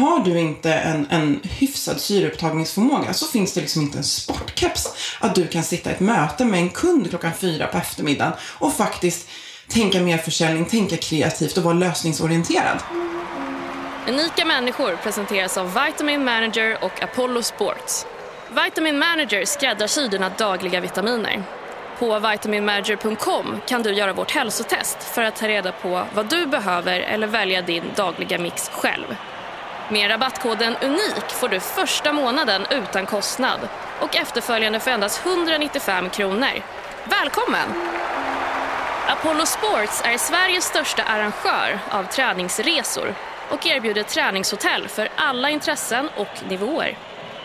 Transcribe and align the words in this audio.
har 0.00 0.20
du 0.20 0.38
inte 0.38 0.74
en, 0.74 1.06
en 1.10 1.40
hyfsad 1.42 2.00
syreupptagningsförmåga 2.00 3.12
så 3.12 3.26
finns 3.26 3.52
det 3.52 3.60
liksom 3.60 3.82
inte 3.82 3.98
en 3.98 4.04
sportkeps 4.04 4.94
att 5.20 5.34
du 5.34 5.46
kan 5.46 5.62
sitta 5.62 5.90
i 5.90 5.92
ett 5.92 6.00
möte 6.00 6.44
med 6.44 6.60
en 6.60 6.70
kund 6.70 7.10
klockan 7.10 7.32
fyra 7.38 7.66
på 7.66 7.78
eftermiddagen 7.78 8.32
och 8.58 8.74
faktiskt 8.74 9.28
tänka 9.68 10.00
mer 10.00 10.18
försäljning, 10.18 10.64
tänka 10.64 10.96
kreativt 10.96 11.56
och 11.56 11.64
vara 11.64 11.74
lösningsorienterad. 11.74 12.78
Unika 14.08 14.44
människor 14.44 14.96
presenteras 14.96 15.58
av 15.58 15.74
Vitamin 15.86 16.24
Manager 16.24 16.84
och 16.84 17.02
Apollo 17.02 17.42
Sports. 17.42 18.06
Vitamin 18.64 18.98
Manager 18.98 19.44
skräddarsyr 19.44 20.08
dina 20.08 20.28
dagliga 20.28 20.80
vitaminer. 20.80 21.42
På 21.98 22.18
vitaminmanager.com 22.18 23.60
kan 23.66 23.82
du 23.82 23.92
göra 23.92 24.12
vårt 24.12 24.30
hälsotest 24.30 25.02
för 25.02 25.22
att 25.22 25.36
ta 25.36 25.48
reda 25.48 25.72
på 25.72 26.02
vad 26.14 26.28
du 26.28 26.46
behöver 26.46 27.00
eller 27.00 27.26
välja 27.26 27.62
din 27.62 27.84
dagliga 27.96 28.38
mix 28.38 28.68
själv. 28.68 29.16
Med 29.90 30.10
rabattkoden 30.10 30.76
UNIK 30.82 31.30
får 31.30 31.48
du 31.48 31.60
första 31.60 32.12
månaden 32.12 32.66
utan 32.70 33.06
kostnad 33.06 33.68
och 34.00 34.16
efterföljande 34.16 34.80
för 34.80 34.90
endast 34.90 35.26
195 35.26 36.10
kronor. 36.10 36.62
Välkommen! 37.04 37.68
Apollo 39.08 39.46
Sports 39.46 40.02
är 40.04 40.18
Sveriges 40.18 40.64
största 40.64 41.02
arrangör 41.02 41.78
av 41.90 42.04
träningsresor 42.04 43.14
och 43.50 43.66
erbjuder 43.66 44.02
träningshotell 44.02 44.88
för 44.88 45.08
alla 45.16 45.50
intressen 45.50 46.08
och 46.16 46.48
nivåer. 46.48 46.98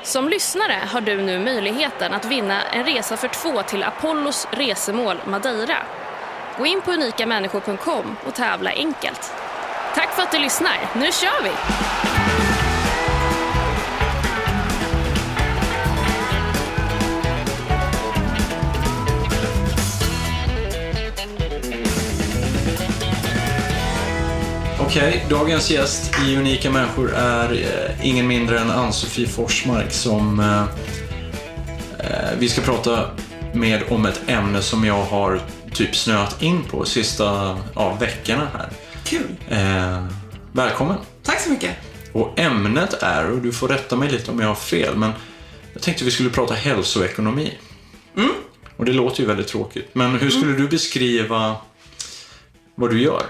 Som 0.03 0.29
lyssnare 0.29 0.81
har 0.91 1.01
du 1.01 1.21
nu 1.21 1.39
möjligheten 1.39 2.13
att 2.13 2.25
vinna 2.25 2.62
en 2.62 2.85
resa 2.85 3.17
för 3.17 3.27
två 3.27 3.62
till 3.62 3.84
Apollos 3.84 4.48
resemål 4.51 5.21
Madeira. 5.25 5.77
Gå 6.57 6.65
in 6.65 6.81
på 6.81 6.91
unikamänniskor.com 6.91 8.15
och 8.27 8.34
tävla 8.34 8.70
enkelt. 8.71 9.45
Tack 9.95 10.16
för 10.16 10.22
att 10.22 10.31
du 10.31 10.40
lyssnar. 10.40 10.91
Nu 10.95 11.12
kör 11.12 11.44
vi! 11.44 11.49
Okej, 24.79 25.26
dagens 25.29 25.71
gäst 25.71 26.13
i 26.27 26.35
Unika 26.35 26.71
Människor 26.71 27.13
är 27.13 27.52
eh, 27.52 28.07
ingen 28.07 28.27
mindre 28.27 28.59
än 28.59 28.71
Ann-Sofie 28.71 29.27
Forsmark 29.27 29.91
som 29.91 30.40
eh, 30.40 30.62
eh 31.99 32.37
vi 32.40 32.49
ska 32.49 32.62
prata 32.62 33.09
med 33.54 33.84
om 33.90 34.05
ett 34.05 34.21
ämne 34.27 34.62
som 34.62 34.85
jag 34.85 35.04
har 35.04 35.41
typ 35.74 35.96
snöat 35.96 36.41
in 36.41 36.63
på 36.63 36.85
sista 36.85 37.57
ja, 37.76 37.98
veckorna 37.99 38.48
här. 38.54 38.70
Kul! 39.05 39.35
Eh, 39.49 40.05
välkommen! 40.51 40.98
Tack 41.23 41.39
så 41.39 41.49
mycket! 41.49 41.75
Och 42.13 42.39
ämnet 42.39 42.93
är, 42.93 43.31
och 43.31 43.37
du 43.37 43.51
får 43.51 43.67
rätta 43.67 43.95
mig 43.95 44.12
lite 44.12 44.31
om 44.31 44.39
jag 44.39 44.47
har 44.47 44.55
fel, 44.55 44.95
men 44.95 45.12
jag 45.73 45.81
tänkte 45.81 46.05
vi 46.05 46.12
skulle 46.12 46.29
prata 46.29 46.53
hälsoekonomi. 46.53 47.57
Mm. 48.17 48.31
Och 48.77 48.85
det 48.85 48.93
låter 48.93 49.21
ju 49.21 49.27
väldigt 49.27 49.47
tråkigt, 49.47 49.89
men 49.93 50.20
hur 50.20 50.29
skulle 50.29 50.53
du 50.53 50.67
beskriva 50.67 51.55
vad 52.75 52.89
du 52.89 53.01
gör? 53.01 53.25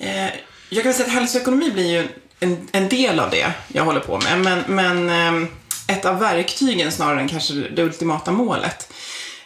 Eh, 0.00 0.30
jag 0.70 0.82
kan 0.82 0.94
säga 0.94 1.06
att 1.06 1.14
hälsoekonomi 1.14 1.70
blir 1.70 1.90
ju 1.92 2.08
en, 2.40 2.68
en 2.72 2.88
del 2.88 3.20
av 3.20 3.30
det 3.30 3.52
jag 3.68 3.84
håller 3.84 4.00
på 4.00 4.20
med. 4.20 4.40
Men, 4.40 4.62
men 4.68 5.08
eh, 5.44 5.48
ett 5.96 6.04
av 6.04 6.18
verktygen 6.18 6.92
snarare 6.92 7.20
än 7.20 7.28
kanske 7.28 7.54
det 7.54 7.82
ultimata 7.82 8.32
målet. 8.32 8.92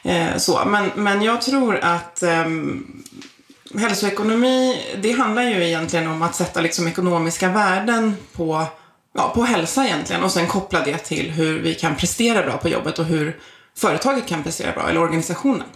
Eh, 0.02 0.36
så. 0.36 0.64
Men, 0.64 0.90
men 0.94 1.22
jag 1.22 1.42
tror 1.42 1.76
att 1.76 2.22
eh, 2.22 2.44
hälsoekonomi, 3.78 4.82
det 5.02 5.12
handlar 5.12 5.42
ju 5.42 5.64
egentligen 5.64 6.06
om 6.06 6.22
att 6.22 6.34
sätta 6.34 6.60
liksom 6.60 6.88
ekonomiska 6.88 7.48
värden 7.48 8.16
på, 8.32 8.66
ja, 9.14 9.32
på 9.34 9.42
hälsa 9.42 9.84
egentligen 9.84 10.22
och 10.22 10.32
sen 10.32 10.46
koppla 10.46 10.84
det 10.84 10.98
till 10.98 11.30
hur 11.30 11.60
vi 11.60 11.74
kan 11.74 11.96
prestera 11.96 12.42
bra 12.42 12.56
på 12.56 12.68
jobbet 12.68 12.98
och 12.98 13.04
hur 13.04 13.40
företaget 13.76 14.26
kan 14.26 14.42
prestera 14.42 14.72
bra, 14.72 14.88
eller 14.88 15.00
organisationen. 15.00 15.66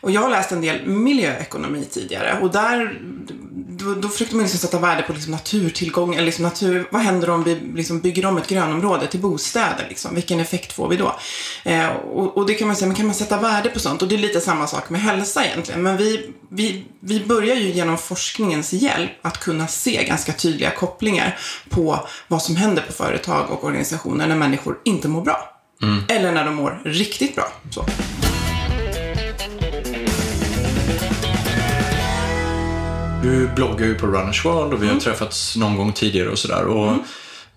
Och 0.00 0.10
jag 0.10 0.20
har 0.20 0.30
läst 0.30 0.52
en 0.52 0.60
del 0.60 0.86
miljöekonomi 0.86 1.84
tidigare 1.90 2.38
och 2.40 2.50
där 2.50 3.00
då, 3.84 3.94
då 3.94 4.08
försökte 4.08 4.36
man 4.36 4.42
liksom 4.44 4.60
sätta 4.60 4.78
värde 4.78 5.02
på 5.02 5.12
liksom 5.12 5.32
naturtillgång, 5.32 6.14
eller 6.14 6.24
liksom 6.24 6.44
natur, 6.44 6.88
vad 6.90 7.02
händer 7.02 7.30
om 7.30 7.44
vi 7.44 7.54
liksom 7.74 8.00
bygger 8.00 8.26
om 8.26 8.36
ett 8.36 8.48
grönområde 8.48 9.06
till 9.06 9.20
bostäder? 9.20 9.86
Liksom? 9.88 10.14
Vilken 10.14 10.40
effekt 10.40 10.72
får 10.72 10.88
vi 10.88 10.96
då? 10.96 11.16
Eh, 11.64 11.88
och, 11.88 12.36
och, 12.36 12.46
det 12.46 12.54
kan 12.54 12.66
man 12.66 12.76
säga, 12.76 12.86
men 12.86 12.96
kan 12.96 13.06
man 13.06 13.14
sätta 13.14 13.40
värde 13.40 13.68
på 13.68 13.78
sånt? 13.78 14.02
Och 14.02 14.08
det 14.08 14.14
är 14.14 14.18
lite 14.18 14.40
samma 14.40 14.66
sak 14.66 14.90
med 14.90 15.00
hälsa 15.00 15.44
egentligen. 15.44 15.82
Men 15.82 15.96
vi, 15.96 16.30
vi, 16.48 16.84
vi 17.00 17.20
börjar 17.20 17.56
ju 17.56 17.70
genom 17.70 17.98
forskningens 17.98 18.72
hjälp 18.72 19.10
att 19.22 19.38
kunna 19.38 19.66
se 19.66 20.04
ganska 20.04 20.32
tydliga 20.32 20.70
kopplingar 20.70 21.38
på 21.68 22.08
vad 22.28 22.42
som 22.42 22.56
händer 22.56 22.82
på 22.82 22.92
företag 22.92 23.50
och 23.50 23.64
organisationer 23.64 24.26
när 24.26 24.36
människor 24.36 24.78
inte 24.84 25.08
mår 25.08 25.22
bra. 25.22 25.56
Mm. 25.82 26.02
Eller 26.08 26.32
när 26.32 26.44
de 26.44 26.54
mår 26.54 26.82
riktigt 26.84 27.34
bra. 27.34 27.52
Så. 27.70 27.84
Du 33.22 33.48
bloggar 33.48 33.86
ju 33.86 33.94
på 33.94 34.06
Runners 34.06 34.44
World 34.44 34.72
och 34.72 34.82
vi 34.82 34.86
har 34.86 34.92
mm. 34.92 35.00
träffats 35.00 35.56
någon 35.56 35.76
gång 35.76 35.92
tidigare 35.92 36.28
och 36.28 36.38
sådär. 36.38 36.64
Och 36.64 36.88
mm. 36.88 37.04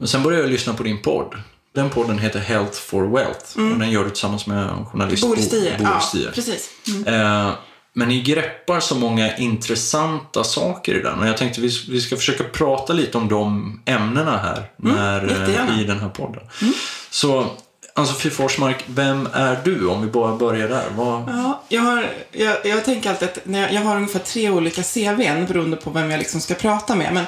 Sen 0.05 0.23
började 0.23 0.43
jag 0.43 0.51
lyssna 0.51 0.73
på 0.73 0.83
din 0.83 1.01
podd. 1.01 1.35
Den 1.75 1.89
podden 1.89 2.19
heter 2.19 2.39
Health 2.39 2.79
for 2.79 3.03
Wealth 3.03 3.57
mm. 3.57 3.73
och 3.73 3.79
den 3.79 3.91
gör 3.91 4.03
du 4.03 4.09
tillsammans 4.09 4.47
med 4.47 4.85
journalist 4.91 5.23
Boris 5.23 5.45
Stier. 5.45 5.77
Bo, 5.77 5.83
ja, 5.83 6.01
precis. 6.33 6.69
Mm. 6.87 7.47
Eh, 7.47 7.53
men 7.93 8.07
ni 8.07 8.21
greppar 8.21 8.79
så 8.79 8.95
många 8.95 9.37
intressanta 9.37 10.43
saker 10.43 10.95
i 10.95 11.01
den 11.01 11.19
och 11.19 11.27
jag 11.27 11.37
tänkte 11.37 11.61
vi, 11.61 11.69
vi 11.89 12.01
ska 12.01 12.15
försöka 12.15 12.43
prata 12.43 12.93
lite 12.93 13.17
om 13.17 13.29
de 13.29 13.81
ämnena 13.85 14.37
här 14.37 14.71
mm, 14.83 14.95
när, 14.95 15.49
eh, 15.49 15.81
i 15.81 15.83
den 15.83 15.99
här 15.99 16.09
podden. 16.09 16.43
Mm. 16.61 16.73
Alltså, 17.95 18.13
Ann-Sofie 18.13 18.31
Forsmark, 18.31 18.83
vem 18.87 19.29
är 19.33 19.61
du 19.63 19.87
om 19.87 20.01
vi 20.01 20.07
bara 20.07 20.35
börjar 20.35 20.67
där? 20.69 20.89
Vad... 20.95 21.29
Ja, 21.29 21.63
jag, 21.67 21.81
har, 21.81 22.09
jag, 22.31 22.65
jag 22.65 22.85
tänker 22.85 23.09
alltid 23.09 23.27
att 23.29 23.39
när 23.43 23.61
jag, 23.61 23.73
jag, 23.73 23.81
har 23.81 23.95
ungefär 23.95 24.19
tre 24.19 24.49
olika 24.49 24.83
CVn 24.83 25.45
beroende 25.45 25.77
på 25.77 25.89
vem 25.89 26.11
jag 26.11 26.17
liksom 26.17 26.41
ska 26.41 26.53
prata 26.53 26.95
med. 26.95 27.13
Men 27.13 27.25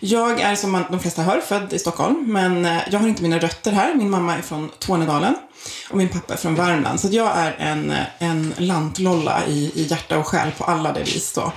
jag 0.00 0.40
är 0.40 0.54
som 0.54 0.72
man, 0.72 0.84
de 0.90 1.00
flesta 1.00 1.22
hör 1.22 1.40
född 1.40 1.72
i 1.72 1.78
Stockholm, 1.78 2.32
men 2.32 2.64
eh, 2.64 2.78
jag 2.90 2.98
har 2.98 3.08
inte 3.08 3.22
mina 3.22 3.38
rötter 3.38 3.72
här. 3.72 3.94
Min 3.94 4.10
mamma 4.10 4.36
är 4.36 4.42
från 4.42 4.70
Tornedalen 4.78 5.34
och 5.90 5.96
min 5.96 6.08
pappa 6.08 6.32
är 6.32 6.38
från 6.38 6.54
Värmland. 6.54 7.00
Så 7.00 7.08
jag 7.10 7.30
är 7.36 7.56
en, 7.58 7.90
eh, 7.90 8.04
en 8.18 8.54
lantlolla 8.58 9.46
i, 9.46 9.72
i 9.74 9.82
hjärta 9.82 10.18
och 10.18 10.26
själ 10.26 10.50
på 10.58 10.64
alla 10.64 10.92
det 10.92 11.02
vis. 11.02 11.32
Då. 11.32 11.52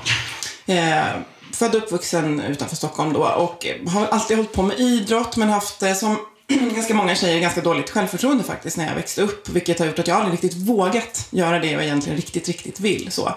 Eh, 0.73 1.05
född 1.53 1.75
och 1.75 1.83
uppvuxen 1.83 2.39
utanför 2.39 2.75
Stockholm 2.75 3.13
då 3.13 3.19
och 3.19 3.65
har 3.87 4.05
alltid 4.05 4.37
hållit 4.37 4.53
på 4.53 4.61
med 4.61 4.79
idrott 4.79 5.37
men 5.37 5.49
haft 5.49 5.83
eh, 5.83 5.93
som 5.93 6.17
ganska 6.75 6.93
många 6.93 7.15
tjejer 7.15 7.41
ganska 7.41 7.61
dåligt 7.61 7.89
självförtroende 7.89 8.43
faktiskt 8.43 8.77
när 8.77 8.87
jag 8.87 8.95
växte 8.95 9.21
upp. 9.21 9.49
Vilket 9.49 9.79
har 9.79 9.85
gjort 9.85 9.99
att 9.99 10.07
jag 10.07 10.17
aldrig 10.17 10.33
riktigt 10.33 10.67
vågat 10.67 11.27
göra 11.29 11.59
det 11.59 11.71
jag 11.71 11.83
egentligen 11.83 12.17
riktigt, 12.17 12.47
riktigt 12.47 12.79
vill. 12.79 13.11
Så. 13.11 13.33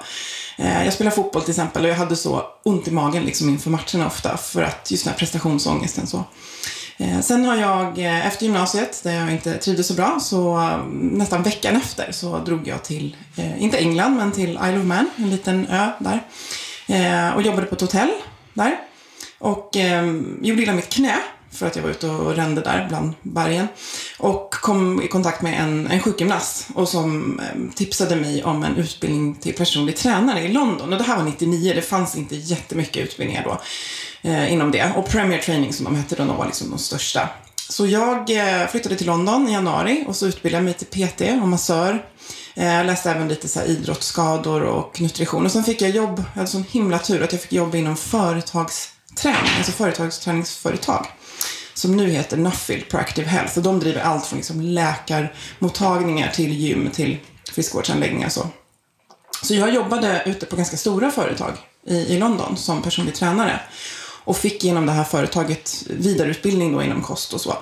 Eh, 0.59 0.85
jag 0.85 0.93
spelar 0.93 1.11
fotboll 1.11 1.43
till 1.43 1.51
exempel 1.51 1.85
och 1.85 1.91
jag 1.91 1.97
hade 1.97 2.17
så 2.17 2.47
ont 2.63 2.89
i 2.89 2.91
magen 2.91 3.23
liksom 3.23 3.49
inför 3.49 3.71
matcherna 3.71 4.07
ofta. 4.07 4.37
För 4.37 4.63
att 4.63 4.91
just 4.91 5.05
den 5.05 5.13
här 5.13 5.19
prestationsångesten 5.19 6.07
så. 6.07 6.25
Eh, 6.99 7.21
sen 7.21 7.45
har 7.45 7.57
jag 7.57 7.99
eh, 7.99 8.27
efter 8.27 8.45
gymnasiet, 8.45 9.01
där 9.03 9.13
jag 9.13 9.33
inte 9.33 9.59
trivdes 9.59 9.87
så 9.87 9.95
bra, 9.95 10.19
så 10.21 10.57
mm, 10.57 11.09
nästan 11.09 11.43
veckan 11.43 11.77
efter 11.77 12.13
så 12.13 12.39
drog 12.39 12.69
jag 12.69 12.85
till, 12.85 13.17
eh, 13.37 13.63
inte 13.63 13.79
England, 13.79 14.17
men 14.17 14.33
till 14.33 14.51
Isle 14.51 14.79
of 14.79 14.85
Man, 14.85 15.11
en 15.17 15.31
liten 15.31 15.67
ö 15.69 15.89
där. 15.99 16.23
Eh, 16.87 17.35
och 17.35 17.43
jobbade 17.43 17.67
på 17.67 17.75
ett 17.75 17.81
hotell 17.81 18.11
där. 18.55 18.77
Och 19.39 19.77
ehm, 19.77 20.39
gjorde 20.43 20.63
illa 20.63 20.73
mitt 20.73 20.89
knä 20.89 21.17
för 21.53 21.67
att 21.67 21.77
jag 21.77 21.83
var 21.83 21.91
ute 21.91 22.07
och 22.07 22.37
rände 22.37 22.61
där 22.61 22.87
bland 22.89 23.13
bergen. 23.23 23.69
Och 24.19 24.51
kom 24.55 25.03
i 25.03 25.09
kontakt 25.09 25.43
med 25.43 25.61
en, 25.61 25.87
en 25.87 26.01
sjukgymnast 26.01 26.69
och 26.75 26.89
som 26.89 27.41
eh, 27.41 27.75
tipsade 27.75 28.17
mig 28.17 28.45
om 28.45 28.65
en 28.65 28.77
utbildning 28.77 29.35
till 29.35 29.55
personlig 29.55 29.97
tränare 29.97 30.41
i 30.41 30.49
London. 30.49 30.93
Och 30.93 30.99
det 30.99 31.05
här 31.05 31.17
var 31.17 31.25
99, 31.25 31.73
det 31.75 31.83
fanns 31.83 32.17
inte 32.17 32.37
jättemycket 32.37 33.05
utbildningar 33.05 33.45
då 33.45 33.61
eh, 34.31 34.53
inom 34.53 34.71
det. 34.71 34.93
Och 34.97 35.09
Premier 35.09 35.39
Training 35.39 35.73
som 35.73 35.85
de 35.85 35.97
hette 35.97 36.15
då, 36.15 36.25
de 36.25 36.37
var 36.37 36.47
liksom 36.47 36.71
de 36.71 36.79
största. 36.79 37.29
Så 37.69 37.87
jag 37.87 38.31
eh, 38.31 38.67
flyttade 38.67 38.97
till 38.97 39.07
London 39.07 39.49
i 39.49 39.53
januari 39.53 40.05
och 40.07 40.17
så 40.17 40.27
utbildade 40.27 40.59
jag 40.59 40.65
mig 40.65 40.75
till 40.75 41.09
PT 41.09 41.21
och 41.43 41.49
massör. 41.49 42.05
Eh, 42.55 42.75
jag 42.75 42.87
läste 42.87 43.11
även 43.11 43.29
lite 43.29 43.49
så 43.49 43.59
här 43.59 43.67
idrottsskador 43.67 44.63
och 44.63 45.01
nutrition. 45.01 45.45
Och 45.45 45.53
sen 45.53 45.65
fick 45.65 45.83
jag 45.83 45.91
jobb, 45.91 46.19
jag 46.19 46.39
hade 46.39 46.47
sån 46.47 46.65
himla 46.71 46.99
tur 46.99 47.23
att 47.23 47.33
jag 47.33 47.43
fick 47.43 47.53
jobb 47.53 47.75
inom 47.75 47.97
företagsträning, 47.97 49.53
alltså 49.59 49.73
företagsträningsföretag 49.73 51.07
som 51.75 51.97
nu 51.97 52.11
heter 52.11 52.37
Nuffield 52.37 52.89
Proactive 52.89 53.29
Health. 53.29 53.59
Och 53.59 53.63
de 53.63 53.81
driver 53.81 54.01
allt 54.01 54.27
från 54.27 54.37
liksom 54.37 54.61
läkarmottagningar 54.61 56.31
till 56.31 56.53
gym 56.53 56.91
till 56.91 57.19
friskvårdsanläggningar. 57.53 58.29
Så. 58.29 58.47
så 59.43 59.55
jag 59.55 59.75
jobbade 59.75 60.23
ute 60.27 60.47
på 60.47 60.57
ganska 60.57 60.77
stora 60.77 61.11
företag 61.11 61.53
i, 61.87 61.97
i 61.97 62.19
London 62.19 62.57
som 62.57 62.83
personlig 62.83 63.15
tränare. 63.15 63.61
Och 64.25 64.37
fick 64.37 64.65
genom 64.65 64.87
det 64.87 64.93
här 64.93 65.05
företaget 65.05 65.85
vidareutbildning 65.87 66.73
då 66.73 66.83
inom 66.83 67.03
kost 67.03 67.33
och 67.33 67.41
så. 67.41 67.57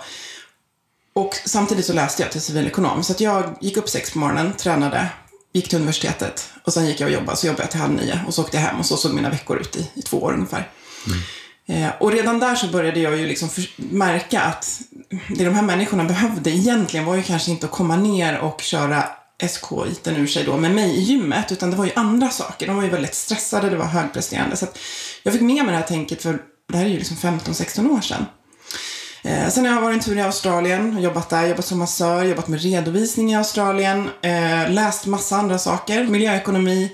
Och 1.12 1.36
samtidigt 1.44 1.86
så 1.86 1.92
läste 1.92 2.22
jag 2.22 2.32
till 2.32 2.40
civilekonom. 2.40 3.04
Så 3.04 3.12
att 3.12 3.20
jag 3.20 3.56
gick 3.60 3.76
upp 3.76 3.88
sex 3.88 4.10
på 4.10 4.18
morgonen, 4.18 4.52
tränade, 4.52 5.08
gick 5.52 5.68
till 5.68 5.78
universitetet 5.78 6.50
och 6.64 6.72
sen 6.72 6.86
gick 6.86 7.00
jag 7.00 7.06
och 7.06 7.12
jobbade. 7.12 7.36
Så 7.36 7.46
jobbade 7.46 7.62
jag 7.62 7.70
till 7.70 7.80
halv 7.80 7.92
nio 7.92 8.20
och 8.26 8.34
så 8.34 8.42
åkte 8.42 8.56
jag 8.56 8.64
hem 8.64 8.78
och 8.78 8.86
så 8.86 8.96
såg 8.96 9.14
mina 9.14 9.30
veckor 9.30 9.58
ut 9.58 9.76
i, 9.76 9.90
i 9.94 10.02
två 10.02 10.22
år 10.22 10.32
ungefär. 10.32 10.70
Mm. 11.06 11.18
Eh, 11.68 11.88
och 12.00 12.12
redan 12.12 12.40
där 12.40 12.54
så 12.54 12.66
började 12.66 13.00
jag 13.00 13.16
ju 13.16 13.26
liksom 13.26 13.48
märka 13.76 14.40
att 14.40 14.80
det 15.28 15.44
de 15.44 15.54
här 15.54 15.62
människorna 15.62 16.04
behövde 16.04 16.50
egentligen 16.50 17.06
var 17.06 17.16
ju 17.16 17.22
kanske 17.22 17.50
inte 17.50 17.66
att 17.66 17.72
komma 17.72 17.96
ner 17.96 18.38
och 18.38 18.60
köra 18.60 19.04
SK-iten 19.48 20.16
ur 20.16 20.26
sig 20.26 20.44
då 20.44 20.56
med 20.56 20.74
mig 20.74 20.96
i 20.96 21.00
gymmet, 21.00 21.52
utan 21.52 21.70
det 21.70 21.76
var 21.76 21.84
ju 21.84 21.90
andra 21.96 22.28
saker. 22.28 22.66
De 22.66 22.76
var 22.76 22.82
ju 22.82 22.90
väldigt 22.90 23.14
stressade, 23.14 23.70
det 23.70 23.76
var 23.76 23.84
högpresterande. 23.84 24.56
Så 24.56 24.64
att 24.64 24.78
jag 25.22 25.32
fick 25.32 25.42
med 25.42 25.64
mig 25.64 25.72
det 25.72 25.78
här 25.78 25.86
tänket 25.86 26.22
för 26.22 26.38
det 26.68 26.76
här 26.76 26.84
är 26.84 26.88
ju 26.88 26.98
liksom 26.98 27.16
15-16 27.16 27.90
år 27.96 28.00
sedan. 28.00 28.26
Eh, 29.24 29.48
sen 29.48 29.66
har 29.66 29.74
jag 29.74 29.80
varit 29.80 29.94
en 29.94 30.00
tur 30.00 30.18
i 30.18 30.22
Australien, 30.22 31.02
jobbat 31.02 31.30
där, 31.30 31.46
jobbat 31.46 31.64
som 31.64 31.78
massör, 31.78 32.24
jobbat 32.24 32.48
med 32.48 32.62
redovisning 32.62 33.32
i 33.32 33.36
Australien, 33.36 34.08
eh, 34.22 34.70
läst 34.70 35.06
massa 35.06 35.36
andra 35.36 35.58
saker, 35.58 36.04
miljöekonomi, 36.04 36.92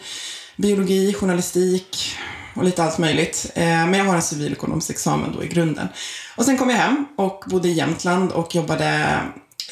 biologi, 0.57 1.15
journalistik 1.15 2.17
och 2.55 2.65
lite 2.65 2.85
allt 2.85 2.99
möjligt. 2.99 3.51
Eh, 3.55 3.65
men 3.65 3.95
jag 3.95 4.05
har 4.05 4.15
en 4.15 4.23
civilekonomisk 4.23 4.91
examen 4.91 5.33
då 5.37 5.45
i 5.45 5.49
grunden. 5.49 5.89
Och 6.37 6.45
sen 6.45 6.59
kom 6.59 6.71
jag 6.71 6.77
hem 6.77 7.07
och 7.17 7.45
bodde 7.47 7.69
i 7.69 7.73
Jämtland 7.73 8.33
och 8.33 8.55
jobbade 8.55 9.21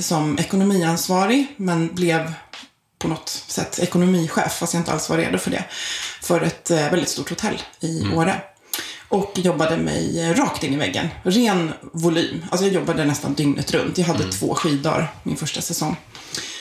som 0.00 0.38
ekonomiansvarig, 0.38 1.46
men 1.56 1.94
blev 1.94 2.32
på 2.99 3.08
något 3.08 3.29
sätt 3.29 3.79
ekonomichef, 3.79 4.52
fast 4.52 4.75
jag 4.75 4.81
inte 4.81 4.93
alls 4.93 5.11
var 5.11 5.17
redo 5.17 5.38
för 5.38 5.50
det, 5.50 5.64
för 6.23 6.40
ett 6.40 6.70
eh, 6.70 6.90
väldigt 6.90 7.08
stort 7.08 7.31
hotell 7.31 7.62
i 7.81 8.00
mm. 8.00 8.19
Åre. 8.19 8.43
Och 9.08 9.32
jobbade 9.34 9.76
mig 9.76 10.32
rakt 10.34 10.64
in 10.64 10.75
i 10.75 10.76
väggen. 10.76 11.08
Ren 11.23 11.73
volym. 11.93 12.44
Alltså 12.50 12.67
jag 12.67 12.75
jobbade 12.75 13.05
nästan 13.05 13.34
dygnet 13.34 13.73
runt. 13.73 13.99
Jag 13.99 14.06
hade 14.06 14.19
mm. 14.19 14.31
två 14.31 14.55
skiddagar 14.55 15.12
min 15.23 15.37
första 15.37 15.61
säsong. 15.61 15.96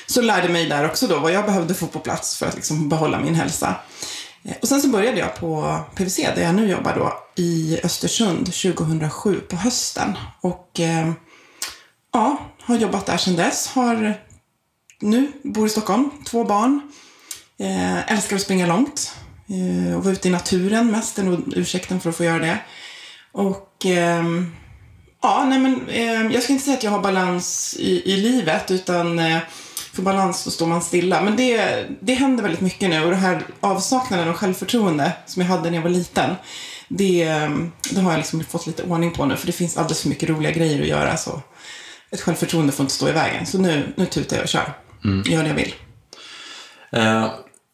Så 0.07 0.21
lärde 0.21 0.49
mig 0.49 0.65
där 0.65 0.85
också 0.85 1.07
då 1.07 1.19
vad 1.19 1.31
jag 1.31 1.45
behövde 1.45 1.73
få 1.73 1.87
på 1.87 1.99
plats 1.99 2.37
för 2.37 2.45
att 2.45 2.55
liksom 2.55 2.89
behålla 2.89 3.19
min 3.19 3.35
hälsa. 3.35 3.75
Och 4.61 4.67
sen 4.67 4.81
så 4.81 4.87
började 4.87 5.19
jag 5.19 5.35
på 5.35 5.79
PVC, 5.95 6.15
där 6.17 6.41
jag 6.41 6.55
nu 6.55 6.69
jobbar 6.69 6.95
då, 6.95 7.13
i 7.35 7.79
Östersund 7.83 8.45
2007 8.45 9.39
på 9.39 9.55
hösten. 9.55 10.17
Och 10.41 10.79
eh, 10.79 11.11
ja, 12.13 12.37
har 12.61 12.77
jobbat 12.77 13.05
där 13.05 13.17
sedan 13.17 13.35
dess. 13.35 13.67
Har 13.67 14.13
nu, 14.99 15.31
bor 15.43 15.67
i 15.67 15.69
Stockholm, 15.69 16.09
två 16.25 16.43
barn. 16.43 16.81
Eh, 17.59 18.11
älskar 18.11 18.35
att 18.35 18.41
springa 18.41 18.67
långt. 18.67 19.15
Eh, 19.49 19.97
och 19.97 20.03
vara 20.03 20.13
ute 20.13 20.27
i 20.27 20.31
naturen 20.31 20.91
mest, 20.91 21.19
är 21.19 21.23
nog 21.23 21.53
ursäkten 21.55 21.99
för 21.99 22.09
att 22.09 22.15
få 22.15 22.23
göra 22.23 22.39
det. 22.39 22.57
Och 23.31 23.85
eh, 23.85 24.23
ja, 25.21 25.45
nej 25.45 25.59
men 25.59 25.89
eh, 25.89 26.33
jag 26.33 26.43
ska 26.43 26.53
inte 26.53 26.65
säga 26.65 26.77
att 26.77 26.83
jag 26.83 26.91
har 26.91 27.01
balans 27.01 27.75
i, 27.79 28.13
i 28.13 28.17
livet, 28.17 28.71
utan 28.71 29.19
eh, 29.19 29.37
för 29.93 30.01
balans 30.01 30.43
då 30.43 30.51
står 30.51 30.67
man 30.67 30.81
stilla. 30.81 31.21
Men 31.21 31.35
det, 31.35 31.85
det 31.99 32.13
händer 32.13 32.43
väldigt 32.43 32.61
mycket 32.61 32.89
nu 32.89 33.03
och 33.03 33.09
det 33.09 33.15
här 33.15 33.43
avsaknaden 33.59 34.29
av 34.29 34.33
självförtroende 34.33 35.11
som 35.25 35.41
jag 35.41 35.49
hade 35.49 35.69
när 35.69 35.77
jag 35.77 35.83
var 35.83 35.89
liten, 35.89 36.35
det, 36.87 37.25
det 37.91 38.01
har 38.01 38.11
jag 38.11 38.17
liksom 38.17 38.43
fått 38.43 38.67
lite 38.67 38.83
ordning 38.83 39.11
på 39.11 39.25
nu, 39.25 39.35
för 39.35 39.47
det 39.47 39.53
finns 39.53 39.77
alldeles 39.77 40.01
för 40.01 40.09
mycket 40.09 40.29
roliga 40.29 40.51
grejer 40.51 40.81
att 40.81 40.87
göra. 40.87 41.17
Så 41.17 41.41
ett 42.11 42.21
självförtroende 42.21 42.71
får 42.71 42.83
inte 42.83 42.93
stå 42.93 43.09
i 43.09 43.11
vägen. 43.11 43.45
Så 43.45 43.57
nu, 43.57 43.93
nu 43.95 44.05
tutar 44.05 44.35
jag 44.35 44.43
och 44.43 44.49
kör. 44.49 44.73
Mm. 45.03 45.23
Gör 45.31 45.43
det 45.43 45.49
jag 45.49 45.55
vill. 45.55 45.73
Eh, 46.91 47.31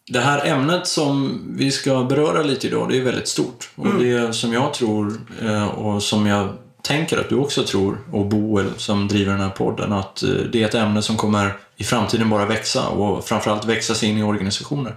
det 0.07 0.19
här 0.19 0.45
ämnet 0.45 0.87
som 0.87 1.43
vi 1.57 1.71
ska 1.71 2.03
beröra 2.03 2.43
lite 2.43 2.67
idag, 2.67 2.89
det 2.89 2.97
är 2.97 3.01
väldigt 3.01 3.27
stort. 3.27 3.69
Och 3.75 3.85
mm. 3.85 4.03
det 4.03 4.33
som 4.33 4.53
jag 4.53 4.73
tror 4.73 5.21
eh, 5.41 5.67
och 5.67 6.03
som 6.03 6.27
jag 6.27 6.57
tänker 6.81 7.17
att 7.17 7.29
du 7.29 7.35
också 7.35 7.63
tror, 7.63 7.97
och 8.11 8.25
Boel 8.25 8.71
som 8.77 9.07
driver 9.07 9.31
den 9.31 9.41
här 9.41 9.49
podden, 9.49 9.93
att 9.93 10.23
eh, 10.23 10.29
det 10.29 10.63
är 10.63 10.65
ett 10.65 10.75
ämne 10.75 11.01
som 11.01 11.17
kommer 11.17 11.57
i 11.77 11.83
framtiden 11.83 12.29
bara 12.29 12.45
växa 12.45 12.87
och 12.87 13.27
framförallt 13.27 13.65
växa 13.65 13.95
sig 13.95 14.09
in 14.09 14.17
i 14.17 14.23
organisationer. 14.23 14.95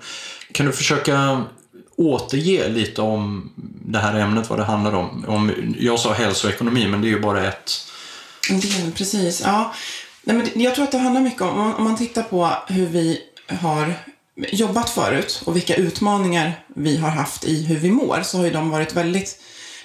Kan 0.53 0.67
du 0.67 0.73
försöka 0.73 1.45
återge 1.97 2.69
lite 2.69 3.03
om 3.03 3.53
det 3.85 3.99
här 3.99 4.15
ämnet, 4.15 4.51
vad 4.51 4.59
det 4.59 4.65
handlar 4.65 4.93
om? 4.93 5.25
om 5.29 5.75
jag 5.79 6.01
sa 6.01 6.13
hälsoekonomi, 6.13 6.89
men 6.89 7.01
det 7.01 7.09
är 7.09 7.11
ju 7.11 7.21
bara 7.21 7.49
ett... 7.49 7.87
Del, 8.49 8.93
precis. 8.93 9.43
Ja. 9.45 9.75
Nej, 10.23 10.37
men 10.37 10.63
jag 10.63 10.75
tror 10.75 10.85
att 10.85 10.93
det 10.93 10.99
handlar 10.99 11.21
mycket 11.21 11.43
om, 11.43 11.75
om 11.75 11.85
man 11.85 11.97
tittar 11.97 12.23
på 12.23 12.51
hur 12.67 12.87
vi 12.87 13.21
har 13.61 13.95
jobbat 14.53 14.91
förut 14.91 15.43
och 15.45 15.57
vilka 15.57 15.75
utmaningar 15.75 16.65
vi 16.75 16.97
har 16.97 17.11
haft 17.11 17.45
i 17.45 17.65
hur 17.65 17.77
vi 17.77 17.91
mår, 17.91 18.23
så 18.23 18.39
har 18.39 18.45
ju 18.45 18.51
de 18.51 18.71
varit 18.71 18.97
väldigt 18.97 19.41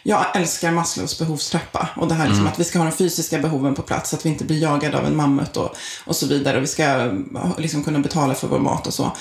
jag 0.07 0.25
älskar 0.35 0.71
Maslows 0.71 1.19
behovstrappa 1.19 1.89
och 1.95 2.07
det 2.07 2.13
här 2.13 2.25
liksom 2.25 2.41
mm. 2.41 2.51
att 2.51 2.59
vi 2.59 2.63
ska 2.63 2.79
ha 2.79 2.85
de 2.85 2.91
fysiska 2.91 3.39
behoven 3.39 3.75
på 3.75 3.81
plats, 3.81 4.09
så 4.09 4.15
att 4.15 4.25
vi 4.25 4.29
inte 4.29 4.43
blir 4.43 4.61
jagade 4.61 4.97
av 4.97 5.05
en 5.05 5.15
mammut 5.15 5.57
och, 5.57 5.75
och 6.05 6.15
så 6.15 6.27
vidare. 6.27 6.57
Och 6.57 6.63
vi 6.63 6.67
ska 6.67 7.11
liksom 7.57 7.83
kunna 7.83 7.99
betala 7.99 8.33
för 8.33 8.47
vår 8.47 8.59
mat 8.59 8.87
och 8.87 8.93
så. 8.93 9.11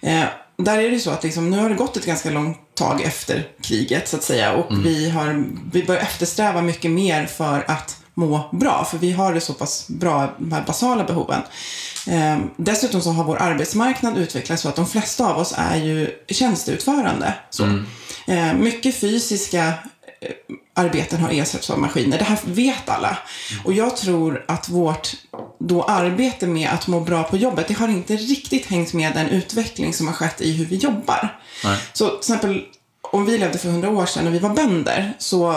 Eh, 0.00 0.24
där 0.56 0.78
är 0.78 0.90
det 0.90 1.00
så 1.00 1.10
att 1.10 1.24
liksom, 1.24 1.50
nu 1.50 1.58
har 1.58 1.68
det 1.68 1.74
gått 1.74 1.96
ett 1.96 2.06
ganska 2.06 2.30
långt 2.30 2.74
tag 2.74 3.02
efter 3.02 3.48
kriget, 3.62 4.08
så 4.08 4.16
att 4.16 4.22
säga. 4.22 4.52
Och 4.52 4.70
mm. 4.70 4.82
vi, 4.82 5.10
har, 5.10 5.44
vi 5.72 5.84
börjar 5.84 6.02
eftersträva 6.02 6.62
mycket 6.62 6.90
mer 6.90 7.26
för 7.26 7.64
att 7.70 7.96
må 8.14 8.48
bra, 8.52 8.84
för 8.90 8.98
vi 8.98 9.12
har 9.12 9.34
det 9.34 9.40
så 9.40 9.54
pass 9.54 9.88
bra, 9.88 10.34
de 10.38 10.52
här 10.52 10.64
basala 10.66 11.04
behoven. 11.04 11.42
Eh, 12.06 12.38
dessutom 12.56 13.00
så 13.00 13.10
har 13.10 13.24
vår 13.24 13.36
arbetsmarknad 13.36 14.18
utvecklats 14.18 14.62
så 14.62 14.68
att 14.68 14.76
de 14.76 14.86
flesta 14.86 15.26
av 15.26 15.38
oss 15.38 15.54
är 15.56 15.76
ju 15.76 16.10
tjänsteutförande. 16.28 17.34
Så. 17.50 17.64
Mm. 17.64 17.86
Eh, 18.26 18.54
mycket 18.54 19.00
fysiska 19.00 19.74
arbeten 20.74 21.20
har 21.20 21.30
ersatts 21.30 21.70
av 21.70 21.78
maskiner. 21.78 22.18
Det 22.18 22.24
här 22.24 22.38
vet 22.44 22.88
alla. 22.88 23.18
Och 23.64 23.72
jag 23.72 23.96
tror 23.96 24.44
att 24.48 24.68
vårt 24.68 25.12
då 25.58 25.82
arbete 25.82 26.46
med 26.46 26.70
att 26.70 26.86
må 26.86 27.00
bra 27.00 27.22
på 27.22 27.36
jobbet, 27.36 27.68
det 27.68 27.74
har 27.74 27.88
inte 27.88 28.16
riktigt 28.16 28.66
hängt 28.66 28.92
med 28.92 29.14
den 29.14 29.28
utveckling 29.28 29.94
som 29.94 30.06
har 30.06 30.14
skett 30.14 30.40
i 30.40 30.52
hur 30.52 30.64
vi 30.64 30.76
jobbar. 30.76 31.38
Nej. 31.64 31.78
Så 31.92 32.08
till 32.08 32.18
exempel 32.18 32.64
om 33.12 33.26
vi 33.26 33.38
levde 33.38 33.58
för 33.58 33.68
hundra 33.68 33.90
år 33.90 34.06
sedan 34.06 34.26
och 34.26 34.34
vi 34.34 34.38
var 34.38 34.54
bönder, 34.54 35.12
så 35.18 35.48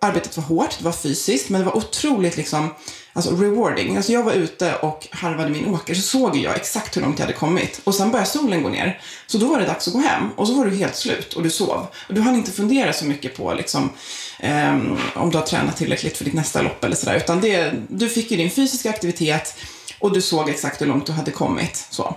arbetet 0.00 0.36
var 0.36 0.44
hårt, 0.44 0.78
det 0.78 0.84
var 0.84 0.92
fysiskt, 0.92 1.48
men 1.48 1.60
det 1.60 1.64
var 1.64 1.76
otroligt 1.76 2.36
liksom 2.36 2.70
alltså 3.16 3.36
rewarding. 3.36 3.96
Alltså 3.96 4.12
jag 4.12 4.22
var 4.22 4.32
ute 4.32 4.74
och 4.74 5.08
harvade 5.10 5.50
min 5.50 5.74
åker 5.74 5.94
så 5.94 6.02
såg 6.02 6.36
jag 6.36 6.56
exakt 6.56 6.96
hur 6.96 7.02
långt 7.02 7.18
jag 7.18 7.26
hade 7.26 7.38
kommit. 7.38 7.80
Och 7.84 7.94
sen 7.94 8.10
började 8.10 8.30
solen 8.30 8.62
gå 8.62 8.68
ner. 8.68 9.00
Så 9.26 9.38
då 9.38 9.46
var 9.46 9.60
det 9.60 9.66
dags 9.66 9.88
att 9.88 9.94
gå 9.94 10.00
hem. 10.00 10.30
Och 10.36 10.48
så 10.48 10.54
var 10.54 10.64
du 10.64 10.76
helt 10.76 10.96
slut 10.96 11.32
och 11.32 11.42
du 11.42 11.50
sov. 11.50 11.86
Och 12.08 12.14
du 12.14 12.20
hann 12.20 12.34
inte 12.34 12.50
fundera 12.50 12.92
så 12.92 13.04
mycket 13.04 13.36
på 13.36 13.54
liksom, 13.54 13.90
um, 14.42 14.98
om 15.14 15.30
du 15.30 15.38
har 15.38 15.46
tränat 15.46 15.76
tillräckligt 15.76 16.16
för 16.16 16.24
ditt 16.24 16.34
nästa 16.34 16.62
lopp 16.62 16.84
eller 16.84 16.96
sådär. 16.96 17.16
Utan 17.16 17.40
det, 17.40 17.72
du 17.88 18.08
fick 18.08 18.30
ju 18.30 18.36
din 18.36 18.50
fysiska 18.50 18.90
aktivitet 18.90 19.54
och 19.98 20.12
du 20.12 20.22
såg 20.22 20.48
exakt 20.48 20.80
hur 20.80 20.86
långt 20.86 21.06
du 21.06 21.12
hade 21.12 21.30
kommit. 21.30 21.86
Så. 21.90 22.16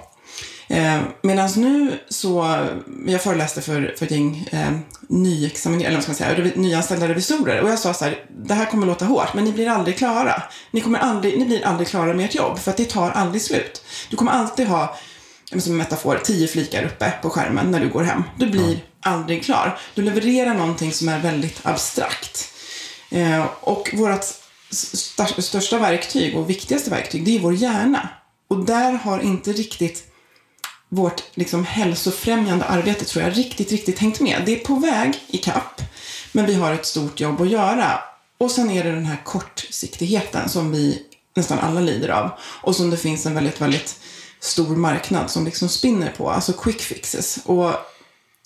Eh, 0.70 1.02
Medan 1.22 1.50
nu 1.56 2.00
så, 2.10 2.58
jag 3.08 3.22
föreläste 3.22 3.62
för, 3.62 3.96
för 3.98 4.06
ett 4.06 4.12
gäng 4.12 4.48
eh, 4.52 4.72
nyexaminerade, 5.08 5.88
eller 5.88 5.98
vad 5.98 6.16
ska 6.16 6.26
man 6.26 6.36
säga, 6.36 6.52
nyanställda 6.56 7.08
revisorer 7.08 7.62
och 7.62 7.70
jag 7.70 7.80
sa 7.80 7.94
så 7.94 8.06
här, 8.06 8.26
det 8.46 8.54
här 8.54 8.66
kommer 8.66 8.88
låta 8.88 9.06
hårt, 9.06 9.34
men 9.34 9.44
ni 9.44 9.52
blir 9.52 9.68
aldrig 9.70 9.98
klara. 9.98 10.44
Ni, 10.72 10.82
kommer 10.82 11.00
aldrig, 11.00 11.40
ni 11.40 11.46
blir 11.46 11.66
aldrig 11.66 11.88
klara 11.88 12.14
med 12.14 12.26
ert 12.26 12.36
jobb, 12.36 12.60
för 12.60 12.72
att 12.72 12.78
det 12.78 12.86
tar 12.86 13.12
aldrig 13.12 13.42
slut. 13.42 13.84
Du 14.10 14.18
kommer 14.18 14.32
alltid 14.32 14.68
ha, 14.68 14.98
som 15.46 15.72
en 15.72 15.78
metafor, 15.78 16.22
tio 16.24 16.48
flikar 16.48 16.84
uppe 16.84 17.14
på 17.22 17.30
skärmen 17.30 17.72
när 17.72 17.80
du 17.80 17.90
går 17.90 18.04
hem. 18.04 18.24
Du 18.38 18.50
blir 18.50 18.64
mm. 18.64 18.80
aldrig 19.02 19.44
klar. 19.44 19.80
Du 19.96 20.02
levererar 20.02 20.54
någonting 20.54 20.92
som 20.92 21.10
är 21.10 21.20
väldigt 21.20 21.60
abstrakt. 21.64 22.54
Eh, 23.12 23.46
och 23.62 23.90
vårt 23.94 24.26
största 25.38 25.78
verktyg 25.78 26.38
och 26.38 26.50
viktigaste 26.50 26.90
verktyg, 26.90 27.26
det 27.26 27.36
är 27.36 27.40
vår 27.40 27.54
hjärna. 27.54 28.10
Och 28.48 28.66
där 28.66 28.92
har 28.92 29.20
inte 29.20 29.52
riktigt 29.52 30.06
vårt 30.90 31.24
liksom, 31.34 31.66
hälsofrämjande 31.66 32.66
arbete 32.66 33.06
tror 33.06 33.24
jag 33.24 33.38
riktigt, 33.38 33.72
riktigt 33.72 34.00
hängt 34.00 34.20
med. 34.20 34.44
Det 34.46 34.62
är 34.62 34.66
på 34.66 34.76
väg 34.76 35.24
i 35.28 35.38
kapp, 35.38 35.82
men 36.32 36.46
vi 36.46 36.54
har 36.54 36.74
ett 36.74 36.86
stort 36.86 37.20
jobb 37.20 37.42
att 37.42 37.50
göra. 37.50 38.00
Och 38.38 38.52
sen 38.52 38.72
är 38.72 38.84
det 38.84 38.92
den 38.92 39.06
här 39.06 39.22
kortsiktigheten 39.24 40.50
som 40.50 40.72
vi 40.72 41.02
nästan 41.36 41.60
alla 41.60 41.80
lider 41.80 42.10
av 42.10 42.32
och 42.42 42.76
som 42.76 42.90
det 42.90 42.98
finns 42.98 43.26
en 43.26 43.36
väldigt, 43.36 43.62
väldigt 43.62 44.00
stor 44.40 44.76
marknad 44.76 45.32
som 45.32 45.46
liksom 45.46 45.70
spinner 45.70 46.14
på, 46.18 46.30
alltså 46.30 46.54
quick 46.54 46.82
fixes. 46.82 47.40
Och 47.46 47.74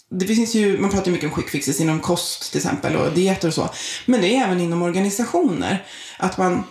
det 0.09 0.25
finns 0.25 0.55
ju, 0.55 0.77
man 0.77 0.89
pratar 0.89 1.05
ju 1.05 1.11
mycket 1.11 1.29
om 1.29 1.35
quick 1.35 1.49
fixes 1.49 1.79
inom 1.79 1.99
kost 1.99 2.51
till 2.51 2.59
exempel 2.59 2.95
och 2.95 3.13
dieter 3.13 3.47
och 3.47 3.53
så. 3.53 3.69
Men 4.05 4.21
det 4.21 4.35
är 4.35 4.43
även 4.43 4.61
inom 4.61 4.81
organisationer. 4.81 5.85
Att 6.17 6.37
man 6.37 6.63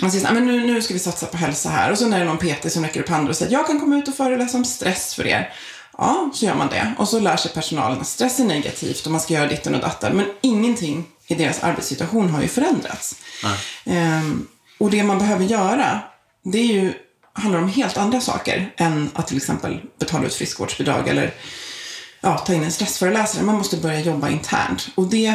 man 0.00 0.10
säger 0.10 0.26
så, 0.26 0.34
men 0.34 0.46
nu, 0.46 0.66
nu 0.66 0.82
ska 0.82 0.94
vi 0.94 1.00
satsa 1.00 1.26
på 1.26 1.36
hälsa 1.36 1.68
här. 1.68 1.90
Och 1.90 1.98
så 1.98 2.12
är 2.12 2.18
det 2.18 2.24
någon 2.24 2.38
PT 2.38 2.72
som 2.72 2.82
räcker 2.82 3.00
upp 3.00 3.08
handen 3.08 3.28
och 3.28 3.36
säger 3.36 3.52
jag 3.52 3.66
kan 3.66 3.80
komma 3.80 3.96
ut 3.96 4.08
och 4.08 4.14
föreläsa 4.14 4.58
om 4.58 4.64
stress 4.64 5.14
för 5.14 5.26
er. 5.26 5.52
Ja, 5.98 6.30
så 6.34 6.46
gör 6.46 6.54
man 6.54 6.68
det. 6.68 6.94
Och 6.98 7.08
så 7.08 7.20
lär 7.20 7.36
sig 7.36 7.52
personalen 7.52 8.00
att 8.00 8.06
stress 8.06 8.40
är 8.40 8.44
negativt 8.44 9.06
och 9.06 9.12
man 9.12 9.20
ska 9.20 9.34
göra 9.34 9.48
ditten 9.48 9.74
och 9.74 9.80
datten. 9.80 10.16
Men 10.16 10.26
ingenting 10.40 11.04
i 11.26 11.34
deras 11.34 11.62
arbetssituation 11.62 12.30
har 12.30 12.42
ju 12.42 12.48
förändrats. 12.48 13.16
Ehm, 13.84 14.46
och 14.78 14.90
det 14.90 15.02
man 15.02 15.18
behöver 15.18 15.44
göra, 15.44 16.00
det 16.44 16.58
är 16.58 16.66
ju, 16.66 16.92
handlar 17.32 17.62
om 17.62 17.68
helt 17.68 17.96
andra 17.96 18.20
saker 18.20 18.74
än 18.76 19.10
att 19.14 19.26
till 19.26 19.36
exempel 19.36 19.80
betala 19.98 20.26
ut 20.26 20.34
friskvårdsbidrag 20.34 21.08
eller 21.08 21.34
ja, 22.20 22.38
ta 22.38 22.54
in 22.54 22.64
en 22.64 22.72
stressföreläsare. 22.72 23.42
Man 23.42 23.54
måste 23.54 23.76
börja 23.76 24.00
jobba 24.00 24.28
internt. 24.28 24.88
Och 24.94 25.06
det 25.06 25.34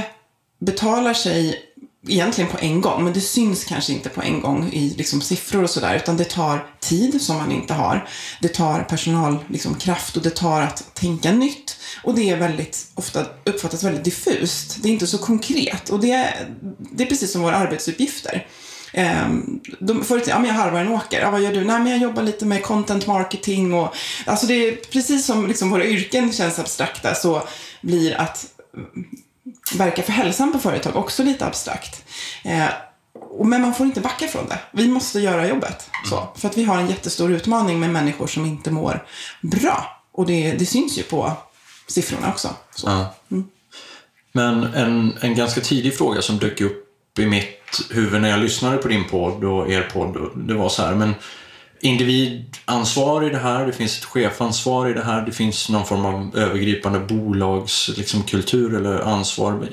betalar 0.59 1.13
sig 1.13 1.63
egentligen 2.07 2.51
på 2.51 2.57
en 2.61 2.81
gång, 2.81 3.03
men 3.03 3.13
det 3.13 3.21
syns 3.21 3.65
kanske 3.65 3.93
inte 3.93 4.09
på 4.09 4.21
en 4.21 4.41
gång 4.41 4.69
i 4.73 4.93
liksom, 4.97 5.21
siffror 5.21 5.63
och 5.63 5.69
sådär, 5.69 5.95
utan 5.95 6.17
det 6.17 6.23
tar 6.23 6.65
tid 6.79 7.21
som 7.21 7.37
man 7.37 7.51
inte 7.51 7.73
har. 7.73 8.07
Det 8.41 8.47
tar 8.47 8.83
personalkraft 8.83 9.51
liksom, 9.51 9.75
kraft 9.75 10.17
och 10.17 10.23
det 10.23 10.29
tar 10.29 10.61
att 10.61 10.95
tänka 10.95 11.31
nytt. 11.31 11.77
Och 12.03 12.15
det 12.15 12.29
är 12.29 12.37
väldigt, 12.37 12.87
ofta 12.95 13.25
uppfattas 13.43 13.83
väldigt 13.83 14.03
diffust. 14.03 14.83
Det 14.83 14.89
är 14.89 14.93
inte 14.93 15.07
så 15.07 15.17
konkret. 15.17 15.89
Och 15.89 15.99
det 15.99 16.11
är, 16.11 16.55
det 16.91 17.03
är 17.03 17.07
precis 17.07 17.31
som 17.31 17.41
våra 17.41 17.55
arbetsuppgifter. 17.55 18.47
Um, 18.93 19.61
de, 19.79 20.03
förut, 20.03 20.23
ja 20.27 20.39
men 20.39 20.47
jag 20.47 20.53
harvar 20.53 20.79
en 20.79 20.87
åker. 20.87 21.21
Ja, 21.21 21.31
vad 21.31 21.41
gör 21.41 21.53
du? 21.53 21.65
Nej, 21.65 21.79
men 21.79 21.91
jag 21.91 22.01
jobbar 22.01 22.23
lite 22.23 22.45
med 22.45 22.63
content 22.63 23.07
marketing 23.07 23.73
och 23.73 23.95
alltså 24.25 24.47
det 24.47 24.53
är 24.53 24.75
precis 24.75 25.25
som 25.25 25.47
liksom 25.47 25.69
våra 25.69 25.85
yrken 25.85 26.33
känns 26.33 26.59
abstrakta 26.59 27.15
så 27.15 27.47
blir 27.81 28.21
att 28.21 28.45
verka 29.75 30.03
för 30.03 30.11
hälsan 30.11 30.51
på 30.51 30.59
företag 30.59 30.95
också 30.95 31.23
lite 31.23 31.45
abstrakt. 31.45 32.03
Eh, 32.43 32.65
men 33.43 33.61
man 33.61 33.73
får 33.73 33.85
inte 33.85 34.01
backa 34.01 34.27
från 34.27 34.47
det. 34.47 34.59
Vi 34.71 34.87
måste 34.87 35.19
göra 35.19 35.47
jobbet. 35.47 35.89
Så, 36.09 36.17
mm. 36.17 36.27
för 36.35 36.47
att 36.47 36.57
vi 36.57 36.63
har 36.63 36.77
en 36.77 36.87
jättestor 36.87 37.31
utmaning 37.31 37.79
med 37.79 37.89
människor 37.89 38.27
som 38.27 38.45
inte 38.45 38.71
mår 38.71 39.05
bra. 39.41 40.01
Och 40.11 40.25
det, 40.25 40.51
det 40.51 40.65
syns 40.65 40.97
ju 40.97 41.03
på 41.03 41.31
siffrorna 41.87 42.29
också. 42.29 42.49
Ja. 42.85 43.15
Mm. 43.31 43.47
Men 44.31 44.63
en, 44.63 45.17
en 45.21 45.35
ganska 45.35 45.61
tidig 45.61 45.97
fråga 45.97 46.21
som 46.21 46.37
dök 46.37 46.61
upp 46.61 47.19
i 47.19 47.25
mitt 47.25 47.91
huvud 47.91 48.21
när 48.21 48.29
jag 48.29 48.39
lyssnade 48.39 48.77
på 48.77 48.87
din 48.87 49.03
podd 49.03 49.43
och 49.43 49.71
er 49.71 49.81
podd, 49.93 50.31
det 50.35 50.53
var 50.53 50.69
så 50.69 50.83
här, 50.83 50.95
men 50.95 51.15
individansvar 51.79 53.23
i 53.23 53.29
det 53.29 53.37
här, 53.37 53.65
det 53.65 53.73
finns 53.73 53.97
ett 53.97 54.05
chefansvar 54.05 54.89
i 54.89 54.93
det 54.93 55.03
här, 55.03 55.25
det 55.25 55.31
finns 55.31 55.69
någon 55.69 55.85
form 55.85 56.05
av 56.05 56.37
övergripande 56.37 56.99
bolagskultur 56.99 58.69
liksom, 58.69 58.75
eller 58.75 58.99
ansvar. 58.99 59.69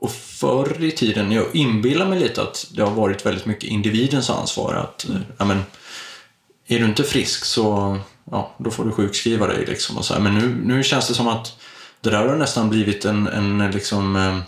Och 0.00 0.12
förr 0.12 0.84
i 0.84 0.90
tiden, 0.90 1.32
jag 1.32 1.56
inbillar 1.56 2.08
mig 2.08 2.18
lite 2.18 2.42
att 2.42 2.66
det 2.74 2.82
har 2.82 2.90
varit 2.90 3.26
väldigt 3.26 3.46
mycket 3.46 3.70
individens 3.70 4.30
ansvar. 4.30 4.74
Att, 4.74 5.08
eh, 5.08 5.16
ja, 5.38 5.44
men, 5.44 5.62
är 6.66 6.78
du 6.78 6.84
inte 6.84 7.02
frisk 7.02 7.44
så 7.44 7.98
ja, 8.30 8.54
då 8.58 8.70
får 8.70 8.84
du 8.84 8.92
sjukskriva 8.92 9.46
dig. 9.46 9.66
Liksom 9.66 9.96
och 9.96 10.04
så 10.04 10.14
här. 10.14 10.20
Men 10.20 10.34
nu, 10.34 10.60
nu 10.64 10.82
känns 10.82 11.08
det 11.08 11.14
som 11.14 11.28
att 11.28 11.56
det 12.00 12.10
där 12.10 12.26
har 12.26 12.36
nästan 12.36 12.70
blivit 12.70 13.04
en, 13.04 13.26
en 13.26 13.70
liksom, 13.70 14.16
eh, 14.16 14.38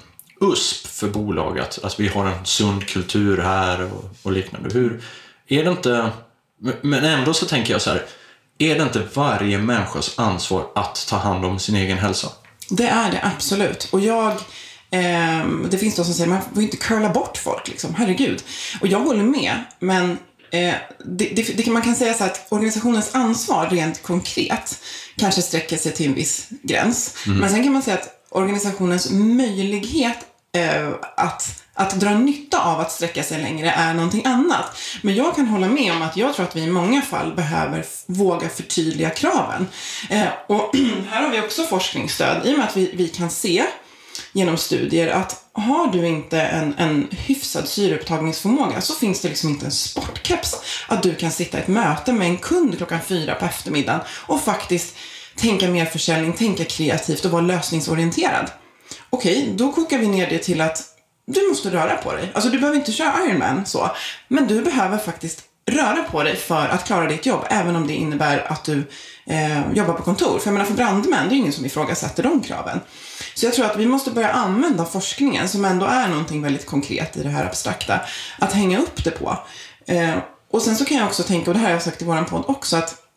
USP 0.40 0.86
för 0.86 1.08
bolag. 1.08 1.58
Att, 1.58 1.84
att 1.84 2.00
vi 2.00 2.08
har 2.08 2.26
en 2.26 2.46
sund 2.46 2.86
kultur 2.86 3.38
här 3.38 3.92
och, 3.92 4.04
och 4.22 4.32
liknande. 4.32 4.70
Hur, 4.74 5.02
är 5.48 5.64
det 5.64 5.70
inte 5.70 6.10
men 6.82 7.04
ändå 7.04 7.34
så 7.34 7.46
tänker 7.46 7.72
jag 7.72 7.82
så 7.82 7.90
här, 7.90 8.06
är 8.58 8.74
det 8.74 8.82
inte 8.82 9.02
varje 9.14 9.58
människas 9.58 10.18
ansvar 10.18 10.66
att 10.74 11.06
ta 11.08 11.16
hand 11.16 11.44
om 11.44 11.58
sin 11.58 11.76
egen 11.76 11.98
hälsa? 11.98 12.28
Det 12.70 12.86
är 12.86 13.10
det 13.10 13.20
absolut. 13.22 13.88
Och 13.92 14.00
jag, 14.00 14.32
eh, 14.90 15.46
det 15.70 15.78
finns 15.78 15.96
de 15.96 16.04
som 16.04 16.14
säger, 16.14 16.30
man 16.30 16.42
får 16.54 16.62
inte 16.62 16.76
curla 16.76 17.08
bort 17.08 17.36
folk 17.36 17.68
liksom, 17.68 17.94
herregud. 17.94 18.42
Och 18.80 18.86
jag 18.86 19.00
håller 19.00 19.24
med, 19.24 19.64
men 19.78 20.10
eh, 20.50 20.74
det, 21.04 21.28
det, 21.36 21.42
det, 21.42 21.70
man 21.70 21.82
kan 21.82 21.96
säga 21.96 22.14
så 22.14 22.24
här 22.24 22.30
att 22.30 22.46
organisationens 22.48 23.14
ansvar 23.14 23.68
rent 23.70 24.02
konkret 24.02 24.78
kanske 25.16 25.42
sträcker 25.42 25.76
sig 25.76 25.92
till 25.92 26.06
en 26.06 26.14
viss 26.14 26.48
gräns. 26.62 27.14
Mm. 27.26 27.38
Men 27.38 27.50
sen 27.50 27.62
kan 27.62 27.72
man 27.72 27.82
säga 27.82 27.96
att 27.96 28.26
organisationens 28.30 29.10
möjlighet 29.10 30.18
eh, 30.52 30.88
att 31.16 31.62
att 31.78 32.00
dra 32.00 32.10
nytta 32.10 32.60
av 32.60 32.80
att 32.80 32.92
sträcka 32.92 33.22
sig 33.22 33.42
längre 33.42 33.70
är 33.70 33.94
någonting 33.94 34.22
annat. 34.24 34.78
Men 35.02 35.14
jag 35.14 35.36
kan 35.36 35.46
hålla 35.46 35.68
med 35.68 35.92
om 35.92 36.02
att 36.02 36.16
jag 36.16 36.34
tror 36.34 36.46
att 36.46 36.56
vi 36.56 36.60
i 36.60 36.70
många 36.70 37.02
fall 37.02 37.34
behöver 37.34 37.84
våga 38.06 38.48
förtydliga 38.48 39.10
kraven. 39.10 39.66
Eh, 40.10 40.26
och 40.46 40.76
här 41.10 41.22
har 41.22 41.30
vi 41.30 41.40
också 41.40 41.62
forskningsstöd 41.62 42.46
i 42.46 42.54
och 42.54 42.58
med 42.58 42.68
att 42.68 42.76
vi, 42.76 42.90
vi 42.94 43.08
kan 43.08 43.30
se 43.30 43.64
genom 44.32 44.56
studier 44.56 45.08
att 45.08 45.44
har 45.52 45.92
du 45.92 46.06
inte 46.06 46.40
en, 46.40 46.74
en 46.78 47.08
hyfsad 47.10 47.68
syreupptagningsförmåga 47.68 48.80
så 48.80 48.94
finns 48.94 49.20
det 49.20 49.28
liksom 49.28 49.50
inte 49.50 49.66
en 49.66 49.72
sportkeps 49.72 50.60
att 50.88 51.02
du 51.02 51.14
kan 51.14 51.30
sitta 51.30 51.58
i 51.58 51.60
ett 51.60 51.68
möte 51.68 52.12
med 52.12 52.28
en 52.28 52.36
kund 52.36 52.76
klockan 52.76 53.00
fyra 53.06 53.34
på 53.34 53.44
eftermiddagen 53.44 54.00
och 54.26 54.40
faktiskt 54.40 54.96
tänka 55.36 55.68
mer 55.68 55.84
försäljning, 55.84 56.32
tänka 56.32 56.64
kreativt 56.64 57.24
och 57.24 57.30
vara 57.30 57.42
lösningsorienterad. 57.42 58.50
Okej, 59.10 59.52
då 59.56 59.72
kokar 59.72 59.98
vi 59.98 60.06
ner 60.06 60.30
det 60.30 60.38
till 60.38 60.60
att 60.60 60.97
du 61.28 61.48
måste 61.48 61.70
röra 61.70 61.96
på 61.96 62.12
dig. 62.12 62.30
Alltså 62.34 62.50
du 62.50 62.58
behöver 62.58 62.78
inte 62.78 62.92
köra 62.92 63.24
Ironman 63.26 63.66
så. 63.66 63.90
Men 64.28 64.46
du 64.46 64.62
behöver 64.62 64.98
faktiskt 64.98 65.42
röra 65.70 66.02
på 66.10 66.22
dig 66.22 66.36
för 66.36 66.68
att 66.68 66.84
klara 66.84 67.08
ditt 67.08 67.26
jobb. 67.26 67.44
Även 67.50 67.76
om 67.76 67.86
det 67.86 67.94
innebär 67.94 68.52
att 68.52 68.64
du 68.64 68.84
eh, 69.26 69.72
jobbar 69.72 69.94
på 69.94 70.02
kontor. 70.02 70.38
För 70.38 70.46
jag 70.46 70.52
menar 70.52 70.66
för 70.66 70.74
brandmän, 70.74 71.28
det 71.28 71.34
är 71.34 71.36
ingen 71.36 71.52
som 71.52 71.66
ifrågasätter 71.66 72.22
de 72.22 72.42
kraven. 72.42 72.80
Så 73.34 73.46
jag 73.46 73.54
tror 73.54 73.66
att 73.66 73.76
vi 73.76 73.86
måste 73.86 74.10
börja 74.10 74.30
använda 74.30 74.84
forskningen, 74.84 75.48
som 75.48 75.64
ändå 75.64 75.86
är 75.86 76.08
någonting 76.08 76.42
väldigt 76.42 76.66
konkret 76.66 77.16
i 77.16 77.22
det 77.22 77.28
här 77.28 77.46
abstrakta, 77.46 78.00
att 78.38 78.52
hänga 78.52 78.78
upp 78.78 79.04
det 79.04 79.10
på. 79.10 79.38
Eh, 79.86 80.14
och 80.50 80.62
sen 80.62 80.76
så 80.76 80.84
kan 80.84 80.96
jag 80.96 81.06
också 81.06 81.22
tänka, 81.22 81.50
och 81.50 81.54
det 81.54 81.60
här 81.60 81.66
har 81.66 81.72
jag 81.72 81.82
sagt 81.82 82.02
i 82.02 82.04
våran 82.04 82.24
podd 82.24 82.44
också, 82.46 82.76
att 82.76 83.07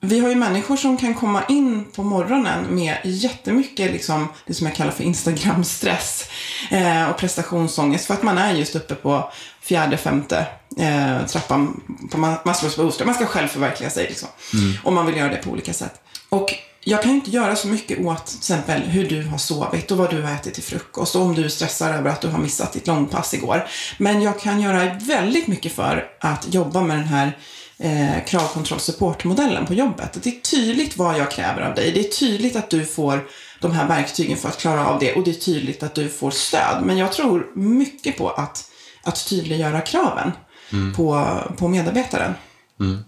vi 0.00 0.20
har 0.20 0.28
ju 0.28 0.34
människor 0.34 0.76
som 0.76 0.96
kan 0.96 1.14
komma 1.14 1.42
in 1.48 1.84
på 1.84 2.02
morgonen 2.02 2.74
med 2.74 2.96
jättemycket, 3.04 3.92
liksom, 3.92 4.28
det 4.46 4.54
som 4.54 4.66
jag 4.66 4.76
kallar 4.76 4.90
för 4.90 5.04
Instagram-stress 5.04 6.24
eh, 6.70 7.10
och 7.10 7.16
prestationsångest 7.16 8.06
för 8.06 8.14
att 8.14 8.22
man 8.22 8.38
är 8.38 8.54
just 8.54 8.76
uppe 8.76 8.94
på 8.94 9.32
fjärde, 9.60 9.96
femte 9.96 10.46
eh, 10.78 11.26
trappan 11.26 11.80
på 12.10 12.18
Maslows 12.44 12.76
behovstrappa. 12.76 13.06
Man 13.06 13.14
ska 13.14 13.26
själv 13.26 13.48
förverkliga 13.48 13.90
sig 13.90 14.06
liksom. 14.08 14.28
Mm. 14.54 14.74
Och 14.84 14.92
man 14.92 15.06
vill 15.06 15.16
göra 15.16 15.28
det 15.28 15.36
på 15.36 15.50
olika 15.50 15.72
sätt. 15.72 16.00
Och 16.28 16.54
jag 16.80 17.02
kan 17.02 17.10
ju 17.10 17.16
inte 17.16 17.30
göra 17.30 17.56
så 17.56 17.68
mycket 17.68 18.00
åt 18.00 18.26
till 18.26 18.38
exempel 18.38 18.82
hur 18.82 19.08
du 19.08 19.22
har 19.22 19.38
sovit 19.38 19.90
och 19.90 19.98
vad 19.98 20.10
du 20.10 20.22
har 20.22 20.32
ätit 20.32 20.54
till 20.54 20.62
frukost 20.62 21.16
och 21.16 21.22
om 21.22 21.34
du 21.34 21.50
stressar 21.50 21.94
över 21.94 22.10
att 22.10 22.20
du 22.20 22.28
har 22.28 22.38
missat 22.38 22.72
ditt 22.72 22.86
långpass 22.86 23.34
igår. 23.34 23.68
Men 23.98 24.22
jag 24.22 24.40
kan 24.40 24.60
göra 24.60 24.94
väldigt 24.94 25.46
mycket 25.46 25.72
för 25.72 26.10
att 26.20 26.54
jobba 26.54 26.82
med 26.82 26.96
den 26.96 27.06
här 27.06 27.38
eh, 27.78 28.24
kravkontroll 28.26 28.80
supportmodellen 28.80 29.66
på 29.66 29.74
jobbet. 29.74 30.18
Det 30.22 30.30
är 30.30 30.40
tydligt 30.40 30.96
vad 30.96 31.18
jag 31.18 31.30
kräver 31.30 31.62
av 31.62 31.74
dig. 31.74 31.92
Det 31.92 32.00
är 32.00 32.10
tydligt 32.10 32.56
att 32.56 32.70
du 32.70 32.84
får 32.84 33.28
de 33.60 33.72
här 33.72 33.88
verktygen 33.88 34.36
för 34.36 34.48
att 34.48 34.58
klara 34.58 34.86
av 34.86 34.98
det 34.98 35.14
och 35.14 35.24
det 35.24 35.30
är 35.30 35.34
tydligt 35.34 35.82
att 35.82 35.94
du 35.94 36.08
får 36.08 36.30
stöd. 36.30 36.82
Men 36.84 36.98
jag 36.98 37.12
tror 37.12 37.52
mycket 37.54 38.18
på 38.18 38.30
att, 38.30 38.64
att 39.02 39.28
tydliggöra 39.28 39.80
kraven 39.80 40.32
mm. 40.72 40.94
på, 40.94 41.38
på 41.56 41.68
medarbetaren. 41.68 42.34
Mm. 42.80 42.98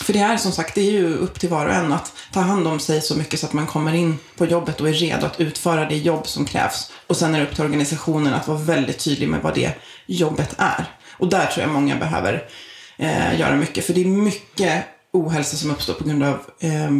För 0.00 0.12
det 0.12 0.18
är 0.18 0.36
som 0.36 0.52
sagt, 0.52 0.74
det 0.74 0.80
är 0.80 0.92
ju 0.92 1.14
upp 1.14 1.40
till 1.40 1.48
var 1.48 1.66
och 1.66 1.74
en 1.74 1.92
att 1.92 2.12
ta 2.32 2.40
hand 2.40 2.66
om 2.66 2.80
sig 2.80 3.00
så 3.00 3.16
mycket 3.16 3.40
så 3.40 3.46
att 3.46 3.52
man 3.52 3.66
kommer 3.66 3.94
in 3.94 4.18
på 4.36 4.46
jobbet 4.46 4.80
och 4.80 4.88
är 4.88 4.92
redo 4.92 5.26
att 5.26 5.40
utföra 5.40 5.88
det 5.88 5.96
jobb 5.96 6.26
som 6.26 6.44
krävs. 6.44 6.92
Och 7.06 7.16
sen 7.16 7.34
är 7.34 7.38
det 7.38 7.46
upp 7.46 7.54
till 7.54 7.64
organisationen 7.64 8.34
att 8.34 8.48
vara 8.48 8.58
väldigt 8.58 8.98
tydlig 8.98 9.28
med 9.28 9.42
vad 9.42 9.54
det 9.54 9.74
jobbet 10.06 10.54
är. 10.58 10.84
Och 11.18 11.28
där 11.28 11.46
tror 11.46 11.66
jag 11.66 11.72
många 11.72 11.96
behöver 11.96 12.48
eh, 12.96 13.40
göra 13.40 13.56
mycket. 13.56 13.86
För 13.86 13.94
det 13.94 14.00
är 14.00 14.06
mycket 14.06 14.84
ohälsa 15.12 15.56
som 15.56 15.70
uppstår 15.70 15.94
på 15.94 16.04
grund 16.04 16.22
av 16.22 16.38
eh, 16.60 16.90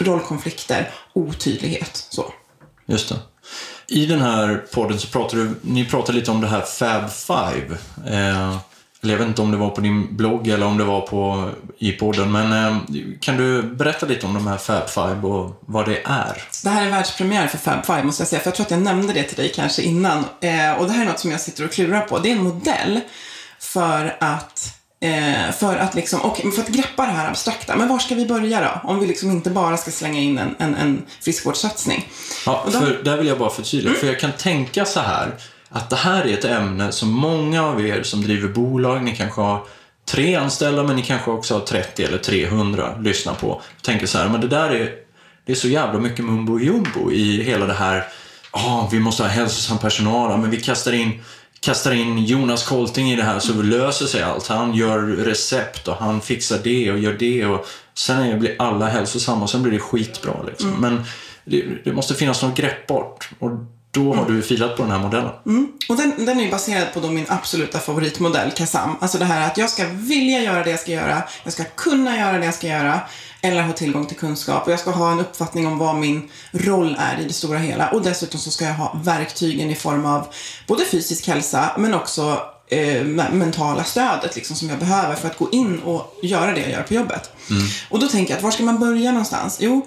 rollkonflikter, 0.00 0.90
otydlighet. 1.12 2.06
Så. 2.10 2.32
Just 2.86 3.08
det. 3.08 3.16
I 3.86 4.06
den 4.06 4.20
här 4.20 4.64
podden 4.74 4.98
så 4.98 5.08
pratar 5.08 5.36
du, 5.36 5.54
ni 5.62 5.84
pratar 5.84 6.12
lite 6.12 6.30
om 6.30 6.40
det 6.40 6.46
här 6.46 6.60
Fab 6.60 7.10
Five. 7.10 7.78
Eh, 8.06 8.58
jag 9.00 9.16
vet 9.18 9.28
inte 9.28 9.42
om 9.42 9.50
det 9.50 9.56
var 9.56 9.70
på 9.70 9.80
din 9.80 10.16
blogg 10.16 10.48
eller 10.48 10.66
om 10.66 10.78
det 10.78 10.84
var 10.84 11.00
på, 11.00 11.50
i 11.78 11.92
podden, 11.92 12.32
men 12.32 12.52
eh, 12.52 12.76
kan 13.20 13.36
du 13.36 13.62
berätta 13.62 14.06
lite 14.06 14.26
om 14.26 14.34
de 14.34 14.46
här 14.46 14.56
Fab 14.56 14.88
Five 14.88 15.20
och 15.22 15.62
vad 15.66 15.88
det 15.88 16.02
är? 16.04 16.42
Det 16.62 16.68
här 16.68 16.86
är 16.86 16.90
världspremiär 16.90 17.46
för 17.46 17.58
Fab 17.58 17.86
Five 17.86 18.02
måste 18.02 18.20
jag 18.20 18.28
säga, 18.28 18.40
för 18.40 18.48
jag 18.48 18.54
tror 18.54 18.66
att 18.66 18.70
jag 18.70 18.82
nämnde 18.82 19.12
det 19.12 19.22
till 19.22 19.36
dig 19.36 19.52
kanske 19.54 19.82
innan. 19.82 20.18
Eh, 20.18 20.72
och 20.72 20.86
det 20.86 20.92
här 20.92 21.02
är 21.02 21.06
något 21.06 21.18
som 21.18 21.30
jag 21.30 21.40
sitter 21.40 21.64
och 21.64 21.72
klurar 21.72 22.00
på. 22.00 22.18
Det 22.18 22.30
är 22.30 22.36
en 22.36 22.42
modell 22.42 23.00
för 23.58 24.16
att 24.20 24.79
Eh, 25.02 25.52
för, 25.52 25.76
att 25.76 25.94
liksom, 25.94 26.20
och 26.20 26.36
för 26.36 26.62
att 26.62 26.68
greppa 26.68 27.06
det 27.06 27.12
här 27.12 27.28
abstrakta. 27.28 27.76
Men 27.76 27.88
var 27.88 27.98
ska 27.98 28.14
vi 28.14 28.26
börja 28.26 28.60
då? 28.60 28.88
Om 28.88 29.00
vi 29.00 29.06
liksom 29.06 29.30
inte 29.30 29.50
bara 29.50 29.76
ska 29.76 29.90
slänga 29.90 30.20
in 30.20 30.38
en, 30.38 30.54
en, 30.58 30.74
en 30.74 31.02
friskvårdssatsning. 31.20 32.08
Ja, 32.46 32.62
då... 32.66 32.70
för 32.70 33.02
där 33.04 33.16
vill 33.16 33.26
jag 33.26 33.38
bara 33.38 33.50
förtydliga. 33.50 33.90
Mm. 33.90 34.00
För 34.00 34.06
jag 34.06 34.20
kan 34.20 34.32
tänka 34.32 34.84
så 34.84 35.00
här. 35.00 35.34
Att 35.68 35.90
det 35.90 35.96
här 35.96 36.26
är 36.26 36.34
ett 36.34 36.44
ämne 36.44 36.92
som 36.92 37.10
många 37.10 37.64
av 37.64 37.86
er 37.86 38.02
som 38.02 38.22
driver 38.22 38.48
bolag, 38.48 39.02
ni 39.02 39.16
kanske 39.16 39.40
har 39.40 39.66
tre 40.04 40.34
anställda 40.34 40.82
men 40.82 40.96
ni 40.96 41.02
kanske 41.02 41.30
också 41.30 41.54
har 41.54 41.60
30 41.60 42.04
eller 42.04 42.18
300 42.18 42.98
lyssnar 43.00 43.34
på. 43.34 43.62
Tänker 43.82 44.06
så 44.06 44.18
här, 44.18 44.28
men 44.28 44.40
det 44.40 44.48
där 44.48 44.70
är, 44.70 44.90
det 45.46 45.52
är 45.52 45.56
så 45.56 45.68
jävla 45.68 46.00
mycket 46.00 46.24
mumbo 46.24 46.58
jumbo 46.58 47.12
i 47.12 47.42
hela 47.42 47.66
det 47.66 47.74
här, 47.74 48.04
ja, 48.52 48.58
oh, 48.58 48.90
vi 48.90 49.00
måste 49.00 49.22
ha 49.22 49.30
hälsosam 49.30 49.78
personal, 49.78 50.40
men 50.40 50.50
vi 50.50 50.60
kastar 50.60 50.92
in 50.92 51.22
kastar 51.60 51.92
in 51.92 52.24
Jonas 52.24 52.68
Kolting 52.68 53.10
i 53.10 53.16
det 53.16 53.22
här 53.22 53.38
så 53.38 53.62
löser 53.62 54.06
sig 54.06 54.22
allt. 54.22 54.46
Han 54.46 54.74
gör 54.74 55.00
recept 55.00 55.88
och 55.88 55.96
han 55.96 56.20
fixar 56.20 56.58
det 56.64 56.92
och 56.92 56.98
gör 56.98 57.12
det 57.12 57.46
och 57.46 57.66
sen 57.94 58.38
blir 58.38 58.56
alla 58.58 58.88
hälsosamma 58.88 59.42
och 59.42 59.50
sen 59.50 59.62
blir 59.62 59.72
det 59.72 59.78
skitbra. 59.78 60.42
Liksom. 60.46 60.68
Mm. 60.68 60.80
Men 60.80 61.04
det, 61.44 61.84
det, 61.84 61.92
måste 61.92 62.14
finnas 62.14 62.42
något 62.42 62.56
greppbart 62.56 63.30
och 63.38 63.50
då 63.90 64.14
har 64.14 64.24
du 64.24 64.42
filat 64.42 64.76
på 64.76 64.82
den 64.82 64.92
här 64.92 64.98
modellen. 64.98 65.30
Och 65.88 65.96
den, 65.96 66.26
den 66.26 66.40
är 66.40 66.50
baserad 66.50 66.94
på 66.94 67.00
min 67.00 67.26
absoluta 67.28 67.78
favoritmodell, 67.78 68.50
Kasam. 68.50 68.96
Alltså 69.00 69.18
det 69.18 69.24
här 69.24 69.46
att 69.46 69.58
jag 69.58 69.70
ska 69.70 69.86
vilja 69.92 70.42
göra 70.42 70.64
det 70.64 70.70
jag 70.70 70.80
ska 70.80 70.92
göra, 70.92 71.22
jag 71.44 71.52
ska 71.52 71.64
kunna 71.64 72.18
göra 72.18 72.38
det 72.38 72.44
jag 72.44 72.54
ska 72.54 72.66
göra, 72.66 73.00
eller 73.42 73.62
ha 73.62 73.72
tillgång 73.72 74.06
till 74.06 74.16
kunskap. 74.16 74.66
Och 74.66 74.72
jag 74.72 74.80
ska 74.80 74.90
ha 74.90 75.12
en 75.12 75.20
uppfattning 75.20 75.66
om 75.66 75.78
vad 75.78 75.96
min 75.96 76.30
roll 76.52 76.96
är 76.98 77.20
i 77.20 77.24
det 77.24 77.32
stora 77.32 77.58
hela. 77.58 77.88
Och 77.88 78.02
dessutom 78.02 78.40
så 78.40 78.50
ska 78.50 78.64
jag 78.64 78.74
ha 78.74 79.00
verktygen 79.04 79.70
i 79.70 79.74
form 79.74 80.06
av 80.06 80.26
både 80.66 80.84
fysisk 80.84 81.26
hälsa, 81.28 81.72
men 81.78 81.94
också 81.94 82.42
eh, 82.68 83.04
mentala 83.32 83.84
stödet 83.84 84.36
liksom, 84.36 84.56
som 84.56 84.68
jag 84.68 84.78
behöver 84.78 85.14
för 85.14 85.28
att 85.28 85.38
gå 85.38 85.50
in 85.50 85.80
och 85.80 86.18
göra 86.22 86.52
det 86.52 86.60
jag 86.60 86.70
gör 86.70 86.82
på 86.82 86.94
jobbet. 86.94 87.30
Och 87.88 87.98
då 87.98 88.08
tänker 88.08 88.32
jag 88.32 88.38
att 88.38 88.44
var 88.44 88.50
ska 88.50 88.62
man 88.62 88.78
börja 88.78 89.12
någonstans? 89.12 89.56
Jo, 89.60 89.86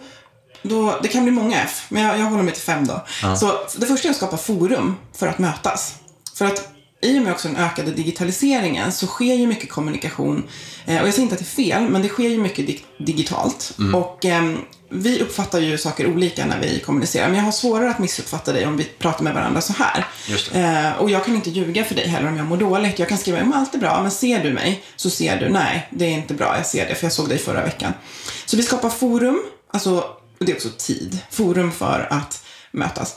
då, 0.62 1.00
det 1.02 1.08
kan 1.08 1.24
bli 1.24 1.32
många 1.32 1.62
F, 1.64 1.86
men 1.90 2.04
jag, 2.04 2.20
jag 2.20 2.26
håller 2.26 2.44
mig 2.44 2.54
till 2.54 2.64
fem 2.64 2.88
då. 2.88 3.06
Så 3.36 3.60
det 3.78 3.86
första 3.86 4.08
är 4.08 4.10
att 4.10 4.18
skapa 4.18 4.38
forum 4.38 4.96
för 5.18 5.28
att 5.28 5.40
mötas. 5.40 5.96
För 6.36 6.46
att 6.46 6.73
i 7.04 7.20
och 7.20 7.24
med 7.24 7.32
också 7.32 7.48
den 7.48 7.58
ökade 7.58 7.92
digitaliseringen 7.92 8.92
så 8.92 9.08
sker 9.08 9.34
ju 9.36 9.48
mycket 9.48 9.70
kommunikation. 9.70 10.44
Eh, 10.86 11.02
och 11.02 11.08
jag 11.08 11.14
säger 11.14 11.24
inte 11.24 11.36
att 11.36 11.40
det 11.40 11.62
är 11.62 11.66
fel, 11.66 11.90
men 11.90 12.02
det 12.02 12.08
sker 12.10 12.30
ju 12.30 12.38
mycket 12.38 12.68
dig- 12.68 12.84
digitalt. 12.98 13.74
Och 13.96 14.26
ehm, 14.26 14.58
vi 14.90 15.20
uppfattar 15.22 15.60
ju 15.60 15.78
saker 15.78 16.08
olika 16.08 16.46
när 16.46 16.60
vi 16.60 16.80
kommunicerar. 16.80 17.28
Men 17.28 17.38
jag 17.38 17.44
har 17.44 17.52
svårare 17.52 17.90
att 17.90 18.00
missuppfatta 18.00 18.54
dig 18.54 18.68
om 18.68 18.78
vi 18.78 18.84
pratar 18.84 19.24
med 19.24 19.34
varandra 19.34 19.62
så 19.62 19.74
här. 19.74 20.06
Eh, 20.54 20.98
och 20.98 21.10
jag 21.10 21.26
kan 21.26 21.36
inte 21.36 21.50
ljuga 21.50 21.84
för 21.84 21.96
dig 21.96 22.08
heller 22.08 22.28
om 22.28 22.38
jag 22.38 22.46
mår 22.46 22.58
dåligt. 22.58 23.00
Jag 23.00 23.10
kan 23.10 23.18
skriva, 23.18 23.42
om 23.42 23.54
allt 23.54 23.76
är 23.76 23.80
bra, 23.80 24.02
men 24.02 24.12
ser 24.12 24.44
du 24.44 24.54
mig 24.54 24.84
så 24.96 25.10
ser 25.10 25.40
du, 25.40 25.50
nej, 25.50 25.88
det 25.92 26.06
är 26.06 26.10
inte 26.12 26.34
bra, 26.34 26.58
jag 26.58 26.66
ser 26.66 26.88
det, 26.88 26.96
för 26.96 27.06
jag 27.06 27.14
såg 27.14 27.30
dig 27.30 27.38
förra 27.38 27.64
veckan. 27.64 27.94
Så 28.46 28.58
vi 28.58 28.64
skapar 28.64 28.90
forum, 28.90 29.44
alltså, 29.74 29.98
och 30.40 30.46
det 30.46 30.52
är 30.52 30.56
också 30.56 30.70
tid, 30.78 31.20
forum 31.32 31.72
för 31.72 32.08
att 32.10 32.44
mötas. 32.72 33.16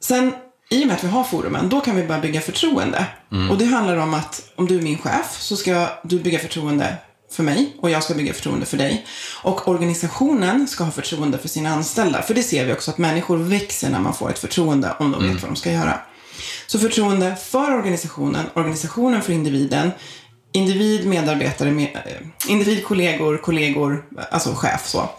Sen, 0.00 0.32
i 0.70 0.82
och 0.82 0.86
med 0.86 0.96
att 0.96 1.04
vi 1.04 1.08
har 1.08 1.24
forumen, 1.24 1.68
då 1.68 1.80
kan 1.80 1.96
vi 1.96 2.04
börja 2.04 2.20
bygga 2.20 2.40
förtroende. 2.40 3.06
Och 3.50 3.58
det 3.58 3.64
handlar 3.64 3.96
om 3.96 4.14
att 4.14 4.52
om 4.56 4.66
du 4.66 4.78
är 4.78 4.82
min 4.82 4.98
chef 4.98 5.36
så 5.40 5.56
ska 5.56 5.88
du 6.02 6.18
bygga 6.20 6.38
förtroende 6.38 6.96
för 7.32 7.42
mig 7.42 7.76
och 7.80 7.90
jag 7.90 8.02
ska 8.02 8.14
bygga 8.14 8.34
förtroende 8.34 8.66
för 8.66 8.76
dig. 8.76 9.06
Och 9.42 9.68
organisationen 9.68 10.68
ska 10.68 10.84
ha 10.84 10.90
förtroende 10.90 11.38
för 11.38 11.48
sina 11.48 11.70
anställda. 11.70 12.22
För 12.22 12.34
det 12.34 12.42
ser 12.42 12.64
vi 12.64 12.72
också 12.72 12.90
att 12.90 12.98
människor 12.98 13.36
växer 13.36 13.90
när 13.90 14.00
man 14.00 14.14
får 14.14 14.30
ett 14.30 14.38
förtroende 14.38 14.92
om 14.98 15.12
de 15.12 15.28
vet 15.28 15.42
vad 15.42 15.50
de 15.50 15.56
ska 15.56 15.72
göra. 15.72 16.00
Så 16.66 16.78
förtroende 16.78 17.36
för 17.36 17.74
organisationen, 17.74 18.46
organisationen 18.54 19.22
för 19.22 19.32
individen, 19.32 19.90
individ, 20.52 21.06
medarbetare, 21.06 21.70
med, 21.70 21.88
eh, 21.94 22.50
individ, 22.50 22.84
kollegor, 22.84 23.36
kollegor, 23.36 24.04
alltså 24.30 24.54
chef 24.54 24.86
så. 24.86 25.10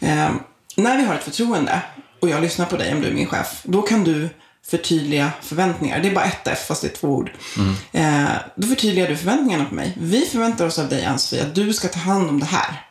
Eh, 0.00 0.30
när 0.76 0.96
vi 0.96 1.04
har 1.04 1.14
ett 1.14 1.24
förtroende 1.24 1.80
och 2.20 2.28
jag 2.28 2.42
lyssnar 2.42 2.66
på 2.66 2.76
dig 2.76 2.94
om 2.94 3.00
du 3.00 3.08
är 3.08 3.14
min 3.14 3.26
chef, 3.26 3.60
då 3.62 3.82
kan 3.82 4.04
du 4.04 4.28
förtydliga 4.70 5.30
förväntningar. 5.42 6.00
Det 6.00 6.08
är 6.08 6.14
bara 6.14 6.24
ett 6.24 6.48
F, 6.48 6.58
fast 6.68 6.82
det 6.82 6.88
är 6.88 6.96
två 6.96 7.08
ord. 7.08 7.30
Eh, 7.92 8.24
då 8.56 8.66
förtydligar 8.66 9.08
du 9.08 9.16
förväntningarna 9.16 9.64
på 9.64 9.74
mig. 9.74 9.96
Vi 10.00 10.20
förväntar 10.20 10.66
oss 10.66 10.78
av 10.78 10.88
dig, 10.88 11.04
Ann-Sofie, 11.04 11.42
att 11.42 11.54
du 11.54 11.72
ska 11.72 11.88
ta 11.88 11.98
hand 11.98 12.28
om 12.28 12.40
det 12.40 12.46
här. 12.46 12.84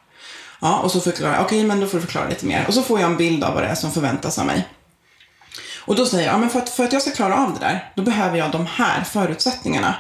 Ja, 0.59 0.77
och 0.79 0.91
så 0.91 1.01
förklarar 1.01 1.33
jag, 1.33 1.45
okej, 1.45 1.63
men 1.63 1.79
då 1.79 1.87
får 1.87 1.97
du 1.97 2.01
förklara 2.01 2.29
lite 2.29 2.45
mer. 2.45 2.65
Och 2.67 2.73
så 2.73 2.81
får 2.81 2.99
jag 2.99 3.11
en 3.11 3.17
bild 3.17 3.43
av 3.43 3.53
vad 3.53 3.63
det 3.63 3.69
är 3.69 3.75
som 3.75 3.91
förväntas 3.91 4.39
av 4.39 4.45
mig. 4.45 4.67
Och 5.87 5.95
då 5.95 6.05
säger 6.05 6.25
jag, 6.25 6.33
ja, 6.33 6.37
men 6.37 6.49
för 6.49 6.59
att, 6.59 6.69
för 6.69 6.83
att 6.83 6.93
jag 6.93 7.01
ska 7.01 7.11
klara 7.11 7.37
av 7.37 7.53
det 7.53 7.59
där, 7.59 7.91
då 7.95 8.01
behöver 8.01 8.37
jag 8.37 8.51
de 8.51 8.65
här 8.65 9.03
förutsättningarna. 9.03 9.95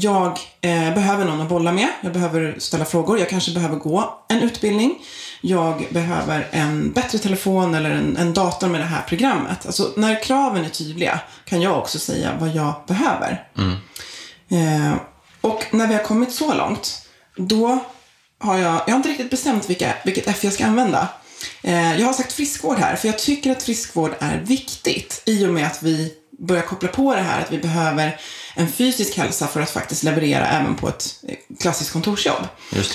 Jag 0.00 0.38
eh, 0.60 0.94
behöver 0.94 1.24
någon 1.24 1.40
att 1.40 1.48
bolla 1.48 1.72
med, 1.72 1.88
jag 2.00 2.12
behöver 2.12 2.54
ställa 2.58 2.84
frågor, 2.84 3.18
jag 3.18 3.28
kanske 3.28 3.54
behöver 3.54 3.76
gå 3.76 4.24
en 4.28 4.42
utbildning. 4.42 4.98
Jag 5.40 5.86
behöver 5.90 6.48
en 6.50 6.92
bättre 6.92 7.18
telefon 7.18 7.74
eller 7.74 7.90
en, 7.90 8.16
en 8.16 8.34
dator 8.34 8.68
med 8.68 8.80
det 8.80 8.84
här 8.84 9.02
programmet. 9.08 9.66
Alltså 9.66 9.92
när 9.96 10.22
kraven 10.22 10.64
är 10.64 10.68
tydliga 10.68 11.20
kan 11.44 11.62
jag 11.62 11.78
också 11.78 11.98
säga 11.98 12.30
vad 12.40 12.48
jag 12.48 12.74
behöver. 12.86 13.44
Eh, 14.48 14.94
och 15.40 15.66
när 15.70 15.86
vi 15.86 15.94
har 15.94 16.02
kommit 16.02 16.32
så 16.32 16.54
långt, 16.54 17.08
då 17.36 17.78
har 18.38 18.58
jag, 18.58 18.80
jag 18.86 18.92
har 18.92 18.96
inte 18.96 19.08
riktigt 19.08 19.30
bestämt 19.30 19.70
vilka, 19.70 19.94
vilket 20.04 20.28
F 20.28 20.44
jag 20.44 20.52
ska 20.52 20.66
använda. 20.66 21.08
Eh, 21.62 22.00
jag 22.00 22.06
har 22.06 22.12
sagt 22.12 22.32
friskvård 22.32 22.78
här, 22.78 22.96
för 22.96 23.08
jag 23.08 23.18
tycker 23.18 23.50
att 23.50 23.62
friskvård 23.62 24.14
är 24.18 24.38
viktigt 24.38 25.22
i 25.26 25.46
och 25.46 25.54
med 25.54 25.66
att 25.66 25.82
vi 25.82 26.12
börjar 26.38 26.62
koppla 26.62 26.88
på 26.88 27.14
det 27.14 27.20
här 27.20 27.40
att 27.40 27.52
vi 27.52 27.58
behöver 27.58 28.20
en 28.58 28.68
fysisk 28.68 29.16
hälsa 29.16 29.46
för 29.46 29.60
att 29.60 29.70
faktiskt 29.70 30.02
leverera 30.02 30.46
även 30.46 30.74
på 30.74 30.88
ett 30.88 31.14
eh, 31.28 31.36
klassiskt 31.60 31.92
kontorsjobb. 31.92 32.46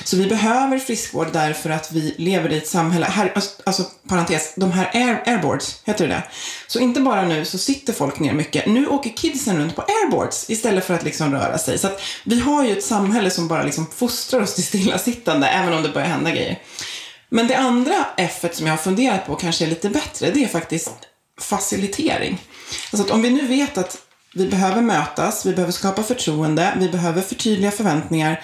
Så 0.03 0.17
vi 0.17 0.27
behöver 0.27 0.79
friskvård 0.79 1.27
därför 1.33 1.69
att 1.69 1.91
vi 1.91 2.15
lever 2.17 2.51
i 2.51 2.57
ett 2.57 2.67
samhälle, 2.67 3.05
här, 3.05 3.33
alltså 3.65 3.83
parentes, 4.07 4.53
de 4.55 4.71
här 4.71 4.89
air, 4.93 5.23
airboards, 5.25 5.81
heter 5.85 6.07
det? 6.07 6.23
Så 6.67 6.79
inte 6.79 7.01
bara 7.01 7.27
nu 7.27 7.45
så 7.45 7.57
sitter 7.57 7.93
folk 7.93 8.19
ner 8.19 8.33
mycket, 8.33 8.65
nu 8.65 8.87
åker 8.87 9.09
kidsen 9.09 9.57
runt 9.57 9.75
på 9.75 9.81
airboards 9.81 10.49
istället 10.49 10.85
för 10.85 10.93
att 10.93 11.03
liksom 11.03 11.31
röra 11.31 11.57
sig. 11.57 11.77
Så 11.77 11.87
att 11.87 12.01
vi 12.25 12.39
har 12.39 12.65
ju 12.65 12.77
ett 12.77 12.83
samhälle 12.83 13.29
som 13.29 13.47
bara 13.47 13.63
liksom 13.63 13.87
fostrar 13.95 14.41
oss 14.41 14.55
till 14.55 14.63
stillasittande, 14.63 15.47
även 15.47 15.73
om 15.73 15.83
det 15.83 15.89
börjar 15.89 16.07
hända 16.07 16.31
grejer. 16.31 16.59
Men 17.29 17.47
det 17.47 17.57
andra 17.57 18.05
F 18.17 18.45
som 18.51 18.67
jag 18.67 18.73
har 18.73 18.77
funderat 18.77 19.27
på 19.27 19.35
kanske 19.35 19.65
är 19.65 19.69
lite 19.69 19.89
bättre, 19.89 20.31
det 20.31 20.43
är 20.43 20.47
faktiskt 20.47 20.91
facilitering. 21.41 22.41
Alltså 22.91 23.07
att 23.07 23.11
om 23.11 23.21
vi 23.21 23.29
nu 23.29 23.47
vet 23.47 23.77
att 23.77 23.97
vi 24.33 24.47
behöver 24.47 24.81
mötas, 24.81 25.45
vi 25.45 25.53
behöver 25.53 25.71
skapa 25.71 26.03
förtroende, 26.03 26.73
vi 26.79 26.89
behöver 26.89 27.21
förtydliga 27.21 27.71
förväntningar 27.71 28.41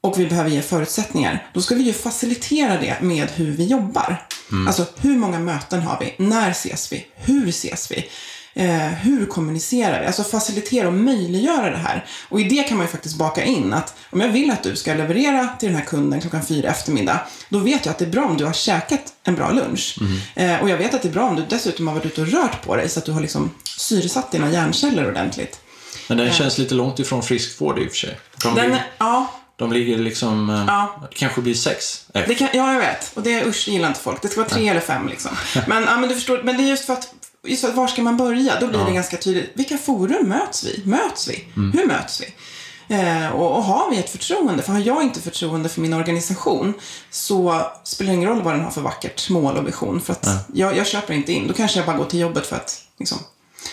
och 0.00 0.18
vi 0.18 0.26
behöver 0.26 0.50
ge 0.50 0.62
förutsättningar. 0.62 1.46
Då 1.54 1.60
ska 1.60 1.74
vi 1.74 1.82
ju 1.82 1.92
facilitera 1.92 2.80
det 2.80 2.96
med 3.00 3.30
hur 3.30 3.50
vi 3.50 3.66
jobbar. 3.66 4.26
Alltså 4.66 4.86
hur 4.96 5.16
många 5.16 5.38
möten 5.38 5.82
har 5.82 6.00
vi? 6.00 6.24
När 6.24 6.50
ses 6.50 6.92
vi? 6.92 7.06
Hur 7.14 7.48
ses 7.48 7.90
vi? 7.90 8.08
Eh, 8.58 8.86
hur 8.88 9.26
kommunicerar 9.26 10.00
vi? 10.00 10.06
Alltså 10.06 10.22
facilitera 10.24 10.86
och 10.88 10.92
möjliggöra 10.94 11.70
det 11.70 11.76
här. 11.76 12.06
Och 12.28 12.40
i 12.40 12.44
det 12.44 12.62
kan 12.62 12.76
man 12.76 12.86
ju 12.86 12.90
faktiskt 12.92 13.16
baka 13.16 13.44
in 13.44 13.72
att 13.72 13.94
om 14.10 14.20
jag 14.20 14.28
vill 14.28 14.50
att 14.50 14.62
du 14.62 14.76
ska 14.76 14.94
leverera 14.94 15.48
till 15.58 15.68
den 15.68 15.78
här 15.78 15.84
kunden 15.84 16.20
klockan 16.20 16.46
fyra 16.46 16.70
eftermiddag, 16.70 17.20
då 17.48 17.58
vet 17.58 17.86
jag 17.86 17.92
att 17.92 17.98
det 17.98 18.04
är 18.04 18.10
bra 18.10 18.24
om 18.24 18.36
du 18.36 18.44
har 18.44 18.52
käkat 18.52 19.00
en 19.24 19.34
bra 19.34 19.50
lunch. 19.50 19.96
Eh, 20.34 20.62
och 20.62 20.70
jag 20.70 20.76
vet 20.76 20.94
att 20.94 21.02
det 21.02 21.08
är 21.08 21.12
bra 21.12 21.24
om 21.28 21.36
du 21.36 21.44
dessutom 21.48 21.86
har 21.88 21.94
varit 21.94 22.06
ute 22.06 22.20
och 22.20 22.28
rört 22.28 22.62
på 22.64 22.76
dig 22.76 22.88
så 22.88 22.98
att 22.98 23.04
du 23.04 23.12
har 23.12 23.20
liksom 23.20 23.50
syresatt 23.78 24.32
dina 24.32 24.50
hjärnceller 24.50 25.08
ordentligt. 25.08 25.60
Men 26.08 26.18
den 26.18 26.32
känns 26.32 26.58
lite 26.58 26.74
långt 26.74 26.98
ifrån 26.98 27.22
friskvård 27.22 27.78
i 27.78 27.86
och 27.86 27.90
för 27.90 27.96
sig. 27.96 28.18
De, 28.42 28.54
Den, 28.54 28.64
ligger, 28.64 28.86
ja, 28.98 29.30
de 29.56 29.72
ligger 29.72 29.98
liksom... 29.98 30.50
eh, 30.50 30.64
Ja. 30.66 31.08
Det 31.10 31.16
kanske 31.16 31.40
blir 31.40 31.54
sex. 31.54 32.04
Kan, 32.38 32.48
ja, 32.52 32.72
jag 32.72 32.78
vet. 32.80 33.10
Och 33.14 33.22
det 33.22 33.44
usch, 33.46 33.68
gillar 33.68 33.88
inte 33.88 34.00
folk. 34.00 34.22
Det 34.22 34.28
ska 34.28 34.40
vara 34.40 34.48
tre 34.48 34.68
eller 34.68 34.80
fem 34.80 35.08
liksom. 35.08 35.30
Men, 35.66 35.82
ja, 35.82 35.96
men 35.98 36.08
du 36.08 36.14
förstår, 36.14 36.40
men 36.44 36.56
det 36.56 36.62
är 36.62 36.68
just 36.68 36.84
för 36.84 36.92
att, 36.92 37.08
just 37.48 37.64
för 37.64 37.72
var 37.72 37.86
ska 37.86 38.02
man 38.02 38.16
börja? 38.16 38.60
Då 38.60 38.66
blir 38.66 38.84
det 38.84 38.92
ganska 38.92 39.16
tydligt. 39.16 39.50
Vilka 39.54 39.78
forum 39.78 40.28
möts 40.28 40.64
vi? 40.64 40.82
Möts 40.84 41.28
vi? 41.28 41.44
Hur 41.54 41.86
möts 41.86 42.20
vi? 42.20 42.26
Eh, 42.88 43.28
och, 43.28 43.56
och 43.56 43.62
har 43.62 43.90
vi 43.90 43.98
ett 43.98 44.10
förtroende? 44.10 44.62
För 44.62 44.72
har 44.72 44.80
jag 44.80 45.02
inte 45.02 45.20
förtroende 45.20 45.68
för 45.68 45.80
min 45.80 45.92
organisation 45.92 46.74
så 47.10 47.66
spelar 47.84 48.12
det 48.12 48.16
ingen 48.16 48.28
roll 48.28 48.42
vad 48.42 48.54
den 48.54 48.64
har 48.64 48.70
för 48.70 48.80
vackert 48.80 49.30
mål 49.30 49.56
och 49.56 49.66
vision. 49.66 50.00
För 50.00 50.12
att 50.12 50.28
jag, 50.54 50.76
jag 50.76 50.86
köper 50.86 51.14
inte 51.14 51.32
in. 51.32 51.48
Då 51.48 51.54
kanske 51.54 51.78
jag 51.78 51.86
bara 51.86 51.96
går 51.96 52.04
till 52.04 52.20
jobbet 52.20 52.46
för 52.46 52.56
att 52.56 52.82
liksom, 52.98 53.18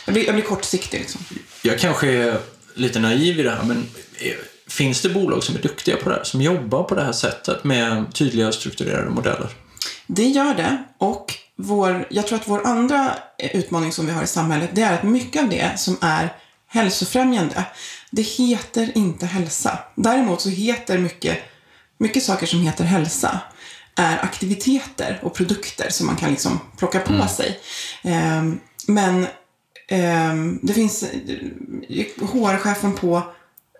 jag, 0.05 0.13
blir, 0.13 0.25
jag 0.25 0.35
blir 0.35 0.45
kortsiktig 0.45 0.99
liksom. 0.99 1.21
Jag 1.61 1.79
kanske 1.79 2.07
är 2.11 2.39
lite 2.73 2.99
naiv 2.99 3.39
i 3.39 3.43
det 3.43 3.49
här, 3.51 3.63
men 3.63 3.77
eh, 4.19 4.33
finns 4.67 5.01
det 5.01 5.09
bolag 5.09 5.43
som 5.43 5.55
är 5.55 5.61
duktiga 5.61 5.97
på 5.97 6.09
det 6.09 6.15
här? 6.15 6.23
Som 6.23 6.41
jobbar 6.41 6.83
på 6.83 6.95
det 6.95 7.03
här 7.03 7.11
sättet 7.11 7.63
med 7.63 8.13
tydliga 8.13 8.51
strukturerade 8.51 9.09
modeller? 9.09 9.49
Det 10.07 10.27
gör 10.27 10.53
det. 10.53 10.83
Och 10.97 11.33
vår, 11.57 12.07
jag 12.09 12.27
tror 12.27 12.39
att 12.39 12.47
vår 12.47 12.67
andra 12.67 13.15
utmaning 13.53 13.91
som 13.91 14.05
vi 14.05 14.11
har 14.11 14.23
i 14.23 14.27
samhället, 14.27 14.69
det 14.73 14.81
är 14.81 14.93
att 14.93 15.03
mycket 15.03 15.43
av 15.43 15.49
det 15.49 15.79
som 15.79 15.97
är 16.01 16.33
hälsofrämjande, 16.67 17.65
det 18.11 18.21
heter 18.21 18.97
inte 18.97 19.25
hälsa. 19.25 19.79
Däremot 19.95 20.41
så 20.41 20.49
heter 20.49 20.97
mycket, 20.97 21.37
mycket 21.97 22.23
saker 22.23 22.45
som 22.47 22.61
heter 22.61 22.83
hälsa 22.83 23.39
är 23.95 24.17
aktiviteter 24.23 25.19
och 25.23 25.33
produkter 25.35 25.89
som 25.89 26.07
man 26.07 26.15
kan 26.15 26.29
liksom 26.29 26.59
plocka 26.77 26.99
på 26.99 27.27
sig. 27.27 27.59
Ehm, 28.03 28.59
men 28.87 29.27
ehm, 29.87 30.59
det 30.63 30.73
finns 30.73 31.03
eh, 31.03 32.05
HR-chefen 32.19 32.93
på 32.93 33.23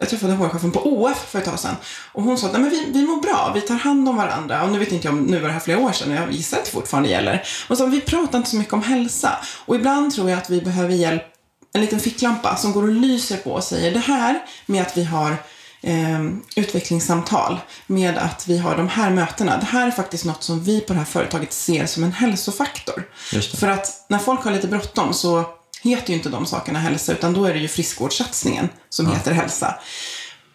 jag 0.04 0.10
träffade 0.10 0.34
HR-chefen 0.34 0.72
på 0.72 1.04
OF 1.04 1.30
för 1.30 1.40
ett 1.40 1.46
tag 1.46 1.60
sedan. 1.60 1.76
Och 2.12 2.24
hon 2.24 2.38
sa 2.38 2.48
att 2.48 2.54
Nej, 2.54 2.62
men 2.62 2.70
vi, 2.70 2.86
vi 2.92 3.06
mår 3.06 3.22
bra, 3.22 3.52
vi 3.56 3.62
tar 3.62 3.76
hand 3.76 4.10
om 4.10 4.18
varandra. 4.18 4.64
Och 4.64 4.72
nu 4.72 4.80
vet 4.80 4.92
inte 4.92 5.08
jag 5.08 5.16
om, 5.16 5.24
nu 5.24 5.40
var 5.40 5.48
det 5.48 5.54
här 5.54 5.60
flera 5.60 5.80
år 5.80 5.92
sedan, 5.92 6.12
och 6.12 6.18
jag 6.18 6.32
gissar 6.32 6.58
att 6.58 6.66
det 6.66 6.72
fortfarande 6.72 7.10
gäller. 7.10 7.44
Och 7.70 7.78
så 7.78 7.86
vi 7.86 8.02
pratar 8.02 8.38
inte 8.38 8.50
så 8.50 8.56
mycket 8.56 8.74
om 8.74 8.84
hälsa. 8.84 9.32
Och 9.66 9.76
ibland 9.76 10.14
tror 10.14 10.30
jag 10.30 10.40
att 10.40 10.50
vi 10.50 10.62
behöver 10.62 10.94
hjälp, 10.94 11.24
en 11.74 11.82
liten 11.82 12.00
ficklampa 12.00 12.56
som 12.56 12.72
går 12.72 12.84
och 12.84 12.92
lyser 12.92 13.38
på 13.38 13.52
och 13.52 13.64
säger 13.64 13.92
det 13.92 14.00
här 14.00 14.40
med 14.66 14.82
att 14.82 14.98
vi 14.98 15.04
har 15.04 15.38
eh, 15.82 16.24
utvecklingssamtal, 16.56 17.60
med 17.88 18.18
att 18.18 18.48
vi 18.48 18.58
har 18.58 18.78
de 18.78 18.88
här 18.88 19.10
mötena. 19.10 19.58
Det 19.58 19.66
här 19.66 19.88
är 19.88 19.92
faktiskt 19.92 20.26
något 20.26 20.44
som 20.44 20.64
vi 20.64 20.82
på 20.82 20.94
det 20.94 21.00
här 21.00 21.06
företaget 21.06 21.54
ser 21.54 21.86
som 21.86 22.04
en 22.04 22.12
hälsofaktor. 22.14 23.04
För 23.58 23.68
att 23.68 24.06
när 24.08 24.20
folk 24.20 24.44
har 24.44 24.52
lite 24.52 24.68
bråttom 24.68 25.14
så 25.14 25.46
heter 25.84 26.10
ju 26.10 26.16
inte 26.16 26.30
de 26.30 26.46
sakerna 26.46 26.80
hälsa, 26.80 27.12
utan 27.12 27.34
då 27.34 27.46
är 27.46 27.54
det 27.54 27.60
ju 27.60 27.68
friskvårdssatsningen 27.68 28.70
som 28.90 29.12
heter 29.12 29.32
hälsa. 29.32 29.76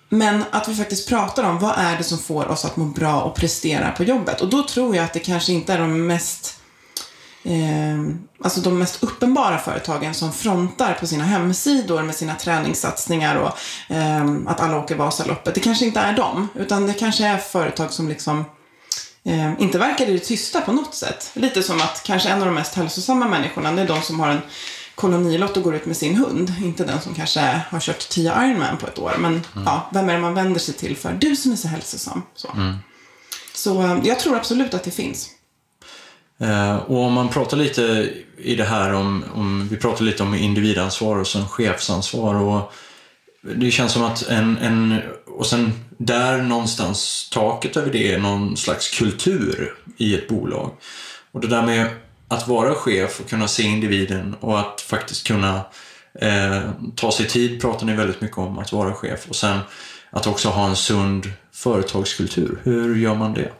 Men 0.08 0.44
att 0.50 0.68
vi 0.68 0.74
faktiskt 0.74 1.08
pratar 1.08 1.44
om 1.44 1.58
vad 1.58 1.74
är 1.78 1.96
det 1.96 2.04
som 2.04 2.18
får 2.18 2.48
oss 2.48 2.64
att 2.64 2.76
må 2.76 2.84
bra 2.84 3.22
och 3.22 3.36
prestera 3.36 3.90
på 3.90 4.04
jobbet. 4.04 4.40
Och 4.40 4.48
då 4.48 4.62
tror 4.62 4.96
jag 4.96 5.04
att 5.04 5.12
det 5.12 5.18
kanske 5.18 5.52
inte 5.52 5.72
är 5.72 5.78
de 5.78 6.06
mest 6.06 6.60
eh, 7.44 7.98
alltså 8.44 8.60
de 8.60 8.78
mest 8.78 9.02
uppenbara 9.02 9.58
företagen 9.58 10.14
som 10.14 10.32
frontar 10.32 10.94
på 10.94 11.06
sina 11.06 11.24
hemsidor 11.24 12.02
med 12.02 12.14
sina 12.14 12.34
träningssatsningar 12.34 13.36
och 13.36 13.58
eh, 13.94 14.26
att 14.46 14.60
alla 14.60 14.78
åker 14.78 14.94
Vasaloppet. 14.94 15.54
Det 15.54 15.60
kanske 15.60 15.84
inte 15.84 16.00
är 16.00 16.12
dem, 16.12 16.48
utan 16.54 16.86
det 16.86 16.92
kanske 16.92 17.26
är 17.26 17.38
företag 17.38 17.92
som 17.92 18.08
liksom 18.08 18.44
eh, 19.24 19.60
inte 19.60 19.78
verkar 19.78 20.06
i 20.06 20.12
det 20.12 20.18
tysta 20.18 20.60
på 20.60 20.72
något 20.72 20.94
sätt. 20.94 21.30
Lite 21.34 21.62
som 21.62 21.80
att 21.80 22.02
kanske 22.04 22.28
en 22.28 22.38
av 22.38 22.46
de 22.46 22.54
mest 22.54 22.74
hälsosamma 22.74 23.28
människorna, 23.28 23.72
det 23.72 23.82
är 23.82 23.86
de 23.86 24.02
som 24.02 24.20
har 24.20 24.28
en 24.28 24.40
kolonilott 24.98 25.56
och 25.56 25.62
går 25.62 25.74
ut 25.74 25.86
med 25.86 25.96
sin 25.96 26.16
hund. 26.16 26.52
Inte 26.62 26.84
den 26.84 27.00
som 27.00 27.14
kanske 27.14 27.40
har 27.70 27.80
kört 27.80 28.08
10 28.08 28.32
Ironman 28.32 28.76
på 28.76 28.86
ett 28.86 28.98
år. 28.98 29.12
Men 29.18 29.32
mm. 29.32 29.64
ja, 29.66 29.90
vem 29.92 30.08
är 30.08 30.14
det 30.14 30.20
man 30.20 30.34
vänder 30.34 30.60
sig 30.60 30.74
till 30.74 30.96
för? 30.96 31.12
Du 31.12 31.36
som 31.36 31.52
är 31.52 31.56
så 31.56 31.68
hälsosam. 31.68 32.22
Så, 32.34 32.48
mm. 32.56 32.76
så 33.54 33.82
eh, 33.82 33.98
jag 34.04 34.18
tror 34.18 34.36
absolut 34.36 34.74
att 34.74 34.84
det 34.84 34.90
finns. 34.90 35.30
Eh, 36.40 36.76
och 36.76 37.02
om 37.02 37.12
man 37.12 37.28
pratar 37.28 37.56
lite 37.56 38.12
i 38.36 38.54
det 38.54 38.64
här 38.64 38.92
om, 38.92 39.24
om 39.34 39.68
vi 39.68 39.76
pratar 39.76 40.04
lite 40.04 40.22
om 40.22 40.34
individansvar 40.34 41.16
och 41.16 41.26
sen 41.26 41.48
chefsansvar 41.48 42.34
och 42.34 42.72
det 43.56 43.70
känns 43.70 43.92
som 43.92 44.02
att 44.02 44.28
en, 44.28 44.58
en 44.58 45.00
och 45.26 45.46
sen 45.46 45.72
där 45.98 46.42
någonstans 46.42 47.30
taket 47.32 47.76
över 47.76 47.92
det 47.92 48.12
är 48.12 48.18
någon 48.18 48.56
slags 48.56 48.98
kultur 48.98 49.74
i 49.96 50.14
ett 50.14 50.28
bolag. 50.28 50.70
Och 51.32 51.40
det 51.40 51.46
där 51.46 51.62
med 51.62 51.88
att 52.28 52.48
vara 52.48 52.74
chef 52.74 53.20
och 53.20 53.28
kunna 53.28 53.48
se 53.48 53.62
individen 53.62 54.34
och 54.40 54.60
att 54.60 54.80
faktiskt 54.80 55.26
kunna 55.26 55.60
eh, 56.20 56.70
ta 56.96 57.12
sig 57.12 57.26
tid 57.26 57.60
pratar 57.60 57.86
ni 57.86 57.96
väldigt 57.96 58.20
mycket 58.20 58.38
om, 58.38 58.58
att 58.58 58.72
vara 58.72 58.94
chef. 58.94 59.26
Och 59.28 59.36
sen 59.36 59.58
att 60.10 60.26
också 60.26 60.48
ha 60.48 60.68
en 60.68 60.76
sund 60.76 61.32
företagskultur. 61.52 62.60
Hur 62.62 62.96
gör 62.96 63.14
man 63.14 63.34
det? 63.34 63.52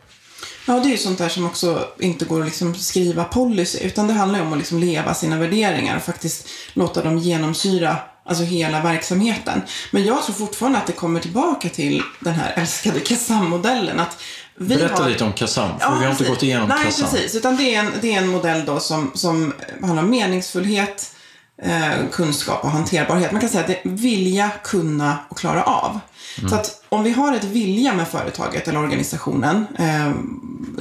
Ja, 0.67 0.81
det 0.81 0.89
är 0.89 0.91
ju 0.91 0.97
sånt 0.97 1.19
där 1.19 1.29
som 1.29 1.47
också 1.47 1.89
inte 1.99 2.25
går 2.25 2.41
att 2.41 2.47
liksom 2.47 2.75
skriva 2.75 3.25
policy, 3.25 3.79
utan 3.79 4.07
det 4.07 4.13
handlar 4.13 4.39
ju 4.39 4.45
om 4.45 4.53
att 4.53 4.59
liksom 4.59 4.79
leva 4.79 5.15
sina 5.15 5.39
värderingar 5.39 5.97
och 5.97 6.03
faktiskt 6.03 6.49
låta 6.75 7.03
dem 7.03 7.19
genomsyra 7.19 7.97
alltså 8.29 8.45
hela 8.45 8.83
verksamheten. 8.83 9.63
Men 9.91 10.05
jag 10.05 10.23
tror 10.23 10.35
fortfarande 10.35 10.79
att 10.79 10.87
det 10.87 10.93
kommer 10.93 11.21
tillbaka 11.21 11.69
till 11.69 12.03
den 12.21 12.35
här 12.35 12.53
älskade 12.57 13.01
Kasam-modellen. 13.01 14.01
att, 14.01 14.23
Berätta 14.59 15.03
har... 15.03 15.11
lite 15.11 15.25
om 15.25 15.33
Kasam, 15.33 15.79
för 15.79 15.87
ja, 15.87 15.97
vi 15.99 16.05
har 16.05 16.13
inte 16.13 16.25
gått 16.25 16.43
igenom 16.43 16.69
Nej, 16.69 16.85
Kasam. 16.85 17.11
precis. 17.11 17.35
Utan 17.35 17.57
det 17.57 17.75
är 17.75 17.81
en, 17.81 17.93
det 18.01 18.15
är 18.15 18.19
en 18.19 18.29
modell 18.29 18.65
då 18.65 18.81
som, 18.81 19.11
som 19.15 19.53
handlar 19.83 20.03
om 20.03 20.11
meningsfullhet, 20.11 21.15
eh, 21.63 22.09
kunskap 22.13 22.65
och 22.65 22.71
hanterbarhet. 22.71 23.33
Man 23.33 23.41
kan 23.41 23.51
säga 23.51 23.61
att 23.61 23.67
det 23.67 23.79
är 23.83 23.89
vilja, 23.89 24.51
kunna 24.65 25.19
och 25.29 25.39
klara 25.39 25.63
av. 25.63 26.01
Mm. 26.39 26.51
Så 26.51 26.57
att 26.57 26.85
om 26.89 27.05
vi 27.05 27.11
har 27.11 27.37
ett 27.37 27.45
vilja 27.45 27.95
med 27.95 28.09
företaget 28.09 28.69
eller 28.69 28.79
organisationen. 28.79 29.67
Eh, 29.79 30.13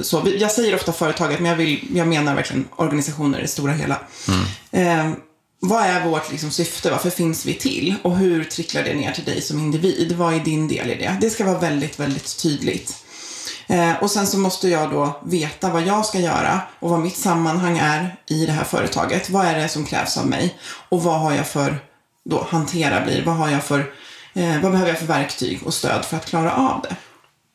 så, 0.02 0.22
jag 0.38 0.50
säger 0.50 0.74
ofta 0.74 0.92
företaget, 0.92 1.40
men 1.40 1.50
jag, 1.50 1.56
vill, 1.56 1.88
jag 1.94 2.08
menar 2.08 2.34
verkligen 2.34 2.68
organisationer 2.76 3.38
i 3.38 3.42
det 3.42 3.48
stora 3.48 3.72
hela. 3.72 3.98
Mm. 4.28 5.10
Eh, 5.10 5.18
vad 5.60 5.82
är 5.82 6.04
vårt 6.04 6.30
liksom, 6.30 6.50
syfte? 6.50 6.90
Varför 6.90 7.10
finns 7.10 7.46
vi 7.46 7.54
till? 7.54 7.94
Och 8.02 8.16
hur 8.16 8.44
tricklar 8.44 8.82
det 8.82 8.94
ner 8.94 9.12
till 9.12 9.24
dig 9.24 9.42
som 9.42 9.58
individ? 9.58 10.12
Vad 10.12 10.34
är 10.34 10.40
din 10.40 10.68
del 10.68 10.90
i 10.90 10.94
det? 10.94 11.16
Det 11.20 11.30
ska 11.30 11.44
vara 11.44 11.58
väldigt, 11.58 12.00
väldigt 12.00 12.42
tydligt. 12.42 13.04
Eh, 13.70 14.02
och 14.02 14.10
sen 14.10 14.26
så 14.26 14.38
måste 14.38 14.68
jag 14.68 14.90
då 14.90 15.20
veta 15.24 15.70
vad 15.70 15.82
jag 15.82 16.06
ska 16.06 16.18
göra 16.18 16.60
och 16.78 16.90
vad 16.90 17.00
mitt 17.00 17.16
sammanhang 17.16 17.78
är 17.78 18.16
i 18.26 18.46
det 18.46 18.52
här 18.52 18.64
företaget. 18.64 19.30
Vad 19.30 19.46
är 19.46 19.58
det 19.58 19.68
som 19.68 19.84
krävs 19.84 20.18
av 20.18 20.26
mig? 20.26 20.58
Och 20.88 21.02
vad 21.02 21.20
har 21.20 21.32
jag 21.32 21.46
för, 21.46 21.78
då 22.24 22.46
hantera 22.50 23.04
blir, 23.04 23.24
vad 23.24 23.34
har 23.34 23.50
jag 23.50 23.64
för, 23.64 23.78
eh, 24.34 24.60
vad 24.62 24.72
behöver 24.72 24.88
jag 24.88 24.98
för 24.98 25.06
verktyg 25.06 25.60
och 25.64 25.74
stöd 25.74 26.04
för 26.04 26.16
att 26.16 26.26
klara 26.26 26.52
av 26.52 26.82
det? 26.82 26.96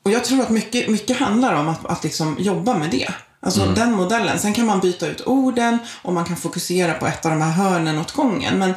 Och 0.05 0.11
jag 0.11 0.23
tror 0.23 0.41
att 0.41 0.49
mycket, 0.49 0.89
mycket 0.89 1.17
handlar 1.17 1.53
om 1.53 1.69
att, 1.69 1.85
att 1.85 2.03
liksom 2.03 2.35
jobba 2.39 2.77
med 2.77 2.89
det. 2.89 3.09
Alltså 3.39 3.61
mm. 3.61 3.75
den 3.75 3.91
modellen. 3.91 4.39
Sen 4.39 4.53
kan 4.53 4.65
man 4.65 4.79
byta 4.79 5.07
ut 5.07 5.21
orden 5.25 5.77
och 6.01 6.13
man 6.13 6.25
kan 6.25 6.37
fokusera 6.37 6.93
på 6.93 7.07
ett 7.07 7.25
av 7.25 7.31
de 7.31 7.41
här 7.41 7.51
hörnen 7.51 7.99
åt 7.99 8.11
gången. 8.11 8.59
Men 8.59 8.73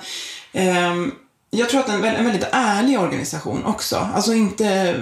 eh, 0.53 1.13
jag 1.51 1.69
tror 1.69 1.81
att 1.81 1.89
en, 1.89 2.05
en 2.05 2.25
väldigt 2.25 2.49
ärlig 2.53 3.01
organisation 3.01 3.65
också. 3.65 4.09
Alltså 4.15 4.35
inte 4.35 4.95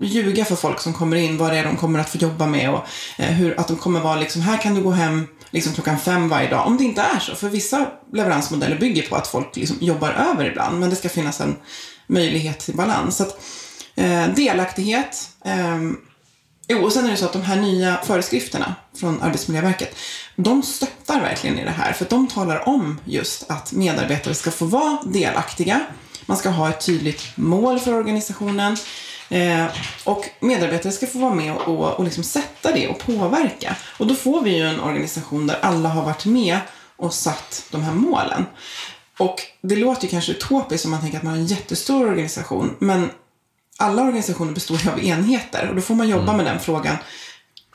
ljuga 0.00 0.44
för 0.44 0.56
folk 0.56 0.80
som 0.80 0.92
kommer 0.92 1.16
in 1.16 1.38
vad 1.38 1.52
det 1.52 1.58
är 1.58 1.64
de 1.64 1.76
kommer 1.76 1.98
att 1.98 2.10
få 2.10 2.18
jobba 2.18 2.46
med 2.46 2.70
och 2.70 2.84
eh, 3.16 3.26
hur, 3.26 3.60
att 3.60 3.68
de 3.68 3.76
kommer 3.76 4.00
vara 4.00 4.16
liksom, 4.16 4.42
här 4.42 4.56
kan 4.56 4.74
du 4.74 4.82
gå 4.82 4.90
hem 4.90 5.26
liksom 5.50 5.72
klockan 5.72 5.98
fem 5.98 6.28
varje 6.28 6.50
dag. 6.50 6.66
Om 6.66 6.76
det 6.76 6.84
inte 6.84 7.00
är 7.00 7.18
så. 7.18 7.34
För 7.34 7.48
vissa 7.48 7.86
leveransmodeller 8.12 8.78
bygger 8.78 9.02
på 9.02 9.16
att 9.16 9.26
folk 9.26 9.56
liksom 9.56 9.76
jobbar 9.80 10.10
över 10.10 10.44
ibland. 10.44 10.80
Men 10.80 10.90
det 10.90 10.96
ska 10.96 11.08
finnas 11.08 11.40
en 11.40 11.56
möjlighet 12.06 12.58
till 12.58 12.76
balans. 12.76 13.16
Så 13.16 13.22
att, 13.22 13.40
eh, 13.96 14.28
delaktighet. 14.34 15.28
Eh, 15.44 15.78
Jo, 16.70 16.84
och 16.84 16.92
sen 16.92 17.06
är 17.06 17.10
det 17.10 17.16
så 17.16 17.24
att 17.24 17.32
de 17.32 17.42
här 17.42 17.56
nya 17.56 17.96
föreskrifterna 18.04 18.74
från 18.96 19.22
Arbetsmiljöverket, 19.22 19.96
de 20.36 20.62
stöttar 20.62 21.20
verkligen 21.20 21.58
i 21.58 21.64
det 21.64 21.70
här. 21.70 21.92
För 21.92 22.04
att 22.04 22.10
de 22.10 22.28
talar 22.28 22.68
om 22.68 23.00
just 23.04 23.50
att 23.50 23.72
medarbetare 23.72 24.34
ska 24.34 24.50
få 24.50 24.64
vara 24.64 24.98
delaktiga. 25.04 25.80
Man 26.26 26.36
ska 26.36 26.48
ha 26.48 26.68
ett 26.68 26.86
tydligt 26.86 27.22
mål 27.34 27.80
för 27.80 27.94
organisationen. 27.94 28.76
Eh, 29.28 29.66
och 30.04 30.28
medarbetare 30.40 30.92
ska 30.92 31.06
få 31.06 31.18
vara 31.18 31.34
med 31.34 31.56
och, 31.56 31.94
och, 31.98 32.04
liksom 32.04 32.24
sätta 32.24 32.72
det 32.72 32.88
och 32.88 32.98
påverka. 32.98 33.76
Och 33.98 34.06
då 34.06 34.14
får 34.14 34.42
vi 34.42 34.56
ju 34.56 34.62
en 34.62 34.80
organisation 34.80 35.46
där 35.46 35.58
alla 35.62 35.88
har 35.88 36.04
varit 36.04 36.24
med 36.24 36.58
och 36.96 37.14
satt 37.14 37.64
de 37.70 37.82
här 37.82 37.92
målen. 37.92 38.46
Och 39.18 39.42
det 39.60 39.76
låter 39.76 40.02
ju 40.02 40.08
kanske 40.08 40.32
utopiskt 40.32 40.84
om 40.84 40.90
man 40.90 41.00
tänker 41.00 41.18
att 41.18 41.24
man 41.24 41.32
har 41.32 41.40
en 41.40 41.46
jättestor 41.46 42.08
organisation. 42.08 42.76
Men 42.78 43.10
alla 43.78 44.02
organisationer 44.02 44.52
består 44.52 44.78
ju 44.78 44.90
av 44.90 45.04
enheter 45.04 45.68
och 45.68 45.74
då 45.74 45.82
får 45.82 45.94
man 45.94 46.08
jobba 46.08 46.32
mm. 46.32 46.36
med 46.36 46.46
den 46.46 46.60
frågan 46.60 46.96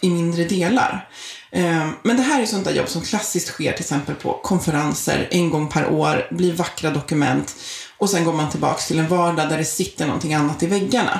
i 0.01 0.09
mindre 0.09 0.43
delar. 0.43 1.09
Eh, 1.51 1.89
men 2.03 2.17
det 2.17 2.23
här 2.23 2.41
är 2.41 2.45
sånt 2.45 2.65
där 2.65 2.73
jobb 2.73 2.89
som 2.89 3.01
klassiskt 3.01 3.47
sker 3.47 3.71
till 3.71 3.81
exempel 3.81 4.15
på 4.15 4.39
konferenser 4.43 5.27
en 5.31 5.49
gång 5.49 5.69
per 5.69 5.89
år, 5.89 6.27
blir 6.31 6.53
vackra 6.53 6.89
dokument 6.89 7.55
och 7.97 8.09
sen 8.09 8.23
går 8.23 8.33
man 8.33 8.49
tillbaks 8.49 8.87
till 8.87 8.99
en 8.99 9.07
vardag 9.07 9.49
där 9.49 9.57
det 9.57 9.65
sitter 9.65 10.05
någonting 10.05 10.33
annat 10.33 10.63
i 10.63 10.67
väggarna. 10.67 11.19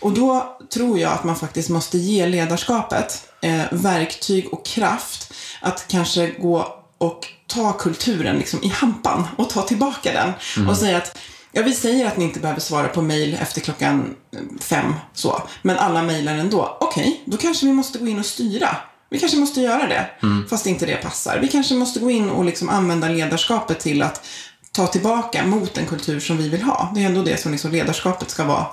Och 0.00 0.12
då 0.12 0.58
tror 0.72 0.98
jag 0.98 1.12
att 1.12 1.24
man 1.24 1.36
faktiskt 1.36 1.68
måste 1.68 1.98
ge 1.98 2.26
ledarskapet 2.26 3.28
eh, 3.42 3.62
verktyg 3.70 4.48
och 4.52 4.66
kraft 4.66 5.32
att 5.60 5.84
kanske 5.88 6.30
gå 6.30 6.76
och 6.98 7.28
ta 7.46 7.72
kulturen 7.72 8.36
liksom 8.36 8.62
i 8.62 8.68
hampan 8.68 9.26
och 9.36 9.50
ta 9.50 9.62
tillbaka 9.62 10.12
den 10.12 10.32
mm. 10.56 10.68
och 10.68 10.76
säga 10.76 10.96
att 10.96 11.18
Ja, 11.52 11.62
vi 11.62 11.74
säger 11.74 12.06
att 12.06 12.16
ni 12.16 12.24
inte 12.24 12.40
behöver 12.40 12.60
svara 12.60 12.88
på 12.88 13.02
mejl 13.02 13.38
efter 13.40 13.60
klockan 13.60 14.16
fem, 14.60 14.94
så. 15.14 15.42
Men 15.62 15.76
alla 15.76 16.02
mejlar 16.02 16.34
ändå. 16.34 16.76
Okej, 16.80 17.02
okay, 17.02 17.18
då 17.24 17.36
kanske 17.36 17.66
vi 17.66 17.72
måste 17.72 17.98
gå 17.98 18.06
in 18.06 18.18
och 18.18 18.26
styra. 18.26 18.76
Vi 19.10 19.18
kanske 19.18 19.38
måste 19.38 19.60
göra 19.60 19.86
det, 19.86 20.10
mm. 20.22 20.48
fast 20.48 20.66
inte 20.66 20.86
det 20.86 20.96
passar. 20.96 21.38
Vi 21.38 21.48
kanske 21.48 21.74
måste 21.74 22.00
gå 22.00 22.10
in 22.10 22.30
och 22.30 22.44
liksom 22.44 22.68
använda 22.68 23.08
ledarskapet 23.08 23.80
till 23.80 24.02
att 24.02 24.26
ta 24.72 24.86
tillbaka 24.86 25.46
mot 25.46 25.78
en 25.78 25.86
kultur 25.86 26.20
som 26.20 26.36
vi 26.36 26.48
vill 26.48 26.62
ha. 26.62 26.92
Det 26.94 27.02
är 27.02 27.06
ändå 27.06 27.22
det 27.22 27.40
som 27.40 27.52
liksom 27.52 27.70
ledarskapet 27.70 28.30
ska 28.30 28.44
vara 28.44 28.66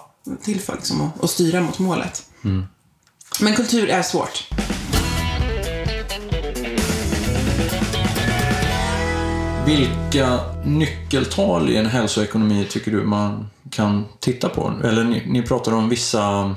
till 0.43 0.61
för, 0.61 0.75
liksom, 0.75 1.01
och, 1.01 1.23
och 1.23 1.29
styra 1.29 1.61
mot 1.61 1.79
målet. 1.79 2.25
Mm. 2.43 2.65
Men 3.41 3.55
kultur 3.55 3.89
är 3.89 4.01
svårt. 4.01 4.49
Vilka 9.65 10.39
nyckeltal 10.65 11.69
i 11.69 11.77
en 11.77 11.85
hälsoekonomi 11.85 12.67
tycker 12.69 12.91
du 12.91 13.03
man 13.03 13.49
kan 13.71 14.05
titta 14.19 14.49
på? 14.49 14.73
Eller 14.83 15.03
ni, 15.03 15.23
ni 15.27 15.41
pratar 15.41 15.73
om 15.73 15.89
vissa, 15.89 16.55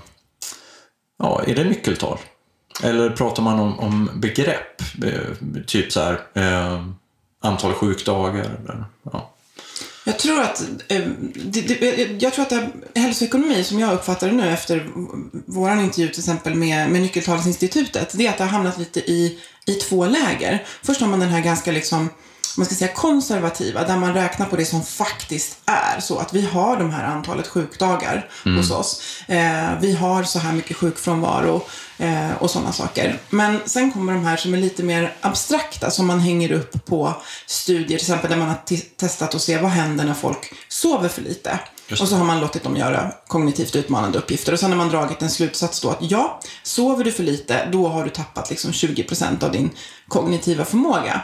ja, 1.19 1.43
är 1.47 1.55
det 1.55 1.65
nyckeltal? 1.65 2.19
Eller 2.83 3.11
pratar 3.11 3.43
man 3.43 3.61
om, 3.61 3.79
om 3.79 4.11
begrepp? 4.15 4.83
Eh, 5.05 5.63
typ 5.67 5.93
så 5.93 6.01
här, 6.01 6.21
eh, 6.35 6.85
antal 7.41 7.73
sjukdagar 7.73 8.45
eller, 8.45 8.85
ja. 9.13 9.30
Jag 10.11 10.19
tror 10.19 10.41
att, 10.41 10.63
eh, 10.89 11.01
det, 11.35 11.61
det, 11.61 12.23
jag 12.23 12.33
tror 12.33 12.43
att 12.43 12.51
det, 12.51 13.01
hälsoekonomi, 13.01 13.65
som 13.65 13.79
jag 13.79 13.95
uppfattar 13.95 14.27
det 14.27 14.33
nu 14.33 14.51
efter 14.51 14.91
vår 15.47 15.71
intervju 15.71 16.09
till 16.09 16.19
exempel 16.19 16.55
med, 16.55 16.91
med 16.91 17.03
Nyckeltalsinstitutet, 17.03 18.13
det 18.15 18.27
är 18.27 18.31
att 18.31 18.39
det 18.39 18.45
har 18.45 18.51
hamnat 18.51 18.79
lite 18.79 19.01
i, 19.01 19.39
i 19.67 19.73
två 19.73 20.07
läger. 20.07 20.65
Först 20.83 21.01
har 21.01 21.09
man 21.09 21.21
den 21.21 21.29
här 21.29 21.41
ganska 21.41 21.73
liksom 21.73 22.09
man 22.57 22.67
ska 22.67 22.75
säga 22.75 22.93
konservativa, 22.93 23.85
där 23.85 23.97
man 23.97 24.15
räknar 24.15 24.47
på 24.47 24.57
det 24.57 24.65
som 24.65 24.83
faktiskt 24.83 25.59
är. 25.67 26.01
Så 26.01 26.19
att 26.19 26.35
vi 26.35 26.47
har 26.47 26.77
de 26.77 26.91
här 26.91 27.05
antalet 27.05 27.49
sjukdagar 27.49 28.31
mm. 28.47 28.59
hos 28.59 28.71
oss. 28.71 29.03
Eh, 29.29 29.81
vi 29.81 29.95
har 29.95 30.23
så 30.23 30.39
här 30.39 30.53
mycket 30.53 30.77
sjukfrånvaro 30.77 31.67
eh, 32.01 32.33
och 32.39 32.51
sådana 32.51 32.73
saker. 32.73 33.19
Men 33.31 33.61
sen 33.65 33.93
kommer 33.93 34.13
de 34.13 34.25
här 34.25 34.37
som 34.37 34.55
är 34.55 34.59
lite 34.59 34.83
mer 34.83 35.15
abstrakta, 35.21 35.91
som 35.91 36.07
man 36.07 36.21
hänger 36.21 36.53
upp 36.53 36.85
på 36.85 37.15
studier, 37.47 37.89
till 37.89 37.97
exempel 37.97 38.31
där 38.31 38.37
man 38.37 38.49
har 38.49 38.59
testat 38.97 39.35
att 39.35 39.43
se 39.43 39.59
vad 39.59 39.71
händer 39.71 40.05
när 40.05 40.15
folk 40.15 40.53
sover 40.69 41.09
för 41.09 41.23
lite. 41.23 41.59
Och 41.91 42.09
så 42.09 42.17
har 42.17 42.25
man 42.25 42.41
låtit 42.41 42.63
dem 42.63 42.77
göra 42.77 43.13
kognitivt 43.27 43.77
utmanande 43.77 44.19
uppgifter. 44.19 44.53
Och 44.53 44.61
sen 44.61 44.71
har 44.71 44.77
man 44.77 44.89
dragit 44.89 45.23
en 45.23 45.31
slutsats 45.31 45.81
då 45.81 45.91
att 45.91 45.99
ja, 46.01 46.41
sover 46.63 47.05
du 47.05 47.13
för 47.13 47.23
lite, 47.23 47.69
då 47.73 47.89
har 47.89 48.05
du 48.05 48.11
tappat 48.11 48.51
liksom 48.51 48.71
20% 48.71 49.45
av 49.45 49.53
din 49.53 49.71
kognitiva 50.09 50.65
förmåga. 50.65 51.23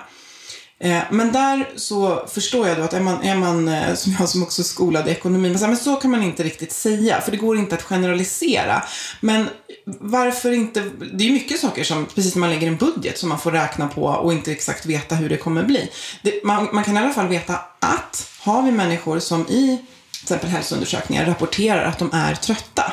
Eh, 0.81 1.03
men 1.11 1.33
där 1.33 1.69
så 1.77 2.27
förstår 2.29 2.69
jag 2.69 2.77
då 2.77 2.83
att 2.83 2.93
är 2.93 3.01
man, 3.01 3.23
är 3.23 3.37
man 3.37 3.69
eh, 3.69 3.95
som 3.95 4.17
jag 4.19 4.29
som 4.29 4.43
också 4.43 4.63
är 4.63 4.65
skolad 4.65 5.09
i 5.09 5.11
ekonomi, 5.11 5.49
men 5.49 5.59
så, 5.59 5.67
men 5.67 5.77
så 5.77 5.97
kan 5.97 6.11
man 6.11 6.23
inte 6.23 6.43
riktigt 6.43 6.73
säga, 6.73 7.21
för 7.21 7.31
det 7.31 7.37
går 7.37 7.59
inte 7.59 7.75
att 7.75 7.83
generalisera. 7.83 8.83
Men 9.21 9.49
varför 9.87 10.53
inte, 10.53 10.91
det 11.13 11.29
är 11.29 11.33
mycket 11.33 11.61
saker 11.61 11.85
som, 11.85 12.07
precis 12.07 12.35
när 12.35 12.41
man 12.41 12.51
lägger 12.51 12.67
en 12.67 12.77
budget, 12.77 13.19
som 13.19 13.29
man 13.29 13.39
får 13.39 13.51
räkna 13.51 13.89
på 13.89 14.03
och 14.03 14.33
inte 14.33 14.53
exakt 14.53 14.87
veta 14.87 15.15
hur 15.15 15.29
det 15.29 15.37
kommer 15.37 15.65
bli. 15.65 15.91
Det, 16.23 16.45
man, 16.45 16.69
man 16.73 16.85
kan 16.85 16.97
i 16.97 17.01
alla 17.01 17.15
fall 17.15 17.29
veta 17.29 17.61
att 17.81 18.31
har 18.41 18.63
vi 18.63 18.73
människor 18.73 19.19
som 19.19 19.41
i 19.49 19.85
till 20.11 20.23
exempel 20.23 20.51
hälsoundersökningar 20.51 21.27
rapporterar 21.27 21.85
att 21.85 21.99
de 21.99 22.11
är 22.13 22.35
trötta, 22.35 22.93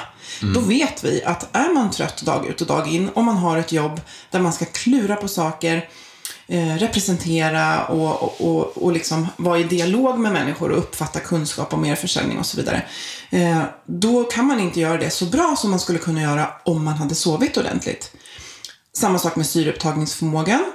då 0.54 0.60
vet 0.60 1.04
vi 1.04 1.24
att 1.24 1.56
är 1.56 1.74
man 1.74 1.92
trött 1.92 2.22
dag 2.22 2.48
ut 2.48 2.62
och 2.62 2.68
dag 2.68 2.88
in, 2.88 3.10
om 3.14 3.26
man 3.26 3.38
har 3.38 3.58
ett 3.58 3.72
jobb 3.72 4.02
där 4.32 4.40
man 4.40 4.54
ska 4.54 4.66
klura 4.66 5.16
på 5.16 5.28
saker, 5.28 5.90
Eh, 6.48 6.76
representera 6.78 7.86
och, 7.86 8.24
och, 8.24 8.42
och, 8.42 8.84
och 8.84 8.92
liksom 8.92 9.28
vara 9.38 9.60
i 9.60 9.64
dialog 9.64 10.20
med 10.20 10.32
människor 10.32 10.72
och 10.72 10.78
uppfatta 10.78 11.20
kunskap 11.20 11.74
om 11.74 11.86
er 11.86 11.96
försäljning 11.96 12.38
och 12.38 12.46
så 12.46 12.58
vidare. 12.58 12.82
Eh, 13.30 13.62
då 13.86 14.24
kan 14.24 14.46
man 14.46 14.60
inte 14.60 14.80
göra 14.80 14.98
det 14.98 15.10
så 15.10 15.26
bra 15.26 15.56
som 15.58 15.70
man 15.70 15.80
skulle 15.80 16.00
kunna 16.00 16.22
göra 16.22 16.50
om 16.66 16.86
man 16.86 16.94
hade 16.94 17.16
sovit 17.16 17.58
ordentligt. 17.58 18.16
Samma 18.98 19.20
sak 19.20 19.36
med 19.36 19.46
syreupptagningsförmågan. 19.46 20.66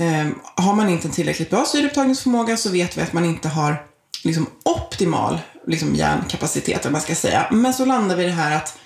Eh, 0.00 0.28
har 0.64 0.74
man 0.74 0.88
inte 0.88 1.08
en 1.08 1.12
tillräckligt 1.12 1.50
bra 1.50 1.64
syreupptagningsförmåga 1.64 2.56
så 2.56 2.70
vet 2.70 2.98
vi 2.98 3.02
att 3.02 3.12
man 3.12 3.24
inte 3.24 3.48
har 3.48 3.86
liksom, 4.24 4.46
optimal 4.64 5.38
liksom, 5.66 5.94
hjärnkapacitet, 5.94 6.80
eller 6.80 6.92
man 6.92 7.00
ska 7.00 7.14
säga. 7.14 7.46
Men 7.50 7.74
så 7.74 7.84
landar 7.84 8.16
vi 8.16 8.22
i 8.22 8.26
det 8.26 8.32
här 8.32 8.56
att 8.56 8.78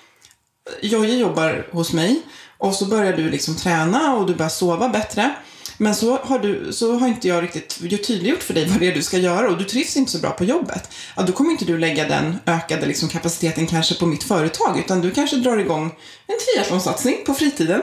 Jojje 0.81 1.15
jobbar 1.15 1.67
hos 1.71 1.93
mig 1.93 2.21
och 2.57 2.73
så 2.75 2.85
börjar 2.85 3.17
du 3.17 3.29
liksom 3.29 3.55
träna 3.55 4.13
och 4.13 4.27
du 4.27 4.35
börjar 4.35 4.49
sova 4.49 4.89
bättre. 4.89 5.35
Men 5.81 5.95
så 5.95 6.17
har, 6.17 6.39
du, 6.39 6.73
så 6.73 6.97
har 6.97 7.07
inte 7.07 7.27
jag 7.27 7.43
riktigt 7.43 7.79
tydliggjort 8.07 8.43
för 8.43 8.53
dig 8.53 8.65
vad 8.65 8.79
det 8.79 8.87
är 8.87 8.93
du 8.93 9.01
ska 9.01 9.17
göra 9.17 9.49
och 9.49 9.57
du 9.57 9.63
trivs 9.63 9.97
inte 9.97 10.11
så 10.11 10.17
bra 10.17 10.31
på 10.31 10.45
jobbet. 10.45 10.89
Ja, 11.15 11.23
då 11.23 11.33
kommer 11.33 11.51
inte 11.51 11.65
du 11.65 11.77
lägga 11.77 12.07
den 12.07 12.39
ökade 12.45 12.85
liksom 12.85 13.09
kapaciteten 13.09 13.67
kanske 13.67 13.95
på 13.95 14.05
mitt 14.05 14.23
företag 14.23 14.79
utan 14.79 15.01
du 15.01 15.11
kanske 15.11 15.35
drar 15.35 15.57
igång 15.57 15.95
en 16.27 16.35
triathlonsatsning 16.39 17.17
på 17.25 17.33
fritiden. 17.33 17.81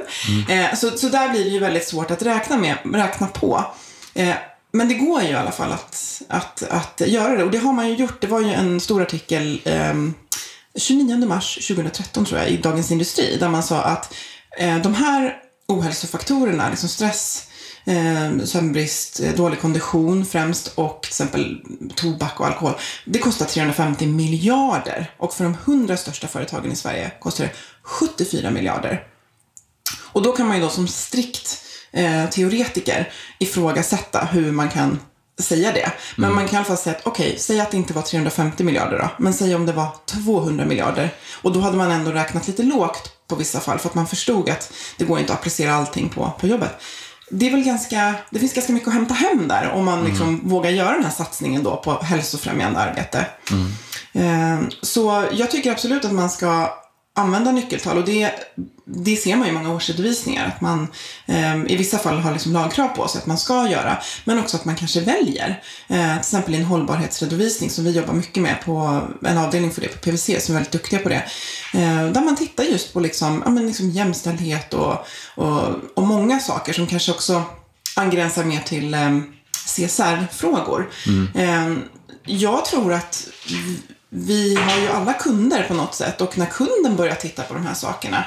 Eh, 0.48 0.74
så, 0.74 0.90
så 0.90 1.08
där 1.08 1.28
blir 1.28 1.44
det 1.44 1.50
ju 1.50 1.58
väldigt 1.58 1.88
svårt 1.88 2.10
att 2.10 2.22
räkna, 2.22 2.56
med, 2.56 2.76
räkna 2.92 3.26
på. 3.26 3.64
Eh, 4.14 4.34
men 4.72 4.88
det 4.88 4.94
går 4.94 5.22
ju 5.22 5.28
i 5.28 5.34
alla 5.34 5.52
fall 5.52 5.72
att, 5.72 6.22
att, 6.28 6.62
att 6.62 7.02
göra 7.06 7.36
det 7.36 7.44
och 7.44 7.50
det 7.50 7.58
har 7.58 7.72
man 7.72 7.88
ju 7.88 7.94
gjort. 7.94 8.20
Det 8.20 8.26
var 8.26 8.40
ju 8.40 8.52
en 8.52 8.80
stor 8.80 9.02
artikel 9.02 9.60
ehm, 9.64 10.14
29 10.74 11.26
mars 11.26 11.54
2013 11.54 12.24
tror 12.24 12.40
jag 12.40 12.48
i 12.48 12.56
Dagens 12.56 12.90
Industri 12.90 13.36
där 13.40 13.48
man 13.48 13.62
sa 13.62 13.82
att 13.82 14.14
eh, 14.58 14.78
de 14.78 14.94
här 14.94 15.36
ohälsofaktorerna, 15.68 16.70
liksom 16.70 16.88
stress, 16.88 17.46
eh, 17.86 18.44
sömnbrist, 18.44 19.20
dålig 19.36 19.60
kondition 19.60 20.26
främst 20.26 20.72
och 20.74 20.98
till 21.02 21.10
exempel 21.10 21.60
tobak 21.94 22.40
och 22.40 22.46
alkohol. 22.46 22.74
Det 23.04 23.18
kostar 23.18 23.46
350 23.46 24.06
miljarder 24.06 25.10
och 25.18 25.34
för 25.34 25.44
de 25.44 25.56
100 25.64 25.96
största 25.96 26.28
företagen 26.28 26.72
i 26.72 26.76
Sverige 26.76 27.12
kostar 27.20 27.44
det 27.44 27.50
74 27.82 28.50
miljarder. 28.50 29.06
Och 30.12 30.22
då 30.22 30.32
kan 30.32 30.46
man 30.46 30.56
ju 30.56 30.62
då 30.62 30.68
som 30.68 30.88
strikt 30.88 31.62
eh, 31.92 32.28
teoretiker 32.30 33.12
ifrågasätta 33.38 34.24
hur 34.24 34.52
man 34.52 34.68
kan 34.68 34.98
säga 35.38 35.72
det. 35.72 35.92
Men 36.16 36.34
man 36.34 36.48
kan 36.48 36.54
i 36.54 36.56
alla 36.56 36.64
fall 36.64 36.76
säga 36.76 36.96
att 36.96 37.06
okej, 37.06 37.26
okay, 37.26 37.38
säg 37.38 37.60
att 37.60 37.70
det 37.70 37.76
inte 37.76 37.94
var 37.94 38.02
350 38.02 38.64
miljarder 38.64 38.98
då. 38.98 39.08
Men 39.18 39.34
säg 39.34 39.54
om 39.54 39.66
det 39.66 39.72
var 39.72 39.88
200 40.06 40.64
miljarder. 40.64 41.14
Och 41.42 41.52
då 41.52 41.60
hade 41.60 41.76
man 41.76 41.90
ändå 41.90 42.12
räknat 42.12 42.46
lite 42.46 42.62
lågt 42.62 43.12
på 43.28 43.36
vissa 43.36 43.60
fall 43.60 43.78
för 43.78 43.88
att 43.88 43.94
man 43.94 44.06
förstod 44.06 44.48
att 44.48 44.72
det 44.98 45.04
går 45.04 45.18
inte 45.18 45.32
att 45.32 45.38
applicera 45.38 45.74
allting 45.74 46.08
på, 46.08 46.32
på 46.40 46.46
jobbet. 46.46 46.70
Det 47.30 47.46
är 47.46 47.50
väl 47.50 47.64
ganska, 47.64 48.14
det 48.30 48.38
finns 48.38 48.54
ganska 48.54 48.72
mycket 48.72 48.88
att 48.88 48.94
hämta 48.94 49.14
hem 49.14 49.48
där 49.48 49.70
om 49.70 49.84
man 49.84 50.04
liksom 50.04 50.48
vågar 50.48 50.70
göra 50.70 50.92
den 50.92 51.04
här 51.04 51.10
satsningen 51.10 51.62
då 51.62 51.76
på 51.76 51.98
hälsofrämjande 52.02 52.78
arbete. 52.78 53.26
Eh, 54.12 54.60
så 54.82 55.24
jag 55.32 55.50
tycker 55.50 55.72
absolut 55.72 56.04
att 56.04 56.12
man 56.12 56.30
ska 56.30 56.70
använda 57.16 57.52
nyckeltal 57.52 57.98
och 57.98 58.04
det, 58.04 58.30
det 58.84 59.16
ser 59.16 59.36
man 59.36 59.48
i 59.48 59.52
många 59.52 59.74
årsredovisningar 59.74 60.46
att 60.46 60.60
man 60.60 60.88
eh, 61.26 61.56
i 61.56 61.76
vissa 61.76 61.98
fall 61.98 62.18
har 62.18 62.32
liksom 62.32 62.52
lagkrav 62.52 62.88
på 62.88 63.08
sig 63.08 63.18
att 63.18 63.26
man 63.26 63.38
ska 63.38 63.68
göra 63.68 63.98
men 64.24 64.38
också 64.38 64.56
att 64.56 64.64
man 64.64 64.76
kanske 64.76 65.00
väljer. 65.00 65.62
Eh, 65.88 66.12
till 66.12 66.18
exempel 66.18 66.54
i 66.54 66.58
en 66.58 66.64
hållbarhetsredovisning 66.64 67.70
som 67.70 67.84
vi 67.84 67.90
jobbar 67.90 68.14
mycket 68.14 68.42
med 68.42 68.60
på 68.64 69.02
en 69.22 69.38
avdelning 69.38 69.70
för 69.70 69.80
det 69.80 69.88
på 69.88 69.98
PVC 69.98 70.24
som 70.24 70.54
är 70.54 70.58
väldigt 70.58 70.72
duktiga 70.72 71.00
på 71.00 71.08
det. 71.08 71.22
Eh, 71.74 72.06
där 72.06 72.24
man 72.24 72.36
tittar 72.36 72.64
just 72.64 72.92
på 72.92 73.00
liksom, 73.00 73.42
ja, 73.44 73.50
men 73.50 73.66
liksom 73.66 73.90
jämställdhet 73.90 74.74
och, 74.74 75.06
och, 75.34 75.74
och 75.94 76.02
många 76.02 76.40
saker 76.40 76.72
som 76.72 76.86
kanske 76.86 77.12
också 77.12 77.42
angränsar 77.96 78.44
mer 78.44 78.60
till 78.60 78.94
eh, 78.94 79.20
CSR-frågor. 79.66 80.90
Eh, 81.34 81.74
jag 82.24 82.64
tror 82.64 82.92
att 82.92 83.28
vi 84.10 84.54
har 84.54 84.80
ju 84.80 84.88
alla 84.88 85.12
kunder 85.12 85.62
på 85.62 85.74
något 85.74 85.94
sätt 85.94 86.20
och 86.20 86.38
när 86.38 86.46
kunden 86.46 86.96
börjar 86.96 87.14
titta 87.14 87.42
på 87.42 87.54
de 87.54 87.66
här 87.66 87.74
sakerna 87.74 88.24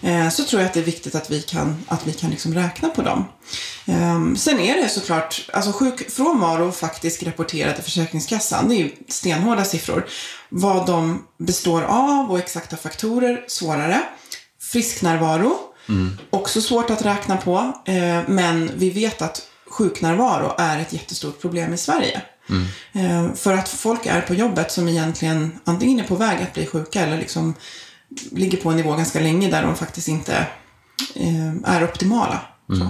eh, 0.00 0.28
så 0.28 0.44
tror 0.44 0.62
jag 0.62 0.68
att 0.68 0.74
det 0.74 0.80
är 0.80 0.84
viktigt 0.84 1.14
att 1.14 1.30
vi 1.30 1.42
kan, 1.42 1.84
att 1.88 2.06
vi 2.06 2.12
kan 2.12 2.30
liksom 2.30 2.54
räkna 2.54 2.88
på 2.88 3.02
dem. 3.02 3.24
Eh, 3.86 4.34
sen 4.36 4.60
är 4.60 4.82
det 4.82 4.88
såklart, 4.88 5.50
alltså 5.52 5.72
sjukfrånvaro 5.72 6.72
faktiskt 6.72 7.22
rapporterad 7.22 7.74
till 7.74 7.84
Försäkringskassan, 7.84 8.68
det 8.68 8.74
är 8.74 8.78
ju 8.78 8.90
stenhårda 9.08 9.64
siffror. 9.64 10.06
Vad 10.48 10.86
de 10.86 11.26
består 11.38 11.82
av 11.82 12.30
och 12.30 12.38
exakta 12.38 12.76
faktorer, 12.76 13.44
svårare. 13.48 14.02
Frisknärvaro, 14.60 15.58
också 16.30 16.60
svårt 16.60 16.90
att 16.90 17.04
räkna 17.04 17.36
på, 17.36 17.72
eh, 17.86 18.20
men 18.26 18.70
vi 18.74 18.90
vet 18.90 19.22
att 19.22 19.42
sjuknärvaro 19.66 20.54
är 20.58 20.78
ett 20.78 20.92
jättestort 20.92 21.40
problem 21.40 21.74
i 21.74 21.78
Sverige. 21.78 22.22
Mm. 22.50 23.36
För 23.36 23.54
att 23.54 23.68
folk 23.68 24.06
är 24.06 24.20
på 24.20 24.34
jobbet 24.34 24.72
som 24.72 24.88
egentligen 24.88 25.58
antingen 25.64 26.00
är 26.00 26.04
på 26.04 26.14
väg 26.14 26.42
att 26.42 26.54
bli 26.54 26.66
sjuka 26.66 27.00
eller 27.00 27.18
liksom 27.18 27.54
ligger 28.30 28.58
på 28.58 28.70
en 28.70 28.76
nivå 28.76 28.96
ganska 28.96 29.20
länge 29.20 29.50
där 29.50 29.62
de 29.62 29.76
faktiskt 29.76 30.08
inte 30.08 30.46
eh, 31.14 31.52
är 31.64 31.84
optimala. 31.84 32.40
Mm. 32.72 32.88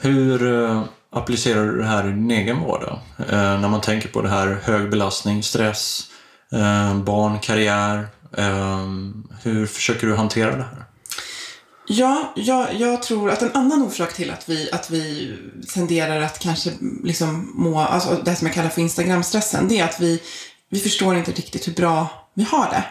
Hur 0.00 0.62
eh, 0.62 0.84
applicerar 1.12 1.66
du 1.66 1.78
det 1.78 1.86
här 1.86 2.08
i 2.08 2.10
din 2.10 2.30
egen 2.30 2.60
vardag? 2.60 2.98
När 3.28 3.68
man 3.68 3.80
tänker 3.80 4.08
på 4.08 4.22
det 4.22 4.28
här 4.28 4.60
hög 4.62 4.90
belastning, 4.90 5.42
stress, 5.42 6.06
barn, 7.04 7.38
karriär. 7.38 8.08
Hur 9.42 9.66
försöker 9.66 10.06
du 10.06 10.16
hantera 10.16 10.56
det 10.56 10.62
här? 10.62 10.84
Ja, 11.94 12.32
jag, 12.36 12.74
jag 12.74 13.02
tror 13.02 13.30
att 13.30 13.42
en 13.42 13.50
annan 13.54 13.82
orsak 13.82 14.12
till 14.12 14.30
att 14.30 14.48
vi, 14.48 14.70
att 14.72 14.90
vi 14.90 15.34
tenderar 15.74 16.20
att 16.20 16.38
kanske 16.38 16.70
liksom 17.04 17.52
må, 17.54 17.80
alltså 17.80 18.20
det 18.24 18.36
som 18.36 18.46
jag 18.46 18.54
kallar 18.54 18.68
för 18.68 18.80
Instagram-stressen, 18.80 19.68
det 19.68 19.78
är 19.78 19.84
att 19.84 20.00
vi, 20.00 20.20
vi 20.68 20.80
förstår 20.80 21.16
inte 21.16 21.32
riktigt 21.32 21.68
hur 21.68 21.72
bra 21.72 22.08
vi 22.34 22.42
har 22.42 22.70
det. 22.70 22.84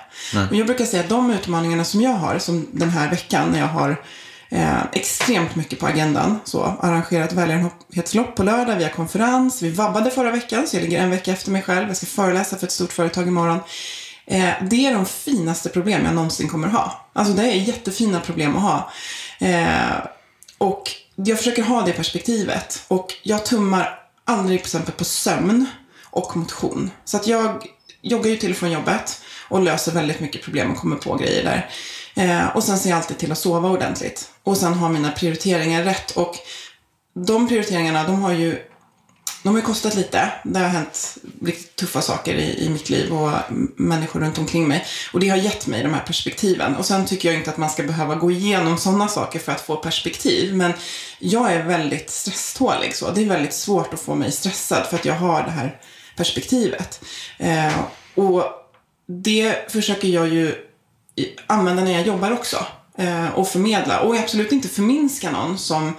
Och 0.50 0.56
jag 0.56 0.66
brukar 0.66 0.86
säga 0.86 1.04
att 1.04 1.10
de 1.10 1.32
utmaningarna 1.32 1.84
som 1.84 2.02
jag 2.02 2.14
har, 2.14 2.40
som 2.40 2.68
den 2.72 2.90
här 2.90 3.10
veckan 3.10 3.50
när 3.52 3.60
jag 3.60 3.68
har 3.68 4.04
eh, 4.50 4.84
extremt 4.94 5.56
mycket 5.56 5.80
på 5.80 5.88
agendan, 5.88 6.40
så 6.44 6.64
arrangerat 6.64 7.34
välgörenhetslopp 7.34 8.36
på 8.36 8.44
lördag, 8.44 8.76
vi 8.76 8.84
har 8.84 8.92
konferens, 8.92 9.62
vi 9.62 9.70
vabbade 9.70 10.12
förra 10.12 10.32
veckan, 10.32 10.68
så 10.68 10.76
jag 10.76 10.84
ligger 10.84 11.04
en 11.04 11.10
vecka 11.10 11.32
efter 11.32 11.52
mig 11.52 11.62
själv, 11.62 11.88
jag 11.88 11.98
ska 11.98 12.06
föreläsa 12.06 12.58
för 12.58 12.66
ett 12.66 12.72
stort 12.72 12.94
företag 12.94 13.28
imorgon. 13.28 13.60
Eh, 14.26 14.50
det 14.70 14.86
är 14.86 14.94
de 14.94 15.06
finaste 15.06 15.70
problem 15.70 16.06
jag 16.06 16.16
någonsin 16.16 16.50
kommer 16.50 16.68
ha. 16.68 17.01
Alltså 17.13 17.34
det 17.34 17.43
är 17.43 17.56
jättefina 17.56 18.19
problem 18.19 18.56
att 18.56 18.62
ha. 18.62 18.91
Eh, 19.39 20.06
och 20.58 20.91
jag 21.15 21.38
försöker 21.38 21.63
ha 21.63 21.82
det 21.82 21.93
perspektivet. 21.93 22.86
Och 22.88 23.13
jag 23.24 23.45
tummar 23.45 24.00
aldrig 24.26 24.60
till 24.60 24.67
exempel 24.67 24.93
på 24.93 25.04
sömn 25.04 25.65
och 26.04 26.38
motion. 26.38 26.91
Så 27.06 27.17
att 27.17 27.28
jag 27.28 27.65
joggar 28.02 28.30
ju 28.30 28.38
till 28.38 28.56
från 28.56 28.71
jobbet 28.71 29.21
och 29.50 29.62
löser 29.62 29.91
väldigt 29.91 30.19
mycket 30.19 30.43
problem 30.43 30.71
och 30.71 30.78
kommer 30.78 30.95
på 30.95 31.15
grejer 31.15 31.43
där. 31.43 31.69
Eh, 32.15 32.56
och 32.56 32.63
sen 32.63 32.78
ser 32.78 32.89
jag 32.89 32.97
alltid 32.97 33.17
till 33.17 33.32
att 33.32 33.38
sova 33.38 33.69
ordentligt. 33.69 34.32
Och 34.43 34.58
sen 34.58 34.74
har 34.74 34.89
mina 34.89 35.12
prioriteringar 35.12 35.84
rätt. 35.84 36.12
Och 36.12 36.36
de 37.13 37.47
prioriteringarna, 37.47 38.04
de 38.04 38.21
har 38.21 38.32
ju 38.32 38.71
de 39.44 39.50
har 39.50 39.56
ju 39.56 39.62
kostat 39.62 39.96
lite. 39.96 40.32
Det 40.44 40.60
har 40.60 40.68
hänt 40.68 41.18
riktigt 41.42 41.76
tuffa 41.76 42.02
saker 42.02 42.36
i, 42.36 42.66
i 42.66 42.70
mitt 42.70 42.90
liv 42.90 43.14
och 43.14 43.32
människor 43.76 44.20
runt 44.20 44.38
omkring 44.38 44.68
mig. 44.68 44.86
Och 45.14 45.20
det 45.20 45.30
har 45.30 45.38
gett 45.38 45.68
mig 45.68 45.84
de 45.84 45.94
här 45.94 46.04
perspektiven. 46.04 46.76
Och 46.76 46.86
sen 46.86 47.06
tycker 47.06 47.30
jag 47.30 47.38
inte 47.38 47.50
att 47.50 47.58
man 47.58 47.70
ska 47.70 47.84
behöva 47.84 48.16
gå 48.16 48.32
igenom 48.32 48.78
sådana 48.78 49.08
saker 49.08 49.40
för 49.40 49.52
att 49.52 49.62
få 49.62 49.76
perspektiv. 49.76 50.56
Men 50.56 50.74
jag 51.20 51.54
är 51.54 51.64
väldigt 51.64 52.10
stresstålig 52.10 52.96
så. 52.96 53.12
Det 53.12 53.22
är 53.22 53.26
väldigt 53.26 53.54
svårt 53.54 53.94
att 53.94 54.02
få 54.02 54.16
mig 54.16 54.32
stressad 54.32 54.86
för 54.86 54.96
att 54.96 55.06
jag 55.06 55.16
har 55.16 55.44
det 55.44 55.52
här 55.52 55.80
perspektivet. 56.16 57.02
Eh, 57.38 57.80
och 58.16 58.44
det 59.08 59.72
försöker 59.72 60.08
jag 60.08 60.28
ju 60.28 60.56
använda 61.48 61.84
när 61.84 61.92
jag 61.92 62.08
jobbar 62.08 62.32
också. 62.32 62.66
Eh, 62.98 63.30
och 63.30 63.48
förmedla. 63.48 64.00
Och 64.00 64.18
absolut 64.18 64.52
inte 64.52 64.68
förminska 64.68 65.32
någon 65.32 65.58
som 65.58 65.94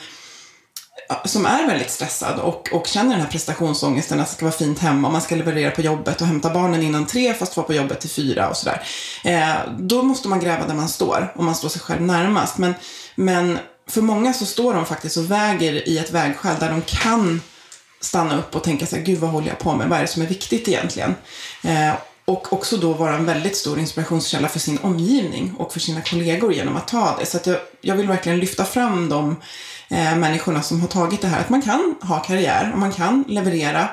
som 1.24 1.46
är 1.46 1.66
väldigt 1.66 1.90
stressad 1.90 2.38
och, 2.38 2.68
och 2.72 2.86
känner 2.86 3.10
den 3.10 3.20
här 3.20 3.30
prestationsångesten 3.30 4.20
att 4.20 4.26
det 4.26 4.32
ska 4.32 4.44
vara 4.44 4.56
fint 4.56 4.78
hemma 4.78 5.08
och 5.08 5.12
man 5.12 5.22
ska 5.22 5.36
leverera 5.36 5.70
på 5.70 5.82
jobbet 5.82 6.20
och 6.20 6.26
hämta 6.26 6.50
barnen 6.50 6.82
innan 6.82 7.06
tre 7.06 7.34
fast 7.34 7.56
vara 7.56 7.66
på 7.66 7.74
jobbet 7.74 8.00
till 8.00 8.10
fyra 8.10 8.48
och 8.48 8.56
sådär. 8.56 8.82
Eh, 9.24 9.54
då 9.78 10.02
måste 10.02 10.28
man 10.28 10.40
gräva 10.40 10.66
där 10.66 10.74
man 10.74 10.88
står 10.88 11.32
och 11.36 11.44
man 11.44 11.54
står 11.54 11.68
sig 11.68 11.80
själv 11.80 12.02
närmast. 12.02 12.58
Men, 12.58 12.74
men 13.14 13.58
för 13.88 14.02
många 14.02 14.32
så 14.32 14.46
står 14.46 14.74
de 14.74 14.86
faktiskt 14.86 15.16
och 15.16 15.30
väger 15.30 15.88
i 15.88 15.98
ett 15.98 16.10
vägskäl 16.10 16.56
där 16.60 16.70
de 16.70 16.82
kan 16.82 17.40
stanna 18.00 18.38
upp 18.38 18.56
och 18.56 18.64
tänka 18.64 18.86
så 18.86 18.96
här, 18.96 19.02
gud 19.02 19.18
vad 19.18 19.30
håller 19.30 19.48
jag 19.48 19.58
på 19.58 19.74
med? 19.74 19.88
Vad 19.88 19.98
är 19.98 20.02
det 20.02 20.08
som 20.08 20.22
är 20.22 20.26
viktigt 20.26 20.68
egentligen? 20.68 21.14
Eh, 21.62 21.94
och 22.24 22.52
också 22.52 22.76
då 22.76 22.92
vara 22.92 23.14
en 23.14 23.24
väldigt 23.24 23.56
stor 23.56 23.78
inspirationskälla 23.78 24.48
för 24.48 24.58
sin 24.58 24.78
omgivning 24.82 25.54
och 25.58 25.72
för 25.72 25.80
sina 25.80 26.00
kollegor 26.00 26.52
genom 26.52 26.76
att 26.76 26.88
ta 26.88 27.16
det. 27.20 27.26
Så 27.26 27.36
att 27.36 27.46
jag, 27.46 27.56
jag 27.80 27.96
vill 27.96 28.08
verkligen 28.08 28.38
lyfta 28.38 28.64
fram 28.64 29.08
de 29.08 29.36
eh, 29.92 30.16
människorna 30.16 30.62
som 30.62 30.80
har 30.80 30.88
tagit 30.88 31.20
det 31.20 31.28
här. 31.28 31.40
Att 31.40 31.50
man 31.50 31.62
kan 31.62 31.94
ha 32.02 32.20
karriär 32.20 32.70
och 32.72 32.78
man 32.78 32.92
kan 32.92 33.24
leverera 33.28 33.88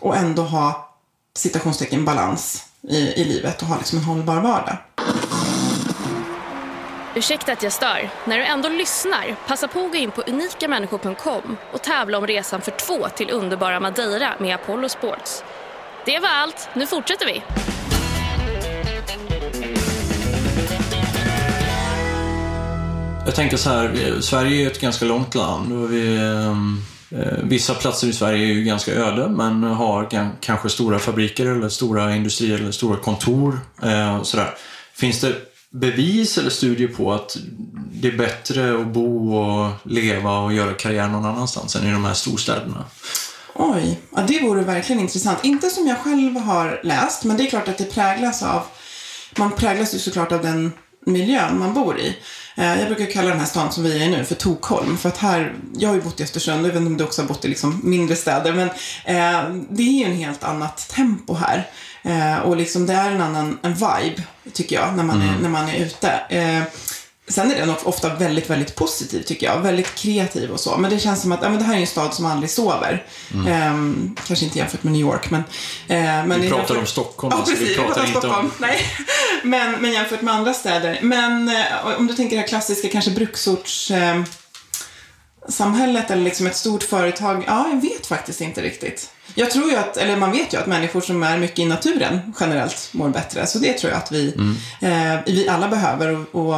och 0.00 0.16
ändå 0.16 0.42
ha 0.42 0.94
citationstecken 1.36 2.04
balans 2.04 2.64
i, 2.88 2.96
i 2.96 3.24
livet 3.24 3.62
och 3.62 3.68
ha 3.68 3.76
liksom 3.76 3.98
en 3.98 4.04
hållbar 4.04 4.40
vardag. 4.40 4.76
Ursäkta 7.16 7.52
att 7.52 7.62
jag 7.62 7.72
stör. 7.72 8.10
När 8.24 8.38
du 8.38 8.44
ändå 8.44 8.68
lyssnar, 8.68 9.36
passa 9.46 9.68
på 9.68 9.84
att 9.84 9.92
gå 9.92 9.98
in 9.98 10.10
på 10.10 10.22
unikamänniskor.com 10.22 11.56
och 11.72 11.82
tävla 11.82 12.18
om 12.18 12.26
resan 12.26 12.60
för 12.60 12.70
två 12.70 13.08
till 13.08 13.30
underbara 13.30 13.80
Madeira 13.80 14.34
med 14.40 14.54
Apollo 14.54 14.88
Sports. 14.88 15.44
Det 16.04 16.18
var 16.18 16.28
allt. 16.28 16.68
Nu 16.74 16.86
fortsätter 16.86 17.26
vi. 17.26 17.42
Jag 23.26 23.34
tänker 23.34 23.56
så 23.56 23.70
här, 23.70 24.20
Sverige 24.20 24.66
är 24.66 24.70
ett 24.70 24.80
ganska 24.80 25.04
långt 25.04 25.34
land 25.34 25.72
och 25.72 25.92
vi, 25.92 26.16
ehm, 26.16 26.82
eh, 27.10 27.38
vissa 27.42 27.74
platser 27.74 28.06
i 28.06 28.12
Sverige 28.12 28.46
är 28.46 28.52
ju 28.52 28.64
ganska 28.64 28.92
öde 28.94 29.28
men 29.28 29.62
har 29.62 30.08
kanske 30.40 30.68
stora 30.68 30.98
fabriker 30.98 31.46
eller 31.46 31.68
stora 31.68 32.16
industrier 32.16 32.58
eller 32.58 32.72
stora 32.72 32.96
kontor. 32.96 33.60
Eh, 33.82 34.22
sådär. 34.22 34.54
Finns 34.94 35.20
det 35.20 35.34
bevis 35.70 36.38
eller 36.38 36.50
studier 36.50 36.88
på 36.88 37.12
att 37.12 37.36
det 37.92 38.08
är 38.08 38.16
bättre 38.18 38.80
att 38.80 38.86
bo 38.86 39.36
och 39.36 39.70
leva 39.82 40.38
och 40.38 40.52
göra 40.52 40.72
karriär 40.72 41.08
någon 41.08 41.24
annanstans 41.24 41.76
än 41.76 41.86
i 41.86 41.92
de 41.92 42.04
här 42.04 42.14
storstäderna? 42.14 42.84
Oj, 43.54 44.00
ja, 44.16 44.22
det 44.28 44.40
vore 44.42 44.62
verkligen 44.62 45.00
intressant. 45.00 45.38
Inte 45.42 45.70
som 45.70 45.86
jag 45.86 45.98
själv 45.98 46.36
har 46.36 46.80
läst, 46.82 47.24
men 47.24 47.36
det 47.36 47.42
är 47.46 47.50
klart 47.50 47.68
att 47.68 47.78
det 47.78 47.94
präglas 47.94 48.42
av, 48.42 48.62
man 49.38 49.52
präglas 49.52 49.94
ju 49.94 49.98
såklart 49.98 50.32
av 50.32 50.42
den 50.42 50.72
miljön 51.04 51.58
man 51.58 51.74
bor 51.74 51.98
i. 51.98 52.16
Eh, 52.56 52.80
jag 52.80 52.86
brukar 52.86 53.12
kalla 53.12 53.28
den 53.28 53.38
här 53.38 53.46
stan 53.46 53.72
som 53.72 53.84
vi 53.84 54.02
är 54.02 54.06
i 54.06 54.08
nu 54.08 54.24
för 54.24 54.34
Tokholm. 54.34 54.98
För 54.98 55.08
att 55.08 55.18
här, 55.18 55.54
jag 55.76 55.88
har 55.88 55.96
ju 55.96 56.02
bott 56.02 56.20
i 56.20 56.22
Östersund, 56.22 56.66
jag 56.66 56.72
vet 56.72 56.76
inte 56.76 56.86
om 56.86 56.96
du 56.96 57.04
också 57.04 57.22
har 57.22 57.28
bott 57.28 57.44
i 57.44 57.48
liksom 57.48 57.80
mindre 57.84 58.16
städer, 58.16 58.52
men 58.52 58.68
eh, 59.04 59.50
det 59.70 59.82
är 59.82 59.98
ju 59.98 60.04
en 60.04 60.16
helt 60.16 60.44
annat 60.44 60.88
tempo 60.88 61.34
här. 61.34 61.68
Eh, 62.02 62.38
och 62.38 62.56
liksom 62.56 62.86
det 62.86 62.92
är 62.92 63.10
en 63.10 63.20
annan 63.20 63.58
en 63.62 63.74
vibe, 63.74 64.22
tycker 64.52 64.76
jag, 64.76 64.96
när 64.96 65.04
man, 65.04 65.22
mm. 65.22 65.34
är, 65.34 65.38
när 65.42 65.48
man 65.48 65.68
är 65.68 65.76
ute. 65.76 66.08
Eh, 66.28 66.62
Sen 67.28 67.52
är 67.52 67.58
den 67.66 67.74
ofta 67.84 68.14
väldigt, 68.14 68.50
väldigt 68.50 68.74
positiv 68.74 69.22
tycker 69.22 69.46
jag. 69.46 69.60
Väldigt 69.60 69.94
kreativ 69.94 70.50
och 70.50 70.60
så. 70.60 70.76
Men 70.76 70.90
det 70.90 70.98
känns 70.98 71.22
som 71.22 71.32
att 71.32 71.42
ja, 71.42 71.48
men 71.48 71.58
det 71.58 71.64
här 71.64 71.76
är 71.76 71.80
en 71.80 71.86
stad 71.86 72.14
som 72.14 72.26
aldrig 72.26 72.50
sover. 72.50 73.06
Mm. 73.34 73.46
Ehm, 73.46 74.16
kanske 74.26 74.44
inte 74.44 74.58
jämfört 74.58 74.82
med 74.82 74.92
New 74.92 75.02
York, 75.02 75.30
men... 75.30 75.40
Eh, 75.88 76.26
men 76.26 76.40
vi 76.40 76.48
pratar 76.48 76.58
jämfört... 76.58 76.76
om 76.76 76.86
Stockholm, 76.86 77.34
ja, 77.38 77.44
precis, 77.44 77.68
vi 77.68 77.74
pratar, 77.74 78.00
inte 78.00 78.10
Stockholm. 78.10 78.46
om... 78.46 78.52
Nej. 78.58 78.80
men, 79.42 79.72
men 79.72 79.92
jämfört 79.92 80.22
med 80.22 80.34
andra 80.34 80.54
städer. 80.54 80.98
Men 81.02 81.48
eh, 81.48 81.98
om 81.98 82.06
du 82.06 82.14
tänker 82.14 82.36
det 82.36 82.40
här 82.40 82.48
klassiska, 82.48 82.88
kanske 82.88 83.10
bruksorts... 83.10 83.90
Eh, 83.90 84.22
samhället 85.48 86.10
eller 86.10 86.22
liksom 86.22 86.46
ett 86.46 86.56
stort 86.56 86.82
företag? 86.82 87.44
Ja, 87.46 87.68
jag 87.68 87.80
vet 87.82 88.06
faktiskt 88.06 88.40
inte 88.40 88.62
riktigt. 88.62 89.10
Jag 89.34 89.50
tror 89.50 89.70
ju 89.70 89.76
att, 89.76 89.96
eller 89.96 90.16
man 90.16 90.32
vet 90.32 90.54
ju 90.54 90.58
att 90.58 90.66
människor 90.66 91.00
som 91.00 91.22
är 91.22 91.38
mycket 91.38 91.58
i 91.58 91.64
naturen 91.64 92.34
generellt 92.40 92.88
mår 92.92 93.08
bättre. 93.08 93.46
Så 93.46 93.58
det 93.58 93.72
tror 93.72 93.92
jag 93.92 93.98
att 93.98 94.12
vi, 94.12 94.34
mm. 94.34 94.56
eh, 94.80 95.20
vi 95.26 95.48
alla 95.48 95.68
behöver. 95.68 96.08
Och, 96.08 96.48
och 96.48 96.54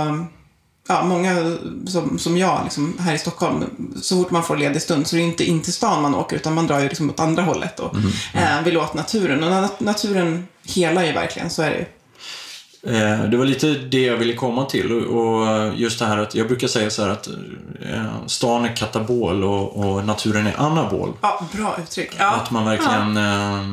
ja, 0.87 1.05
många 1.05 1.57
som, 1.87 2.19
som 2.19 2.39
jag 2.39 2.61
liksom, 2.65 2.99
här 2.99 3.15
i 3.15 3.19
Stockholm, 3.19 3.65
så 4.03 4.17
fort 4.17 4.31
man 4.31 4.43
får 4.43 4.57
ledig 4.57 4.83
stund 4.83 5.07
så 5.07 5.17
är 5.17 5.21
det 5.21 5.27
inte 5.27 5.45
in 5.45 5.63
till 5.63 5.73
stan 5.73 6.03
man 6.03 6.15
åker 6.15 6.37
utan 6.37 6.55
man 6.55 6.67
drar 6.67 6.81
ju 6.81 6.89
liksom 6.89 7.11
åt 7.11 7.21
andra 7.21 7.43
hållet 7.43 7.81
och 7.81 7.95
mm, 7.95 8.11
mm. 8.35 8.59
Eh, 8.59 8.65
vill 8.65 8.77
åt 8.77 8.95
naturen. 8.95 9.45
Och 9.45 9.51
nat 9.51 9.81
naturen 9.81 10.47
helar 10.65 11.05
ju 11.05 11.13
verkligen, 11.13 11.51
så 11.51 11.63
är 11.63 11.71
det 11.71 11.77
ju. 11.79 11.85
Eh, 12.87 13.25
det 13.25 13.37
var 13.37 13.45
lite 13.45 13.67
det 13.67 14.03
jag 14.03 14.17
ville 14.17 14.33
komma 14.33 14.65
till 14.65 14.93
och 14.93 15.47
just 15.77 15.99
det 15.99 16.07
här 16.07 16.19
att 16.19 16.35
jag 16.35 16.47
brukar 16.47 16.69
säga 16.69 16.91
så 16.91 17.03
här 17.03 17.11
att 17.11 17.29
eh, 17.83 18.27
stan 18.27 18.65
är 18.65 18.77
katabol 18.77 19.45
och, 19.45 19.77
och 19.77 20.05
naturen 20.05 20.47
är 20.47 20.61
anabol. 20.61 21.13
Ja, 21.21 21.47
bra 21.53 21.79
uttryck. 21.83 22.11
Ja. 22.19 22.31
Att 22.31 22.51
man 22.51 22.65
verkligen 22.65 23.17
ja. 23.17 23.59
eh, 23.59 23.65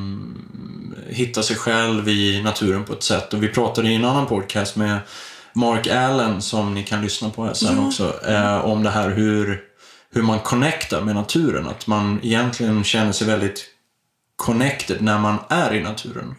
hittar 1.16 1.42
sig 1.42 1.56
själv 1.56 2.10
i 2.10 2.42
naturen 2.44 2.84
på 2.84 2.94
ett 2.94 3.04
sätt. 3.04 3.34
Och 3.34 3.44
vi 3.44 3.48
pratade 3.48 3.90
i 3.90 3.96
en 3.96 4.06
annan 4.06 4.26
podcast 4.26 4.76
med 4.76 5.00
Mark 5.54 5.88
Allen 5.88 6.42
som 6.42 6.74
ni 6.74 6.84
kan 6.84 7.02
lyssna 7.02 7.30
på 7.30 7.46
här 7.46 7.54
sen 7.54 7.78
ja. 7.78 7.88
också, 7.88 8.26
eh, 8.28 8.66
om 8.66 8.84
det 8.84 8.90
här 8.90 9.10
hur, 9.10 9.62
hur 10.14 10.22
man 10.22 10.40
connectar 10.40 11.02
med 11.02 11.16
naturen. 11.16 11.68
Att 11.68 11.88
man 11.88 12.20
egentligen 12.24 12.84
känner 12.84 13.12
sig 13.12 13.28
väldigt 13.28 13.66
connected 14.36 15.02
när 15.02 15.20
man 15.20 15.38
är 15.50 15.74
i 15.74 15.82
naturen. 15.82 16.36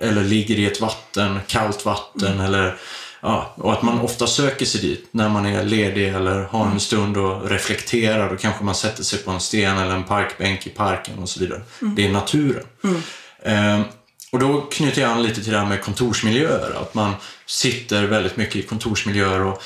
Eller 0.00 0.24
ligger 0.24 0.58
i 0.58 0.66
ett 0.66 0.80
vatten, 0.80 1.40
kallt 1.46 1.84
vatten 1.84 2.32
mm. 2.32 2.44
eller 2.44 2.78
Ja, 3.20 3.54
och 3.56 3.72
att 3.72 3.82
man 3.82 4.00
ofta 4.00 4.26
söker 4.26 4.66
sig 4.66 4.80
dit 4.80 5.08
när 5.10 5.28
man 5.28 5.46
är 5.46 5.64
ledig 5.64 6.08
eller 6.08 6.42
har 6.42 6.60
en 6.60 6.66
mm. 6.66 6.80
stund 6.80 7.16
och 7.16 7.50
reflekterar. 7.50 8.30
Då 8.30 8.36
kanske 8.36 8.64
man 8.64 8.74
sätter 8.74 9.02
sig 9.02 9.18
på 9.18 9.30
en 9.30 9.40
sten 9.40 9.78
eller 9.78 9.94
en 9.94 10.04
parkbänk 10.04 10.66
i 10.66 10.70
parken 10.70 11.18
och 11.18 11.28
så 11.28 11.40
vidare. 11.40 11.60
Mm. 11.82 11.94
Det 11.94 12.06
är 12.06 12.12
naturen. 12.12 12.64
Mm. 12.84 13.02
Eh, 13.42 13.86
och 14.32 14.38
då 14.38 14.60
knyter 14.60 15.02
jag 15.02 15.10
an 15.10 15.22
lite 15.22 15.42
till 15.42 15.52
det 15.52 15.58
här 15.58 15.66
med 15.66 15.82
kontorsmiljöer. 15.82 16.82
Att 16.82 16.94
man 16.94 17.14
sitter 17.46 18.04
väldigt 18.04 18.36
mycket 18.36 18.56
i 18.56 18.62
kontorsmiljöer 18.62 19.40
och 19.40 19.62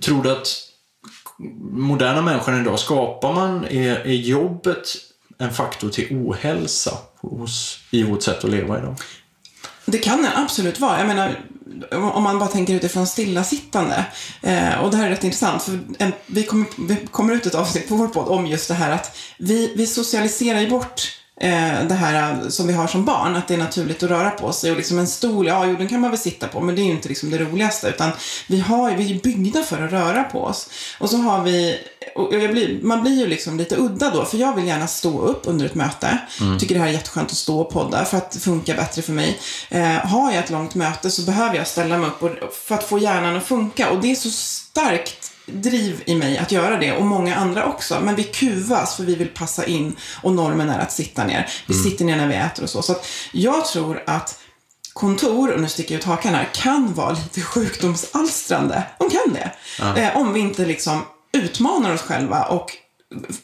tror 0.00 0.22
du 0.22 0.30
att 0.30 0.48
moderna 1.70 2.22
människan 2.22 2.60
idag, 2.60 2.78
skapar 2.78 3.32
man, 3.32 3.64
är, 3.64 4.06
är 4.06 4.14
jobbet 4.14 4.96
en 5.38 5.54
faktor 5.54 5.90
till 5.90 6.06
ohälsa 6.10 6.98
hos, 7.20 7.78
i 7.90 8.02
vårt 8.02 8.22
sätt 8.22 8.44
att 8.44 8.50
leva 8.50 8.78
idag? 8.78 8.94
Det 9.84 9.98
kan 9.98 10.22
den 10.22 10.32
absolut 10.34 10.80
vara. 10.80 10.98
Jag 10.98 11.06
menar, 11.06 11.40
om 11.90 12.22
man 12.22 12.38
bara 12.38 12.48
tänker 12.48 12.74
utifrån 12.74 13.06
stillasittande. 13.06 14.04
Eh, 14.42 14.78
och 14.78 14.90
det 14.90 14.96
här 14.96 15.06
är 15.06 15.10
rätt 15.10 15.24
intressant, 15.24 15.62
för 15.62 15.78
en, 15.98 16.12
vi, 16.26 16.42
kommer, 16.42 16.66
vi 16.88 16.96
kommer 17.10 17.34
ut 17.34 17.46
ett 17.46 17.54
avsnitt 17.54 17.88
på 17.88 17.96
vår 17.96 18.08
podd 18.08 18.28
om 18.28 18.46
just 18.46 18.68
det 18.68 18.74
här 18.74 18.90
att 18.90 19.16
vi, 19.38 19.72
vi 19.76 19.86
socialiserar 19.86 20.60
ju 20.60 20.68
bort 20.68 21.02
det 21.40 21.94
här 21.94 22.50
som 22.50 22.66
vi 22.66 22.72
har 22.72 22.86
som 22.86 23.04
barn, 23.04 23.36
att 23.36 23.48
det 23.48 23.54
är 23.54 23.58
naturligt 23.58 24.02
att 24.02 24.10
röra 24.10 24.30
på 24.30 24.52
sig. 24.52 24.70
Och 24.70 24.76
liksom 24.76 24.98
en 24.98 25.06
stol, 25.06 25.46
ja, 25.46 25.66
jo, 25.66 25.76
den 25.76 25.88
kan 25.88 26.00
man 26.00 26.10
väl 26.10 26.20
sitta 26.20 26.48
på, 26.48 26.60
men 26.60 26.74
det 26.74 26.82
är 26.82 26.84
ju 26.84 26.90
inte 26.90 27.08
liksom 27.08 27.30
det 27.30 27.38
roligaste. 27.38 27.88
Utan 27.88 28.10
vi, 28.46 28.60
har, 28.60 28.90
vi 28.90 29.14
är 29.14 29.20
byggda 29.20 29.62
för 29.62 29.82
att 29.82 29.92
röra 29.92 30.24
på 30.24 30.44
oss. 30.44 30.70
Och 30.98 31.10
så 31.10 31.16
har 31.16 31.42
vi, 31.42 31.78
och 32.14 32.28
blir, 32.28 32.78
man 32.82 33.02
blir 33.02 33.18
ju 33.18 33.26
liksom 33.26 33.58
lite 33.58 33.76
udda 33.76 34.10
då, 34.10 34.24
för 34.24 34.38
jag 34.38 34.56
vill 34.56 34.66
gärna 34.66 34.86
stå 34.86 35.20
upp 35.20 35.42
under 35.44 35.66
ett 35.66 35.74
möte. 35.74 36.18
Mm. 36.40 36.58
Tycker 36.58 36.74
det 36.74 36.80
här 36.80 36.88
är 36.88 36.92
jätteskönt 36.92 37.30
att 37.30 37.36
stå 37.36 37.60
och 37.60 37.70
podda, 37.70 38.04
för 38.04 38.16
att 38.16 38.30
det 38.30 38.40
funkar 38.40 38.76
bättre 38.76 39.02
för 39.02 39.12
mig. 39.12 39.40
Eh, 39.68 39.86
har 39.86 40.32
jag 40.32 40.44
ett 40.44 40.50
långt 40.50 40.74
möte 40.74 41.10
så 41.10 41.22
behöver 41.22 41.56
jag 41.56 41.66
ställa 41.66 41.98
mig 41.98 42.08
upp 42.08 42.22
och, 42.22 42.52
för 42.52 42.74
att 42.74 42.84
få 42.84 42.98
hjärnan 42.98 43.36
att 43.36 43.46
funka. 43.46 43.90
Och 43.90 44.00
det 44.00 44.10
är 44.10 44.14
så 44.14 44.30
starkt 44.30 45.32
driv 45.46 46.02
i 46.06 46.14
mig 46.14 46.38
att 46.38 46.52
göra 46.52 46.76
det 46.76 46.92
och 46.92 47.06
många 47.06 47.36
andra 47.36 47.66
också. 47.66 48.00
Men 48.00 48.14
vi 48.14 48.22
kuvas 48.22 48.96
för 48.96 49.02
vi 49.02 49.14
vill 49.14 49.28
passa 49.28 49.66
in 49.66 49.96
och 50.22 50.32
normen 50.32 50.70
är 50.70 50.78
att 50.78 50.92
sitta 50.92 51.24
ner. 51.24 51.48
Vi 51.66 51.74
mm. 51.74 51.84
sitter 51.84 52.04
ner 52.04 52.16
när 52.16 52.28
vi 52.28 52.34
äter 52.34 52.62
och 52.62 52.70
så. 52.70 52.82
Så 52.82 52.92
att 52.92 53.06
jag 53.32 53.66
tror 53.66 54.02
att 54.06 54.38
kontor, 54.92 55.52
och 55.52 55.60
nu 55.60 55.68
sticker 55.68 55.94
jag 55.94 55.98
ut 55.98 56.04
hakan 56.04 56.34
här, 56.34 56.48
kan 56.54 56.94
vara 56.94 57.12
lite 57.12 57.40
sjukdomsalstrande. 57.40 58.82
De 58.98 59.10
kan 59.10 59.34
det. 59.34 59.50
Ja. 59.78 59.96
Eh, 59.96 60.16
om 60.16 60.32
vi 60.32 60.40
inte 60.40 60.66
liksom 60.66 61.02
utmanar 61.32 61.94
oss 61.94 62.02
själva 62.02 62.44
och 62.44 62.72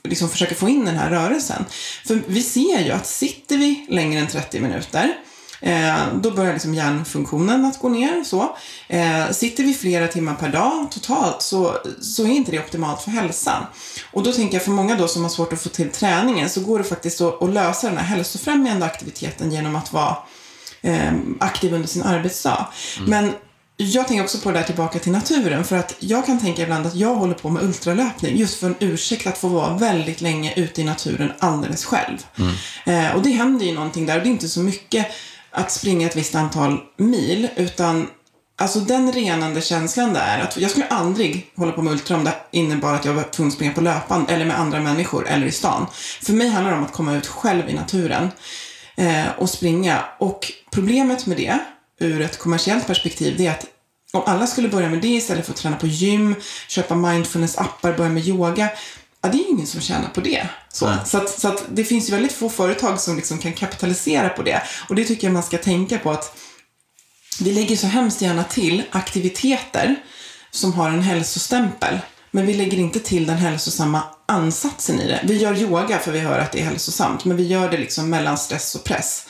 liksom 0.05 0.29
försöker 0.29 0.55
få 0.55 0.69
in 0.69 0.85
den 0.85 0.97
här 0.97 1.11
rörelsen. 1.11 1.65
För 2.07 2.23
vi 2.27 2.43
ser 2.43 2.81
ju 2.81 2.91
att 2.91 3.07
sitter 3.07 3.57
vi 3.57 3.87
längre 3.89 4.21
än 4.21 4.27
30 4.27 4.61
minuter 4.61 5.15
Eh, 5.63 6.07
då 6.15 6.31
börjar 6.31 6.53
liksom 6.53 6.75
hjärnfunktionen 6.75 7.65
att 7.65 7.79
gå 7.79 7.89
ner. 7.89 8.25
Så. 8.25 8.57
Eh, 8.89 9.31
sitter 9.31 9.65
vi 9.65 9.75
flera 9.75 10.09
timmar 10.09 10.35
per 10.35 10.49
dag 10.49 10.91
totalt 10.91 11.43
så, 11.43 11.77
så 12.01 12.25
är 12.25 12.29
inte 12.29 12.51
det 12.51 12.59
optimalt 12.59 13.03
för 13.03 13.11
hälsan. 13.11 13.63
Och 14.11 14.23
då 14.23 14.33
tänker 14.33 14.55
jag 14.55 14.65
för 14.65 14.71
många 14.71 14.97
då 14.97 15.09
som 15.09 15.23
har 15.23 15.31
svårt 15.31 15.53
att 15.53 15.63
få 15.63 15.69
till 15.69 15.91
träningen 15.91 16.51
så 16.51 16.61
går 16.61 16.79
det 16.79 16.85
faktiskt 16.85 17.21
att, 17.21 17.43
att 17.43 17.51
lösa 17.55 17.89
den 17.89 17.99
här 17.99 18.05
hälsofrämjande 18.05 18.87
aktiviteten 18.87 19.53
genom 19.53 19.77
att 19.77 19.93
vara 19.93 20.17
eh, 20.83 21.13
aktiv 21.41 21.75
under 21.75 21.89
sin 21.89 22.03
arbetsdag. 22.03 22.67
Mm. 22.99 23.11
Men 23.11 23.33
jag 23.77 24.09
tänker 24.09 24.25
också 24.25 24.39
på 24.39 24.51
det 24.51 24.59
där 24.59 24.65
tillbaka 24.65 24.99
till 24.99 25.13
naturen 25.13 25.65
för 25.65 25.77
att 25.77 25.95
jag 25.99 26.27
kan 26.27 26.41
tänka 26.41 26.63
ibland 26.63 26.87
att 26.87 26.95
jag 26.95 27.15
håller 27.15 27.35
på 27.35 27.51
med 27.51 27.63
ultralöpning 27.63 28.37
just 28.37 28.61
för 28.61 28.67
en 28.67 28.77
ursäkt 28.81 29.27
att 29.27 29.39
få 29.39 29.49
vara 29.49 29.77
väldigt 29.77 30.21
länge 30.21 30.55
ute 30.57 30.81
i 30.81 30.85
naturen 30.85 31.33
alldeles 31.39 31.85
själv. 31.85 32.19
Mm. 32.39 32.55
Eh, 32.85 33.17
och 33.17 33.23
det 33.23 33.31
händer 33.31 33.67
ju 33.67 33.75
någonting 33.75 34.07
där 34.07 34.17
och 34.17 34.23
det 34.23 34.29
är 34.29 34.33
inte 34.33 34.49
så 34.49 34.61
mycket 34.61 35.07
att 35.53 35.73
springa 35.73 36.07
ett 36.07 36.17
visst 36.17 36.35
antal 36.35 36.81
mil, 36.97 37.49
utan 37.57 38.09
Alltså 38.57 38.81
den 38.81 39.13
renande 39.13 39.61
känslan 39.61 40.13
där, 40.13 40.41
att 40.41 40.57
jag 40.57 40.71
skulle 40.71 40.87
aldrig 40.87 41.53
hålla 41.57 41.73
på 41.73 41.83
med 41.83 41.93
ultra 41.93 42.17
om 42.17 42.25
det 42.25 42.35
innebar 42.51 42.95
att 42.95 43.05
jag 43.05 43.15
var 43.15 43.23
tvungen 43.23 43.49
att 43.49 43.55
springa 43.55 43.73
på 43.73 43.81
löpan 43.81 44.27
eller 44.29 44.45
med 44.45 44.61
andra 44.61 44.81
människor 44.81 45.29
eller 45.29 45.47
i 45.47 45.53
stan. 45.53 45.87
För 46.23 46.33
mig 46.33 46.49
handlar 46.49 46.73
det 46.73 46.79
om 46.79 46.85
att 46.85 46.93
komma 46.93 47.17
ut 47.17 47.27
själv 47.27 47.69
i 47.69 47.73
naturen 47.73 48.29
eh, 48.97 49.25
och 49.39 49.51
springa. 49.51 50.05
Och 50.19 50.53
problemet 50.71 51.27
med 51.27 51.37
det, 51.37 51.59
ur 52.01 52.21
ett 52.21 52.39
kommersiellt 52.39 52.87
perspektiv, 52.87 53.35
det 53.39 53.47
är 53.47 53.51
att 53.51 53.67
om 54.13 54.23
alla 54.27 54.47
skulle 54.47 54.69
börja 54.69 54.89
med 54.89 55.01
det 55.01 55.09
istället 55.09 55.47
för 55.47 55.53
att 55.53 55.59
träna 55.59 55.77
på 55.77 55.87
gym, 55.87 56.35
köpa 56.69 56.95
mindfulness-appar, 56.95 57.97
börja 57.97 58.11
med 58.11 58.27
yoga, 58.27 58.69
ja, 59.23 59.29
det 59.29 59.37
är 59.39 59.43
ju 59.43 59.49
ingen 59.49 59.67
som 59.67 59.81
tjänar 59.81 60.09
på 60.09 60.21
det. 60.21 60.49
Så, 60.73 60.87
Nej. 60.87 60.99
så, 61.07 61.19
att, 61.19 61.41
så 61.41 61.49
att 61.49 61.65
det 61.69 61.85
finns 61.85 62.09
ju 62.09 62.13
väldigt 62.13 62.33
få 62.33 62.49
företag 62.49 63.01
som 63.01 63.17
liksom 63.17 63.39
kan 63.39 63.53
kapitalisera 63.53 64.29
på 64.29 64.43
det. 64.43 64.63
Och 64.89 64.95
det 64.95 65.05
tycker 65.05 65.27
jag 65.27 65.35
man 65.35 65.43
ska 65.43 65.59
tänka 65.59 65.99
på 65.99 66.11
att 66.11 66.37
vi 67.41 67.53
lägger 67.53 67.77
så 67.77 67.87
hemskt 67.87 68.23
gärna 68.23 68.45
till 68.45 68.83
aktiviteter 68.91 69.97
som 70.51 70.73
har 70.73 70.89
en 70.89 71.03
hälsostämpel. 71.03 71.99
Men 72.31 72.47
vi 72.47 72.55
lägger 72.55 72.79
inte 72.79 73.01
till 73.01 73.27
den 73.27 73.37
hälsosamma 73.37 74.03
ansatsen 74.29 75.01
i 75.01 75.09
det. 75.09 75.21
Vi 75.25 75.37
gör 75.39 75.59
yoga 75.59 75.99
för 75.99 76.13
vi 76.13 76.19
hör 76.21 76.39
att 76.39 76.53
det 76.53 76.61
är 76.61 76.65
hälsosamt, 76.65 77.25
men 77.25 77.37
vi 77.37 77.47
gör 77.47 77.71
det 77.71 77.77
liksom 77.77 78.11
mellan 78.11 78.39
stress 78.39 78.75
och 78.75 78.85
press. 78.85 79.27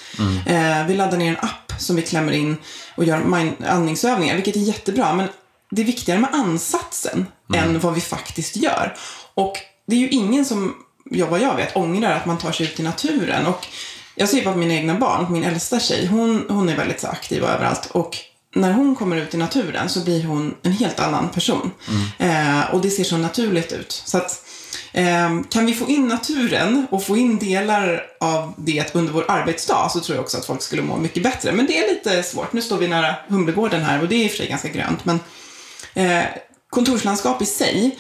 Eh, 0.47 0.87
vi 0.87 0.95
laddar 0.95 1.19
ner 1.19 1.29
en 1.31 1.37
app 1.37 1.73
som 1.79 1.97
vi 1.97 2.03
klämmer 2.03 2.33
in 2.33 2.57
och 2.97 3.05
gör 3.05 3.19
mind- 3.25 3.65
andningsövningar, 3.67 4.35
vilket 4.35 4.57
är 4.57 4.61
jättebra. 4.61 5.15
Men 5.15 5.29
det 5.71 5.83
är 5.83 5.87
viktigare 5.87 6.21
med 6.21 6.31
ansatsen 6.33 7.27
än 7.55 7.81
vad 7.81 7.95
vi 7.95 8.01
faktiskt 8.01 8.57
gör. 8.57 8.97
Och 9.35 9.59
det 9.87 9.97
är 9.97 10.01
ju 10.01 10.09
ingen 10.09 10.45
som, 10.45 10.75
ja, 11.11 11.27
vad 11.27 11.41
jag 11.41 11.57
vet, 11.57 11.77
ångrar 11.77 12.13
att 12.13 12.27
man 12.27 12.39
tar 12.39 12.53
sig 12.53 12.67
ut 12.67 12.81
i 12.81 12.83
naturen. 12.83 13.47
Och 13.47 13.67
jag 14.15 14.29
ser 14.29 14.43
på 14.43 14.55
mina 14.55 14.75
egna 14.75 14.95
barn, 14.95 15.33
min 15.33 15.45
äldsta 15.45 15.81
tjej, 15.81 16.07
hon, 16.07 16.47
hon 16.49 16.69
är 16.69 16.77
väldigt 16.77 17.01
så 17.01 17.07
aktiv 17.07 17.43
och 17.43 17.49
överallt. 17.49 17.89
Och 17.93 18.17
när 18.55 18.73
hon 18.73 18.97
kommer 18.97 19.17
ut 19.17 19.35
i 19.35 19.37
naturen 19.37 19.89
så 19.89 20.01
blir 20.01 20.25
hon 20.25 20.55
en 20.63 20.73
helt 20.73 21.01
annan 21.01 21.29
person. 21.29 21.71
Eh, 22.19 22.75
och 22.75 22.81
det 22.81 22.91
ser 22.91 23.05
så 23.05 23.17
naturligt 23.17 23.73
ut. 23.73 24.03
Så 24.05 24.19
att, 24.19 24.45
eh, 24.93 25.41
kan 25.51 25.67
vi 25.67 25.75
få 25.75 25.89
in 25.89 26.09
naturen 26.09 26.87
och 26.91 27.05
få 27.05 27.17
in 27.17 27.39
delar 27.39 28.03
av 28.21 28.53
det 28.57 28.95
under 28.95 29.13
vår 29.13 29.25
arbetsdag 29.29 29.89
så 29.89 30.01
tror 30.01 30.17
jag 30.17 30.23
också 30.23 30.39
att 30.39 30.47
folk 30.47 30.63
skulle 30.63 30.83
må 30.83 30.97
mycket 30.97 31.23
bättre. 31.23 31.53
Men 31.53 31.67
det 31.67 31.79
är 31.79 31.95
lite 31.95 32.23
svårt. 32.23 32.53
Nu 32.53 32.63
står 32.63 32.79
vi 32.79 32.89
nära 32.89 33.15
Humlegården 33.29 33.83
här 33.83 34.03
och 34.03 34.09
det 34.09 34.15
är 34.15 34.25
i 34.25 34.27
och 34.27 34.31
för 34.31 34.37
sig 34.37 34.49
ganska 34.49 34.69
grönt. 34.69 35.05
Men 35.05 35.21
eh, 35.95 36.25
kontorslandskap 36.71 37.43
i 37.43 37.47
sig, 37.47 37.99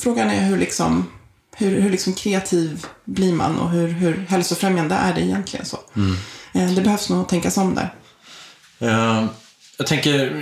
frågan 0.00 0.30
är 0.30 0.44
hur 0.44 0.58
liksom 0.58 1.06
hur, 1.56 1.80
hur 1.80 1.90
liksom 1.90 2.12
kreativ 2.12 2.86
blir 3.04 3.32
man 3.32 3.58
och 3.58 3.70
hur, 3.70 3.88
hur 3.88 4.26
hälsofrämjande 4.28 4.94
är 4.94 5.14
det 5.14 5.20
egentligen 5.20 5.66
så? 5.66 5.78
Eh, 6.52 6.70
det 6.70 6.82
behövs 6.82 7.08
nog 7.08 7.28
tänkas 7.28 7.56
om 7.56 7.74
där. 7.74 7.94
Eh, 8.78 9.24
jag 9.78 9.86
tänker 9.86 10.32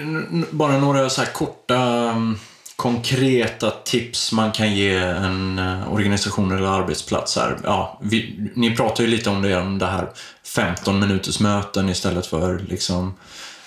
bara 0.51 0.79
några 0.79 1.11
så 1.11 1.23
korta 1.23 1.77
mm, 2.11 2.39
konkreta 2.77 3.71
tips 3.71 4.33
man 4.33 4.53
kan 4.53 4.75
ge 4.75 4.97
en 4.97 5.59
eh, 5.59 5.93
organisation 5.93 6.53
eller 6.53 6.67
arbetsplats. 6.67 7.37
Här. 7.37 7.59
Ja, 7.65 7.99
vi, 8.03 8.51
ni 8.55 8.77
pratar 8.77 9.05
ju 9.05 9.11
lite 9.11 9.31
om 9.31 9.43
det, 9.43 9.57
om 9.57 9.79
det 9.79 9.87
här 9.87 10.11
15 10.45 11.01
minuters 11.01 11.41
möten 11.41 11.89
istället 11.89 12.27
för 12.27 12.59
liksom 12.59 13.15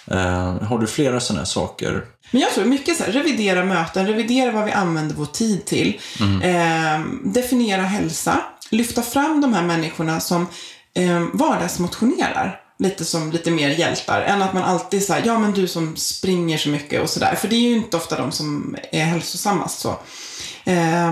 eh, 0.08 0.62
har 0.62 0.80
du 0.80 0.88
flera 0.88 1.20
sådana 1.20 1.46
saker? 1.46 2.06
Men 2.32 2.42
jag 2.42 2.52
tror 2.54 2.66
mycket 2.66 2.98
så 2.98 3.04
här, 3.04 3.12
revidera 3.12 3.66
möten, 3.66 4.08
revidera 4.08 4.52
vad 4.52 4.66
vi 4.66 4.72
använder 4.72 5.16
vår 5.16 5.26
tid 5.26 5.66
till. 5.66 6.02
Eh, 6.44 7.00
definiera 7.24 7.82
hälsa. 7.82 8.42
Lyfta 8.70 9.02
fram 9.02 9.42
de 9.42 9.54
här 9.54 9.64
människorna 9.64 10.20
som 10.20 10.48
eh, 10.94 11.24
vardagsmotionerar. 11.34 12.60
Lite 12.80 13.06
som 13.06 13.32
lite 13.32 13.52
mer 13.52 13.70
hjältar. 13.70 14.22
Än 14.22 14.42
att 14.42 14.54
man 14.54 14.64
alltid 14.64 15.04
säger, 15.04 15.28
ja 15.28 15.40
men 15.40 15.52
du 15.52 15.68
som 15.68 15.96
springer 15.96 16.58
så 16.58 16.70
mycket 16.70 17.02
och 17.02 17.10
sådär. 17.10 17.36
För 17.36 17.48
det 17.48 17.56
är 17.56 17.70
ju 17.70 17.76
inte 17.76 17.98
ofta 17.98 18.18
de 18.18 18.32
som 18.32 18.76
är 18.92 19.06
hälsosammast 19.06 19.80
så. 19.80 20.00
Eh, 20.66 21.12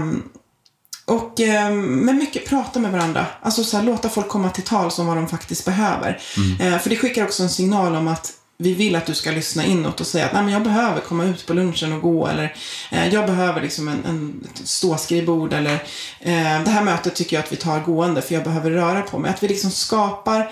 och, 1.06 1.40
eh, 1.40 1.72
men 1.72 2.18
mycket 2.18 2.46
prata 2.46 2.80
med 2.80 2.92
varandra. 2.92 3.26
Alltså 3.42 3.64
så 3.64 3.78
här, 3.78 3.84
låta 3.84 4.10
folk 4.10 4.28
komma 4.28 4.50
till 4.50 4.64
tal 4.64 4.92
om 4.98 5.08
vad 5.08 5.18
de 5.18 5.28
faktiskt 5.28 5.66
behöver. 5.66 6.22
Eh, 6.60 6.80
för 6.80 6.90
det 6.90 6.96
skickar 6.96 7.24
också 7.24 7.44
en 7.44 7.50
signal 7.50 7.96
om 7.96 8.08
att 8.08 8.34
vi 8.62 8.74
vill 8.74 8.96
att 8.96 9.06
du 9.06 9.14
ska 9.14 9.32
lyssna 9.32 9.66
inåt 9.66 10.02
och 10.02 10.08
säga 10.08 10.26
att 10.26 10.34
Nej, 10.34 10.44
men 10.44 10.54
jag 10.54 10.64
behöver 10.64 11.02
komma 11.02 11.26
ut 11.26 11.46
på 11.46 11.54
lunchen 11.54 11.94
och 11.94 12.02
gå 12.02 12.28
eller 12.28 12.56
eh, 12.92 13.14
jag 13.14 13.26
behöver 13.26 13.62
liksom 13.62 13.88
en, 13.88 14.06
en 14.06 14.48
ståskrivbord 14.54 15.54
eller 15.54 15.74
eh, 16.20 16.64
det 16.64 16.70
här 16.70 16.84
mötet 16.84 17.16
tycker 17.16 17.36
jag 17.36 17.44
att 17.44 17.52
vi 17.52 17.56
tar 17.56 17.80
gående 17.80 18.22
för 18.22 18.36
jag 18.36 18.44
behöver 18.44 18.72
röra 18.72 19.02
på 19.02 19.20
mig. 19.20 19.32
Att 19.32 19.44
vi 19.44 19.48
liksom 19.48 19.72
skapar 19.72 20.40
eh, 20.40 20.46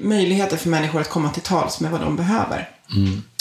möjligheter 0.00 0.56
för 0.56 0.68
människor 0.68 1.00
att 1.00 1.10
komma 1.10 1.30
till 1.30 1.42
tals 1.42 1.80
med 1.80 1.90
vad 1.90 2.00
de 2.00 2.16
behöver. 2.16 2.68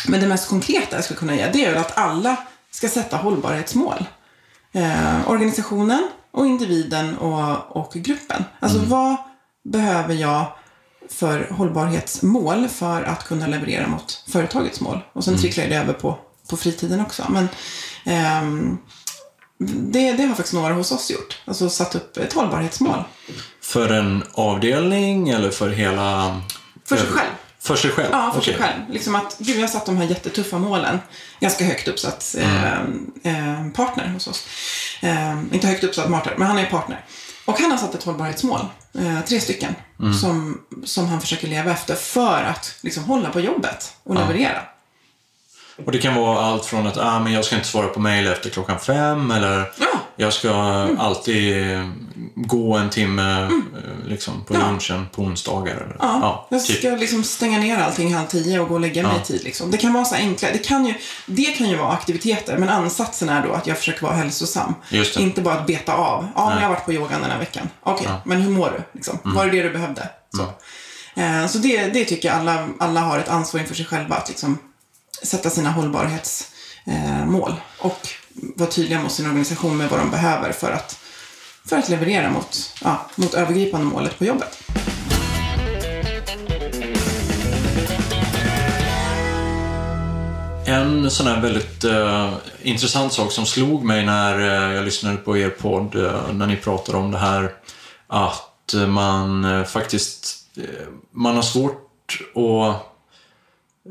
Men 0.08 0.22
det 0.22 0.28
mest 0.28 0.50
konkreta 0.50 0.96
jag 0.96 1.04
skulle 1.04 1.20
kunna 1.20 1.36
ge 1.36 1.50
det 1.54 1.66
är 1.66 1.76
att 1.76 1.98
alla 1.98 2.36
ska 2.72 2.90
sätta 2.90 3.18
hållbarhetsmål. 3.18 4.06
Eh, 4.72 5.30
organisationen 5.30 6.10
och 6.32 6.46
individen 6.46 7.18
och, 7.18 7.76
och 7.78 7.94
gruppen. 7.94 8.44
Alltså 8.60 8.80
vad 8.80 9.16
behöver 9.64 10.14
jag 10.14 10.46
för 11.10 11.48
hållbarhetsmål 11.52 12.68
för 12.68 13.04
att 13.04 13.28
kunna 13.28 13.48
leverera 13.48 13.88
mot 13.88 14.24
företagets 14.28 14.82
mål? 14.82 15.00
Och 15.14 15.24
sen 15.24 15.38
tricklar 15.38 15.68
det 15.68 15.76
över 15.76 15.94
på, 15.94 16.18
på 16.50 16.58
fritiden 16.58 17.02
också. 17.02 17.26
Men 17.30 17.48
ehm, 18.06 18.78
det, 19.92 20.12
det 20.12 20.24
har 20.24 20.36
faktiskt 20.36 20.54
några 20.54 20.74
hos 20.74 20.92
oss 20.92 21.12
gjort. 21.12 21.42
Alltså 21.46 21.70
satt 21.70 21.96
upp 21.96 22.18
ett 22.18 22.34
hållbarhetsmål. 22.34 23.04
För 23.62 23.90
en 23.90 24.24
avdelning 24.34 25.30
eller 25.30 25.52
för 25.52 25.70
hela... 25.70 26.42
För 26.86 26.98
sig 26.98 27.08
själv. 27.08 27.30
För 27.60 27.76
sig 27.76 27.92
själv? 27.92 28.10
Ja, 28.12 28.32
för 28.36 28.42
sig 28.42 28.56
Okej. 28.56 28.68
själv. 28.68 28.90
Liksom 28.90 29.16
att, 29.16 29.38
gud, 29.40 29.56
jag 29.56 29.62
har 29.62 29.68
satt 29.68 29.86
de 29.86 29.98
här 29.98 30.06
jättetuffa 30.06 30.58
målen. 30.58 31.00
Ganska 31.40 31.66
högt 31.66 31.88
uppsatt 31.88 32.36
eh, 32.40 32.74
eh, 33.24 33.70
partner 33.76 34.08
hos 34.08 34.28
oss. 34.28 34.48
Eh, 35.02 35.40
inte 35.52 35.68
högt 35.68 35.84
uppsatt 35.84 36.12
partner, 36.12 36.34
men 36.38 36.48
han 36.48 36.60
är 36.60 36.66
partner. 36.66 37.06
Och 37.48 37.60
han 37.60 37.72
har 37.72 37.78
satt 37.78 37.96
ett 37.96 38.04
hållbarhetsmål, 38.04 38.60
eh, 38.94 39.22
tre 39.28 39.40
stycken, 39.40 39.76
som, 40.22 40.62
som 40.84 41.08
han 41.08 41.22
försöker 41.22 41.48
leva 41.48 41.72
efter 41.72 41.96
för 41.96 42.44
att 42.44 42.76
liksom, 42.82 43.04
hålla 43.04 43.30
på 43.30 43.40
jobbet 43.40 43.94
och 44.04 44.16
leverera. 44.16 44.62
Och 45.86 45.92
det 45.92 45.98
kan 45.98 46.16
vara 46.16 46.46
allt 46.46 46.66
från 46.66 46.88
att 46.88 46.98
ah, 46.98 47.20
men 47.20 47.34
jag 47.34 47.46
ska 47.46 47.56
inte 47.56 47.68
svara 47.68 47.88
på 47.88 48.00
mejl 48.00 48.28
efter 48.28 48.50
klockan 48.50 48.80
fem 48.80 49.32
eller 49.32 49.72
Ja. 49.80 50.00
Jag 50.18 50.34
ska 50.34 50.52
alltid 51.00 51.72
eh, 51.74 51.90
gå 52.36 52.78
en 52.78 52.90
timme 52.90 53.44
eh, 53.44 53.50
liksom, 54.08 54.44
på 54.48 54.54
Ja. 54.54 54.60
lunchen 54.60 55.06
på 55.12 55.22
onsdagar. 55.22 55.76
Eller, 55.76 55.96
Ja, 56.00 56.48
jag 56.52 56.66
typ. 56.66 56.78
ska 56.80 56.90
liksom 56.90 57.24
stänga 57.24 57.60
ner 57.60 57.78
allting 57.78 58.14
halv 58.16 58.28
tio 58.28 58.60
och 58.60 58.68
gå 58.68 58.74
och 58.74 58.80
lägga 58.82 59.04
mig 59.04 59.12
Ja. 59.16 59.22
i 59.22 59.26
tid. 59.26 59.44
Liksom. 59.44 59.72
Det 59.72 59.78
kan 59.78 59.94
vara 59.94 60.06
så 60.06 60.16
enkla. 60.16 60.50
Det 60.52 60.58
kan, 60.68 60.86
ju, 60.86 60.94
det 61.26 61.44
kan 61.58 61.70
ju 61.70 61.76
vara 61.78 61.92
aktiviteter, 61.92 62.58
men 62.58 62.70
ansatsen 62.70 63.30
är 63.30 63.48
då 63.48 63.54
att 63.54 63.68
jag 63.68 63.78
försöker 63.78 64.02
vara 64.02 64.14
hälsosam. 64.16 64.74
Inte 65.18 65.42
bara 65.42 65.56
att 65.56 65.68
beta 65.68 65.94
av. 65.94 66.28
Ja, 66.36 66.50
men 66.50 66.58
jag 66.58 66.64
har 66.68 66.70
varit 66.76 66.86
på 66.86 66.94
yogan 66.94 67.22
den 67.22 67.32
här 67.32 67.40
veckan. 67.40 67.70
Okej, 67.84 68.06
Ja. 68.06 68.10
Mm. 68.12 68.22
men 68.26 68.42
hur 68.42 68.50
mår 68.52 68.70
du? 68.78 68.84
Liksom? 68.98 69.20
Var 69.24 69.46
det 69.46 69.52
det 69.52 69.64
du 69.64 69.70
behövde? 69.70 70.10
Så, 70.36 70.42
eh, 71.22 71.48
så 71.48 71.58
det, 71.58 71.88
det 71.88 72.06
tycker 72.06 72.28
jag 72.30 72.38
alla, 72.38 72.68
alla 72.80 73.00
har 73.02 73.20
ett 73.20 73.30
ansvar 73.30 73.60
inför 73.62 73.76
sig 73.76 73.86
själva 73.86 74.16
att 74.16 74.30
liksom 74.30 74.58
sätta 75.24 75.50
sina 75.50 75.72
hållbarhetsmål 75.72 77.52
eh, 77.52 77.86
och 77.86 78.08
vara 78.56 78.70
tydliga 78.70 79.02
mot 79.02 79.12
sin 79.12 79.26
organisation 79.26 79.78
med 79.78 79.90
vad 79.90 80.00
de 80.00 80.12
behöver 80.12 80.52
för 80.52 80.72
att, 80.72 81.00
för 81.66 81.78
att 81.78 81.90
leverera 81.90 82.30
mot, 82.30 82.74
ja, 82.84 83.10
mot 83.16 83.34
övergripande 83.34 83.86
målet 83.86 84.18
på 84.18 84.26
jobbet. 84.26 84.64
En 90.66 91.12
sån 91.12 91.28
här 91.28 91.42
väldigt 91.42 91.86
uh, 91.86 92.34
intressant 92.62 93.14
sak 93.14 93.32
som 93.32 93.46
slog 93.46 93.84
mig 93.84 94.06
när 94.06 94.40
uh, 94.40 94.76
jag 94.76 94.86
lyssnade 94.86 95.18
på 95.18 95.38
er 95.38 95.50
podd, 95.50 95.96
uh, 95.96 96.34
när 96.34 96.48
ni 96.48 96.56
pratade 96.56 96.98
om 96.98 97.12
det 97.12 97.18
här 97.18 97.54
att 98.08 98.54
man 98.88 99.46
eh, 99.46 99.64
faktiskt 99.64 100.48
eh, 100.58 100.88
man 101.12 101.36
har 101.36 101.42
svårt 101.42 102.22
att 102.36 102.97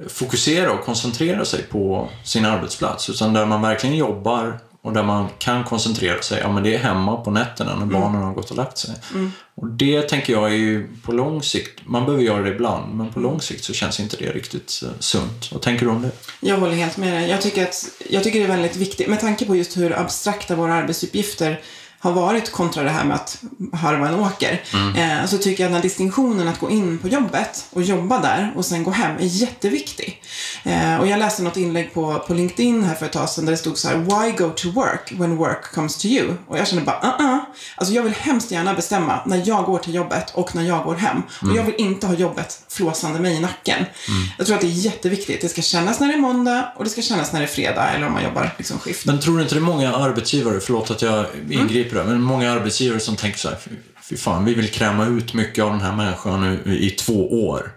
fokusera 0.09 0.73
och 0.73 0.85
koncentrera 0.85 1.45
sig 1.45 1.63
på 1.63 2.09
sin 2.25 2.45
arbetsplats. 2.45 3.11
Utan 3.11 3.33
där 3.33 3.47
man 3.47 3.63
verkligen 3.63 3.97
jobbar 3.97 4.59
och 4.83 4.93
där 4.93 5.03
man 5.03 5.29
kan 5.39 5.65
koncentrera 5.65 6.23
sig, 6.23 6.41
ja 6.41 6.53
men 6.53 6.63
det 6.63 6.75
är 6.75 6.79
hemma 6.79 7.17
på 7.17 7.31
nätterna 7.31 7.77
när 7.77 7.87
barnen 7.87 8.23
har 8.23 8.33
gått 8.33 8.51
och 8.51 8.57
lagt 8.57 8.79
sig. 8.79 8.95
Och 9.55 9.67
det 9.67 10.03
tänker 10.03 10.33
jag 10.33 10.45
är 10.45 10.57
ju 10.57 10.89
på 11.03 11.13
lång 11.13 11.43
sikt, 11.43 11.81
man 11.85 12.05
behöver 12.05 12.25
göra 12.25 12.43
det 12.43 12.51
ibland, 12.51 12.95
men 12.95 13.13
på 13.13 13.21
lång 13.21 13.41
sikt 13.41 13.65
så 13.65 13.73
känns 13.73 14.01
inte 14.01 14.17
det 14.17 14.33
riktigt 14.33 14.83
eh, 14.85 14.89
sunt. 14.99 15.53
Vad 15.53 15.63
tänker 15.63 15.85
du 15.85 15.91
om 15.91 16.03
det? 16.03 16.11
Jag 16.41 16.57
håller 16.57 16.75
helt 16.75 16.97
med 16.97 17.13
dig. 17.13 17.31
Jag 17.31 17.41
tycker, 17.41 17.63
att, 17.63 17.85
jag 18.11 18.25
tycker 18.25 18.39
det 18.39 18.45
är 18.45 18.49
väldigt 18.49 18.77
viktigt, 18.77 19.09
med 19.09 19.21
tanke 19.21 19.45
på 19.45 19.57
just 19.57 19.77
hur 19.77 19.99
abstrakta 19.99 20.57
våra 20.57 20.75
arbetsuppgifter 20.75 21.61
har 21.99 22.13
varit 22.13 22.53
kontra 22.53 22.83
det 22.83 22.91
här 22.91 23.05
med 23.05 23.15
att 23.15 23.43
harva 23.73 24.09
en 24.09 24.15
åker. 24.15 24.63
Eh, 24.97 25.27
så 25.27 25.39
tycker 25.39 25.63
jag 25.63 25.69
att 25.69 25.71
den 25.71 25.75
här 25.75 25.83
distinktionen 25.83 26.49
att 26.49 26.59
gå 26.61 26.71
in 26.71 26.99
på 26.99 27.09
jobbet 27.09 27.65
och 27.73 27.83
jobba 27.83 28.21
där 28.21 28.53
och 28.57 28.65
sen 28.65 28.85
gå 28.85 28.91
hem 28.91 29.17
är 29.17 29.25
jätteviktig. 29.25 30.23
Eh, 30.65 30.97
och 30.97 31.07
jag 31.07 31.19
läste 31.19 31.43
något 31.43 31.57
inlägg 31.57 31.95
på, 31.95 32.25
på 32.27 32.35
LinkedIn 32.35 32.85
här 32.85 32.95
för 32.95 33.07
ett 33.07 33.13
tag 33.13 33.29
sedan 33.29 33.45
där 33.45 33.53
det 33.53 33.59
stod 33.59 33.79
så 33.79 33.89
här 33.89 33.97
Why 33.97 34.37
go 34.37 34.51
to 34.57 34.71
work 34.71 35.13
when 35.13 35.37
work 35.37 35.75
comes 35.75 35.97
to 35.97 36.07
you? 36.07 36.35
Och 36.49 36.59
jag 36.59 36.69
kände 36.69 36.85
bara, 36.85 37.01
uh-uh. 37.01 37.39
Alltså 37.77 37.95
jag 37.95 38.03
vill 38.03 38.13
hemskt 38.13 38.51
gärna 38.51 38.75
bestämma 38.75 39.21
när 39.27 39.43
jag 39.45 39.65
går 39.65 39.79
till 39.79 39.95
jobbet 39.95 40.31
och 40.35 40.55
när 40.55 40.63
jag 40.63 40.85
går 40.85 40.95
hem. 40.95 41.23
Och 41.43 41.57
jag 41.57 41.65
vill 41.65 41.75
inte 41.79 42.07
ha 42.07 42.15
jobbet 42.15 42.63
flåsande 42.69 43.21
mig 43.21 43.35
i 43.37 43.41
nacken. 43.41 43.85
Jag 44.39 44.47
tror 44.47 44.57
att 44.57 44.63
det 44.63 44.67
är 44.67 44.71
jätteviktigt. 44.71 45.41
Det 45.41 45.49
ska 45.49 45.63
kännas 45.63 46.01
när 46.01 46.09
det 46.09 46.15
är 46.15 46.19
måndag 46.19 46.73
och 46.77 46.85
det 46.85 46.91
ska 46.91 47.03
kännas 47.03 47.33
när 47.33 47.41
det 47.41 47.47
är 47.47 47.51
fredag 47.51 47.91
eller 47.91 48.07
om 48.07 48.13
man 48.13 48.25
jobbar 48.25 48.55
liksom 48.59 48.79
skift. 48.79 49.07
Men 49.07 49.21
tror 49.21 49.37
du 49.37 49.43
inte 49.43 49.55
det 49.55 49.59
är 49.59 49.63
många 49.63 49.95
arbetsgivare, 49.95 50.61
förlåt 50.61 50.91
att 50.91 51.03
jag 51.03 51.27
ingriper 51.51 51.86
där, 51.95 52.05
men 52.05 52.21
många 52.23 52.53
arbetsgivare 52.53 53.01
som 53.01 53.17
tänker 53.17 53.39
så 53.39 53.49
här, 53.49 53.59
"Fy- 54.09 54.17
fan, 54.17 54.45
vi 54.45 54.55
vill 54.55 54.71
kräma 54.71 55.07
ut 55.07 55.35
mycket 55.35 55.65
av 55.65 55.71
den 55.71 55.81
här 55.81 55.97
människan 55.97 56.41
nu 56.65 56.79
i 56.79 56.91
två 56.91 57.47
år. 57.49 57.73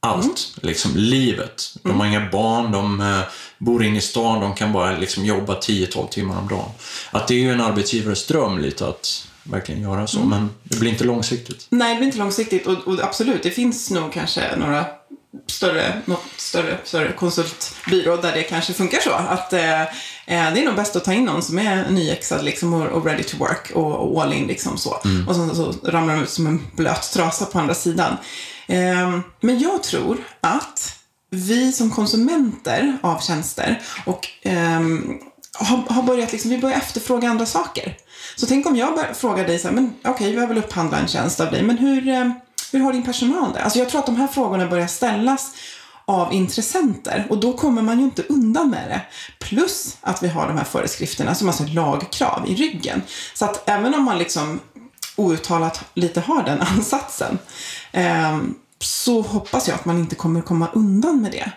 allt. 0.00 0.56
Liksom 0.62 0.90
livet. 0.96 1.74
De 1.82 2.00
har 2.00 2.06
inga 2.06 2.30
barn, 2.30 2.72
de 2.72 3.00
eh, 3.00 3.20
bor 3.58 3.84
inne 3.84 3.98
i 3.98 4.00
stan, 4.00 4.40
de 4.40 4.54
kan 4.54 4.72
bara 4.72 4.98
liksom 4.98 5.24
jobba 5.24 5.54
10-12 5.60 6.08
timmar 6.08 6.38
om 6.38 6.48
dagen. 6.48 6.70
Att 7.10 7.28
det 7.28 7.34
är 7.34 7.38
ju 7.38 7.52
en 7.52 7.60
arbetsgivares 7.60 8.26
dröm 8.26 8.58
lite 8.58 8.86
att 8.88 9.27
verkligen 9.50 9.82
göra 9.82 10.06
så, 10.06 10.20
men 10.20 10.50
det 10.64 10.78
blir 10.78 10.90
inte 10.90 11.04
långsiktigt. 11.04 11.66
Nej, 11.70 11.94
det 11.94 11.98
blir 11.98 12.06
inte 12.06 12.18
långsiktigt. 12.18 12.66
Och, 12.66 12.88
och 12.88 13.00
absolut, 13.00 13.42
det 13.42 13.50
finns 13.50 13.90
nog 13.90 14.12
kanske 14.12 14.56
några 14.56 14.84
större, 15.46 16.02
något 16.04 16.24
större, 16.36 16.78
större 16.84 17.12
konsultbyrå 17.12 18.16
där 18.16 18.32
det 18.32 18.42
kanske 18.42 18.72
funkar 18.72 18.98
så. 19.00 19.10
Att 19.12 19.52
eh, 19.52 19.82
eh, 19.82 19.86
det 20.26 20.60
är 20.60 20.64
nog 20.64 20.76
bäst 20.76 20.96
att 20.96 21.04
ta 21.04 21.12
in 21.12 21.24
någon 21.24 21.42
som 21.42 21.58
är 21.58 21.90
nyexad 21.90 22.44
liksom, 22.44 22.72
och, 22.74 22.86
och 22.86 23.04
ready 23.04 23.22
to 23.22 23.36
work 23.36 23.70
och, 23.74 24.12
och 24.12 24.22
all 24.22 24.32
in 24.32 24.46
liksom 24.46 24.78
så. 24.78 24.90
Och 25.28 25.36
sen 25.36 25.56
så 25.56 25.74
ramlar 25.84 26.14
de 26.14 26.22
ut 26.22 26.30
som 26.30 26.46
en 26.46 26.66
blöt 26.76 27.12
trasa 27.12 27.44
på 27.44 27.58
andra 27.58 27.74
sidan. 27.74 28.16
Eh, 28.66 29.18
men 29.40 29.58
jag 29.58 29.82
tror 29.82 30.18
att 30.40 30.94
vi 31.30 31.72
som 31.72 31.90
konsumenter 31.90 32.98
av 33.00 33.20
tjänster 33.20 33.82
och 34.06 34.28
ehm, 34.42 35.20
har, 35.52 35.76
har 35.76 36.02
börjat 36.02 36.32
liksom, 36.32 36.50
vi 36.50 36.58
börjar 36.58 36.76
efterfråga 36.76 37.28
andra 37.28 37.46
saker. 37.46 37.96
Så 38.38 38.46
tänk 38.46 38.66
om 38.66 38.76
jag 38.76 38.94
bör, 38.94 39.12
frågar 39.14 39.46
dig 39.46 39.58
så 39.58 39.68
här, 39.68 39.74
men 39.74 39.94
okej, 40.00 40.12
okay, 40.12 40.32
jag 40.34 40.46
vill 40.48 40.58
upphandla 40.58 40.98
en 40.98 41.08
tjänst 41.08 41.40
av 41.40 41.50
dig, 41.50 41.62
men 41.62 41.78
hur, 41.78 42.08
eh, 42.08 42.30
hur 42.72 42.80
har 42.80 42.92
din 42.92 43.02
personal 43.02 43.52
det? 43.52 43.62
Alltså 43.62 43.78
jag 43.78 43.88
tror 43.88 43.98
att 43.98 44.06
de 44.06 44.16
här 44.16 44.26
frågorna 44.26 44.66
börjar 44.66 44.86
ställas 44.86 45.54
av 46.04 46.32
intressenter 46.32 47.26
och 47.30 47.40
då 47.40 47.52
kommer 47.52 47.82
man 47.82 47.98
ju 47.98 48.04
inte 48.04 48.22
undan 48.22 48.70
med 48.70 48.88
det. 48.88 49.00
Plus 49.38 49.96
att 50.00 50.22
vi 50.22 50.28
har 50.28 50.48
de 50.48 50.56
här 50.56 50.64
föreskrifterna 50.64 51.34
som 51.34 51.48
alltså 51.48 51.64
lagkrav 51.64 52.44
i 52.48 52.54
ryggen. 52.54 53.02
Så 53.34 53.44
att 53.44 53.68
även 53.68 53.94
om 53.94 54.02
man 54.02 54.18
liksom 54.18 54.60
outtalat 55.16 55.84
lite 55.94 56.20
har 56.20 56.42
den 56.42 56.60
ansatsen 56.60 57.38
eh, 57.92 58.38
så 58.80 59.22
hoppas 59.22 59.68
jag 59.68 59.74
att 59.74 59.84
man 59.84 59.98
inte 59.98 60.14
kommer 60.14 60.40
komma 60.40 60.68
undan 60.72 61.22
med 61.22 61.32
det. 61.32 61.52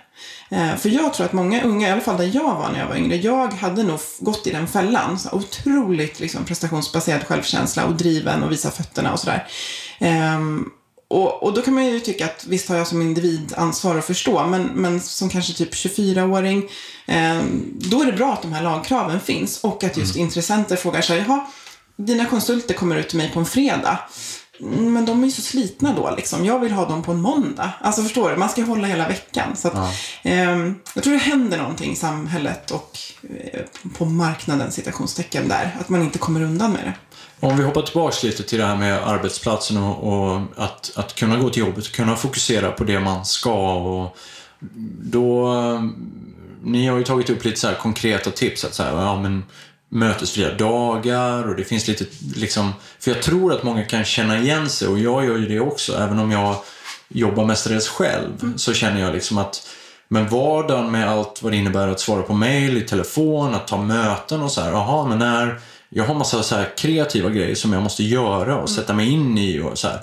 Eh, 0.49 0.75
för 0.75 0.89
jag 0.89 1.13
tror 1.13 1.25
att 1.25 1.33
många 1.33 1.63
unga, 1.63 1.87
i 1.87 1.91
alla 1.91 2.01
fall 2.01 2.17
där 2.17 2.31
jag 2.33 2.55
var 2.55 2.71
när 2.71 2.79
jag 2.79 2.87
var 2.87 2.95
yngre, 2.95 3.15
jag 3.15 3.53
hade 3.53 3.83
nog 3.83 3.99
gått 4.19 4.47
i 4.47 4.51
den 4.51 4.67
fällan. 4.67 5.19
Så 5.19 5.29
otroligt 5.31 6.19
liksom, 6.19 6.45
prestationsbaserad 6.45 7.23
självkänsla 7.23 7.85
och 7.85 7.95
driven 7.95 8.43
och 8.43 8.51
visa 8.51 8.71
fötterna 8.71 9.13
och 9.13 9.19
sådär. 9.19 9.47
Ehm, 9.99 10.65
och, 11.07 11.43
och 11.43 11.53
då 11.53 11.61
kan 11.61 11.73
man 11.73 11.85
ju 11.85 11.99
tycka 11.99 12.25
att 12.25 12.45
visst 12.47 12.69
har 12.69 12.75
jag 12.75 12.87
som 12.87 13.01
individ 13.01 13.53
ansvar 13.57 13.97
att 13.97 14.05
förstå, 14.05 14.47
men, 14.47 14.63
men 14.63 14.99
som 14.99 15.29
kanske 15.29 15.53
typ 15.53 15.73
24-åring, 15.73 16.69
eh, 17.05 17.41
då 17.73 18.01
är 18.01 18.05
det 18.05 18.11
bra 18.11 18.33
att 18.33 18.41
de 18.41 18.53
här 18.53 18.63
lagkraven 18.63 19.19
finns 19.19 19.63
och 19.63 19.83
att 19.83 19.97
just 19.97 20.15
intressenter 20.15 20.75
frågar 20.75 21.01
sig, 21.01 21.17
jaha, 21.27 21.45
dina 21.95 22.25
konsulter 22.25 22.73
kommer 22.73 22.95
ut 22.95 23.09
till 23.09 23.17
mig 23.17 23.31
på 23.33 23.39
en 23.39 23.45
fredag. 23.45 23.99
Mm, 24.61 24.93
Men 24.93 25.05
de 25.05 25.21
är 25.21 25.25
ju 25.25 25.31
så 25.31 25.41
slitna 25.41 25.93
då 25.93 26.13
liksom. 26.17 26.45
Jag 26.45 26.59
vill 26.59 26.71
ha 26.71 26.89
dem 26.89 27.03
på 27.03 27.11
en 27.11 27.21
måndag. 27.21 27.73
Alltså 27.81 28.03
förstår 28.03 28.29
du? 28.29 28.35
Man 28.35 28.49
ska 28.49 28.63
hålla 28.63 28.87
hela 28.87 29.07
veckan. 29.07 29.55
Så 29.55 29.67
att, 29.67 29.93
ehm, 30.23 30.75
jag 30.93 31.03
tror 31.03 31.13
det 31.13 31.19
händer 31.19 31.57
någonting 31.57 31.91
i 31.91 31.95
samhället 31.95 32.71
och 32.71 32.97
eh, 33.29 33.61
på 33.97 34.05
marknaden, 34.05 34.71
citationstecken 34.71 35.47
där. 35.47 35.77
Att 35.79 35.89
man 35.89 36.01
inte 36.01 36.19
kommer 36.19 36.41
undan 36.41 36.71
med 36.71 36.81
det. 36.83 36.93
Om 37.47 37.57
vi 37.57 37.63
hoppar 37.63 37.81
tillbaka 37.81 38.27
lite 38.27 38.43
till 38.43 38.59
det 38.59 38.65
här 38.65 38.75
med 38.75 39.07
arbetsplatsen 39.07 39.77
och, 39.77 40.13
och 40.13 40.41
att, 40.55 40.91
att 40.95 41.15
kunna 41.15 41.37
gå 41.37 41.49
till 41.49 41.59
jobbet 41.59 41.91
kunna 41.91 42.15
fokusera 42.15 42.71
på 42.71 42.83
det 42.83 42.99
man 42.99 43.25
ska. 43.25 43.73
Och 43.73 44.17
då, 45.01 45.53
ni 46.63 46.87
har 46.87 46.97
ju 46.97 47.03
tagit 47.03 47.29
upp 47.29 47.45
lite 47.45 47.59
så 47.59 47.71
konkreta 47.81 48.31
tips. 48.31 48.65
Att 48.65 48.73
så 48.73 48.83
här, 48.83 48.91
ja, 48.91 49.21
men 49.21 49.43
mötesfria 49.91 50.53
dagar 50.53 51.49
och 51.49 51.55
det 51.55 51.63
finns 51.63 51.87
lite 51.87 52.05
liksom... 52.35 52.73
För 52.99 53.11
jag 53.11 53.21
tror 53.21 53.53
att 53.53 53.63
många 53.63 53.85
kan 53.85 54.05
känna 54.05 54.39
igen 54.39 54.69
sig 54.69 54.87
och 54.87 54.99
jag 54.99 55.25
gör 55.25 55.37
ju 55.37 55.47
det 55.47 55.59
också. 55.59 55.97
Även 55.97 56.19
om 56.19 56.31
jag 56.31 56.55
jobbar 57.07 57.45
mestadels 57.45 57.87
själv 57.87 58.53
så 58.57 58.73
känner 58.73 59.01
jag 59.01 59.13
liksom 59.13 59.37
att 59.37 59.67
men 60.07 60.27
vardagen 60.27 60.91
med 60.91 61.09
allt 61.09 61.43
vad 61.43 61.51
det 61.51 61.57
innebär 61.57 61.87
att 61.87 61.99
svara 61.99 62.21
på 62.21 62.33
mail, 62.33 62.77
i 62.77 62.81
telefon, 62.81 63.53
att 63.55 63.67
ta 63.67 63.77
möten 63.77 64.41
och 64.41 64.51
så 64.51 64.61
här. 64.61 64.71
Jaha, 64.71 65.07
men 65.07 65.19
när... 65.19 65.59
Jag 65.93 66.03
har 66.03 66.15
massa 66.15 66.43
så 66.43 66.63
kreativa 66.77 67.29
grejer 67.29 67.55
som 67.55 67.73
jag 67.73 67.83
måste 67.83 68.03
göra 68.03 68.57
och 68.57 68.69
sätta 68.69 68.93
mig 68.93 69.09
in 69.09 69.37
i 69.37 69.59
och 69.59 69.77
så 69.77 69.87
här. 69.87 69.99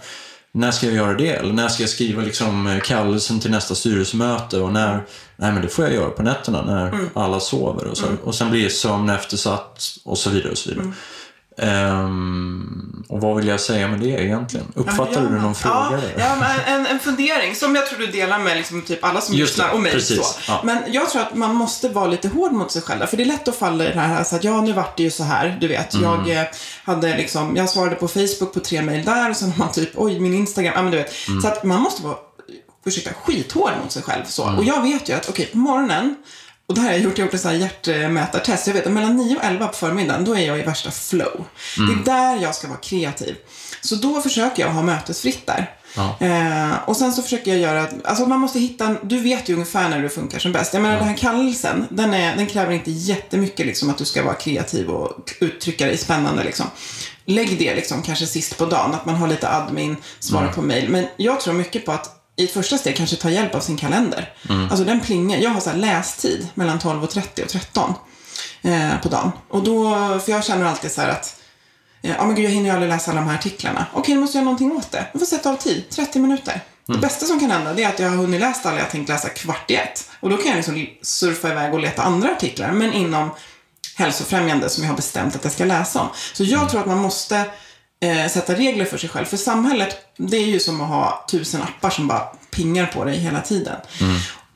När 0.59 0.71
ska 0.71 0.87
jag 0.87 0.95
göra 0.95 1.15
det? 1.15 1.29
Eller 1.29 1.53
när 1.53 1.69
ska 1.69 1.83
jag 1.83 1.91
skriva 1.91 2.23
liksom 2.23 2.81
kallelsen 2.85 3.41
till 3.41 3.51
nästa 3.51 3.75
styrelsemöte? 3.75 4.59
Och 4.59 4.73
när... 4.73 5.05
Nej, 5.37 5.53
men 5.53 5.63
det 5.63 5.69
får 5.69 5.85
jag 5.85 5.95
göra 5.95 6.11
på 6.11 6.23
nätterna 6.23 6.63
när 6.63 6.99
alla 7.15 7.41
sover. 7.41 7.87
Och, 7.87 7.97
så. 7.97 8.07
och 8.25 8.35
sen 8.35 8.51
blir 8.51 8.69
sömn 8.69 9.11
eftersatt 9.11 9.99
och 10.05 10.19
så 10.19 10.31
vidare. 10.31 10.51
Och 10.51 10.59
så 10.59 10.71
vidare. 10.71 10.93
Ehm, 11.59 13.05
och 13.09 13.21
vad 13.21 13.37
vill 13.37 13.47
jag 13.49 13.61
säga 13.61 13.89
med 13.89 14.01
det 14.01 14.07
egentligen? 14.25 14.67
Uppfattar 14.75 15.23
du 15.23 15.41
någon 15.41 15.55
fråga? 15.55 16.01
Ja, 16.19 16.37
ja 16.41 16.47
en, 16.67 16.87
en 16.87 16.99
fundering 16.99 17.55
som 17.55 17.75
jag 17.75 17.87
tror 17.87 17.99
du 17.99 18.07
delar 18.07 18.39
med 18.39 18.57
liksom 18.57 18.83
typ 18.83 19.05
alla 19.05 19.21
som 19.21 19.35
Just 19.35 19.59
lyssnar 19.59 19.75
och 19.75 19.81
mig. 19.81 19.93
precis, 19.93 20.17
Så. 20.19 20.35
ja. 20.49 20.61
Men 20.65 20.79
jag 20.89 21.11
tror 21.11 21.23
att 21.23 21.35
man 21.35 21.55
måste 21.55 21.89
vara 21.89 22.07
lite 22.07 22.29
hård 22.29 22.53
mot 22.53 22.73
sig 22.73 22.83
själv. 22.83 23.07
För 23.07 23.17
det 23.17 23.23
är 23.23 23.25
lätt 23.25 23.49
att 23.49 23.57
falla 23.57 23.85
i 23.85 23.89
det 23.95 24.01
här, 24.01 24.25
så 24.25 24.37
att 24.37 24.45
ja, 24.45 24.61
nu 24.61 24.73
vart 24.73 24.97
det 24.97 25.03
ju 25.03 25.11
så 25.11 25.25
här. 25.25 25.59
Du 25.61 25.69
vet, 25.69 25.95
Mm. 25.95 26.05
jag 26.29 26.37
eh, 26.41 26.47
hade 26.85 27.17
liksom, 27.17 27.57
jag 27.57 27.69
svarade 27.69 27.97
på 27.97 28.09
Facebook 28.09 28.55
på 28.55 28.61
tre 28.61 28.83
mejl 28.83 29.05
där 29.05 29.31
och 29.31 29.37
sen 29.37 29.51
har 29.53 29.59
man 29.59 29.73
typ, 29.73 29.91
oj, 29.95 30.21
min 30.21 30.35
Instagram, 30.35 30.73
ja 30.77 30.83
men 30.83 30.91
du 30.93 30.99
vet. 30.99 31.29
Mm. 31.29 31.41
Så 31.41 31.49
att 31.49 31.65
man 31.65 31.81
måste 31.83 32.03
vara, 32.03 32.17
ursäkta, 32.87 33.11
skithård 33.25 33.71
mot 33.83 33.93
sig 33.93 34.03
själv. 34.03 34.25
Så. 34.27 34.45
Mm. 34.45 34.59
Och 34.59 34.65
jag 34.65 34.83
vet 34.83 35.09
ju 35.09 35.13
att, 35.13 35.29
okej, 35.29 35.47
på 35.53 35.59
morgonen, 35.59 36.15
och 36.69 36.75
det 36.75 36.81
här 36.81 36.89
har 36.89 36.95
jag 36.95 37.03
gjort, 37.03 37.19
jag 37.19 37.25
har 37.25 37.27
gjort 37.27 37.35
en 37.35 37.41
sån 37.41 37.51
här 37.51 37.59
hjärtmätartest. 37.59 38.67
Jag 38.67 38.75
vet 38.75 38.87
att 38.87 38.93
mellan 38.93 39.17
9 39.17 39.37
och 39.37 39.45
11 39.45 39.67
på 39.67 39.75
förmiddagen, 39.75 40.25
då 40.25 40.37
är 40.37 40.47
jag 40.47 40.59
i 40.59 40.63
värsta 40.63 40.91
flow. 40.91 41.45
Mm. 41.79 42.03
Det 42.05 42.11
är 42.11 42.17
där 42.17 42.43
jag 42.43 42.55
ska 42.55 42.69
vara 42.69 42.79
kreativ. 42.79 43.37
Så 43.81 43.95
då 43.95 44.21
försöker 44.21 44.63
jag 44.63 44.71
ha 44.71 44.83
mötesfritt 44.83 45.47
där. 45.47 45.71
Ja. 45.97 46.17
Eh, 46.21 46.89
och 46.89 46.97
sen 46.97 47.13
så 47.13 47.23
försöker 47.23 47.51
jag 47.51 47.61
göra, 47.61 47.89
alltså 48.05 48.27
man 48.27 48.41
måste 48.41 48.59
hitta, 48.59 48.97
du 49.03 49.21
vet 49.21 49.49
ju 49.49 49.55
ungefär 49.55 49.89
när 49.89 50.03
du 50.03 50.09
funkar 50.09 50.39
som 50.39 50.53
bäst. 50.53 50.75
Jag 50.75 50.83
menar 50.83 50.97
den 50.97 51.09
här 51.09 51.17
kallelsen, 51.17 51.87
den, 51.91 52.15
är, 52.15 52.37
den 52.37 52.47
kräver 52.47 52.73
inte 52.73 52.91
jättemycket 52.91 53.67
liksom 53.67 53.91
att 53.91 53.99
du 53.99 54.05
ska 54.05 54.25
vara 54.25 54.35
kreativ 54.35 54.91
och 54.91 55.31
uttrycka 55.41 55.87
dig 55.87 55.97
spännande 55.97 56.45
liksom. 56.45 56.67
Lägg 57.25 57.59
det 57.59 57.75
liksom 57.75 58.03
kanske 58.03 58.27
sist 58.27 58.59
på 58.59 58.67
dagen, 58.67 58.95
att 58.95 59.07
man 59.07 59.15
har 59.15 59.29
lite 59.29 59.49
admin, 59.49 59.97
svara 60.19 60.53
på 60.53 60.63
mail. 60.63 60.89
Men 60.89 61.07
jag 61.17 61.41
tror 61.41 61.55
mycket 61.55 61.87
på 61.87 61.93
att 61.93 62.18
i 62.39 62.45
ett 62.45 62.53
första 62.53 62.79
steg 62.79 62.97
kanske 62.97 63.17
ta 63.17 63.31
hjälp 63.31 63.55
av 63.55 63.61
sin 63.61 63.77
kalender. 63.77 64.33
Alltså 64.71 64.85
den 64.85 65.01
plingar, 65.01 65.39
jag 65.39 65.51
har 65.51 65.61
så 65.61 65.71
här 65.71 65.77
lästid 65.77 66.49
mellan 66.55 66.79
12.30 66.79 67.43
och 67.43 67.49
13 67.49 67.95
eh, 68.63 69.01
på 69.03 69.09
dagen. 69.09 69.31
Och 69.51 69.63
då, 69.65 69.91
för 70.25 70.33
jag 70.33 70.45
känner 70.45 70.65
alltid 70.67 70.93
så 70.93 71.01
här 71.01 71.09
att 71.09 71.35
Eh, 72.03 72.15
Ja 72.19 72.25
men 72.27 72.35
gud, 72.35 72.45
jag 72.45 72.51
hinner 72.51 72.67
ju 72.67 72.73
aldrig 72.73 72.89
läsa 72.93 73.11
alla 73.11 73.21
de 73.21 73.27
här 73.29 73.35
artiklarna. 73.39 73.87
Okej, 73.93 74.15
nu 74.15 74.21
måste 74.21 74.39
jag 74.39 74.43
göra 74.43 74.45
någonting 74.45 74.73
åt 74.73 74.91
det. 74.91 75.07
Jag 75.13 75.21
får 75.21 75.27
sätta 75.27 75.51
av 75.51 75.57
tid, 75.57 75.85
30 75.91 76.19
minuter. 76.19 76.61
Det 76.87 76.99
bästa 76.99 77.27
som 77.27 77.41
kan 77.41 77.51
hända 77.51 77.75
det 77.75 77.83
är 77.83 77.89
att 77.89 77.99
jag 77.99 78.11
har 78.11 78.17
hunnit 78.17 78.41
läsa 78.41 78.69
alla 78.69 78.79
jag 78.79 78.91
tänkt 78.91 79.09
läsa 79.09 79.29
kvart 79.29 79.71
i 79.71 79.75
ett. 79.75 80.11
Och 80.21 80.31
då 80.31 80.37
kan 80.37 80.47
jag 80.47 80.57
liksom 80.57 80.87
surfa 81.03 81.51
iväg 81.51 81.75
och 81.75 81.81
leta 81.81 82.03
andra 82.03 82.31
artiklar, 82.31 82.73
men 82.73 82.93
inom 82.93 83.31
hälsofrämjande 83.97 84.69
som 84.69 84.85
jag 84.85 84.91
har 84.91 84.97
bestämt 84.97 85.37
att 85.37 85.45
jag 85.45 85.53
ska 85.53 85.65
läsa 85.65 86.01
om. 86.01 86.09
Så 86.33 86.45
jag 86.45 86.71
tror 86.71 86.81
att 86.81 86.87
man 86.87 86.99
måste 86.99 87.45
eh, 88.01 88.31
sätta 88.31 88.55
regler 88.55 88.85
för 88.85 88.99
sig 88.99 89.09
själv. 89.09 89.25
För 89.25 89.37
samhället, 89.37 89.97
det 90.17 90.37
är 90.37 90.47
ju 90.47 90.61
som 90.61 90.81
att 90.81 90.89
ha 90.89 91.27
tusen 91.31 91.63
appar 91.63 91.91
som 91.91 92.07
bara 92.07 92.23
pingar 92.51 92.87
på 92.87 93.05
dig 93.05 93.19
hela 93.19 93.41
tiden. 93.41 93.77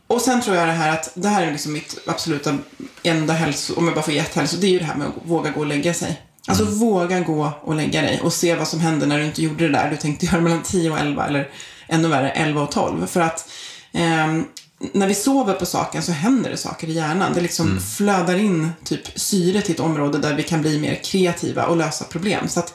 Och 0.06 0.20
sen 0.20 0.42
tror 0.42 0.56
jag 0.56 0.68
det 0.68 0.72
här 0.72 0.92
att, 0.92 1.10
det 1.14 1.28
här 1.28 1.46
är 1.46 1.52
liksom 1.52 1.72
mitt 1.72 1.98
absoluta 2.06 2.58
enda 3.02 3.32
hälso, 3.32 3.74
om 3.76 3.86
jag 3.86 3.94
bara 3.94 4.02
får 4.02 4.14
ge 4.14 4.20
ett 4.20 4.34
hälso, 4.34 4.56
det 4.56 4.66
är 4.66 4.70
ju 4.70 4.78
det 4.78 4.84
här 4.84 4.94
med 4.94 5.06
att 5.06 5.14
våga 5.24 5.50
gå 5.50 5.60
och 5.60 5.66
lägga 5.66 5.94
sig. 5.94 6.22
Alltså 6.46 6.64
våga 6.64 7.20
gå 7.20 7.52
och 7.62 7.74
lägga 7.74 8.02
dig 8.02 8.20
och 8.20 8.32
se 8.32 8.54
vad 8.54 8.68
som 8.68 8.80
händer 8.80 9.06
när 9.06 9.18
du 9.18 9.24
inte 9.24 9.42
gjorde 9.42 9.68
det 9.68 9.72
där 9.72 9.90
du 9.90 9.96
tänkte 9.96 10.26
göra 10.26 10.40
mellan 10.40 10.62
10 10.62 10.90
och 10.90 10.98
11 10.98 11.26
eller 11.26 11.48
ännu 11.88 12.08
värre 12.08 12.30
11 12.30 12.62
och 12.62 12.70
12. 12.70 13.06
För 13.06 13.20
att 13.20 13.50
ehm, 13.92 14.44
när 14.92 15.06
vi 15.06 15.14
sover 15.14 15.54
på 15.54 15.66
saken 15.66 16.02
så 16.02 16.12
händer 16.12 16.50
det 16.50 16.56
saker 16.56 16.88
i 16.88 16.92
hjärnan. 16.92 17.32
Det 17.34 17.40
liksom 17.40 17.80
flödar 17.80 18.38
in 18.38 18.72
typ 18.84 19.20
syre 19.20 19.60
till 19.60 19.74
ett 19.74 19.80
område 19.80 20.18
där 20.18 20.34
vi 20.34 20.42
kan 20.42 20.62
bli 20.62 20.78
mer 20.78 20.94
kreativa 20.94 21.66
och 21.66 21.76
lösa 21.76 22.04
problem. 22.04 22.48
Så 22.48 22.60
att 22.60 22.74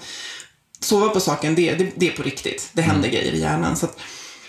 sova 0.80 1.09
på 1.09 1.19
saken, 1.19 1.55
det, 1.55 1.75
det, 1.75 1.91
det 1.95 2.07
är 2.07 2.11
på 2.17 2.23
riktigt. 2.23 2.69
Det 2.73 2.82
händer 2.82 3.09
grejer 3.09 3.32
i 3.32 3.39
hjärnan. 3.41 3.75
Så 3.75 3.86
att, 3.86 3.97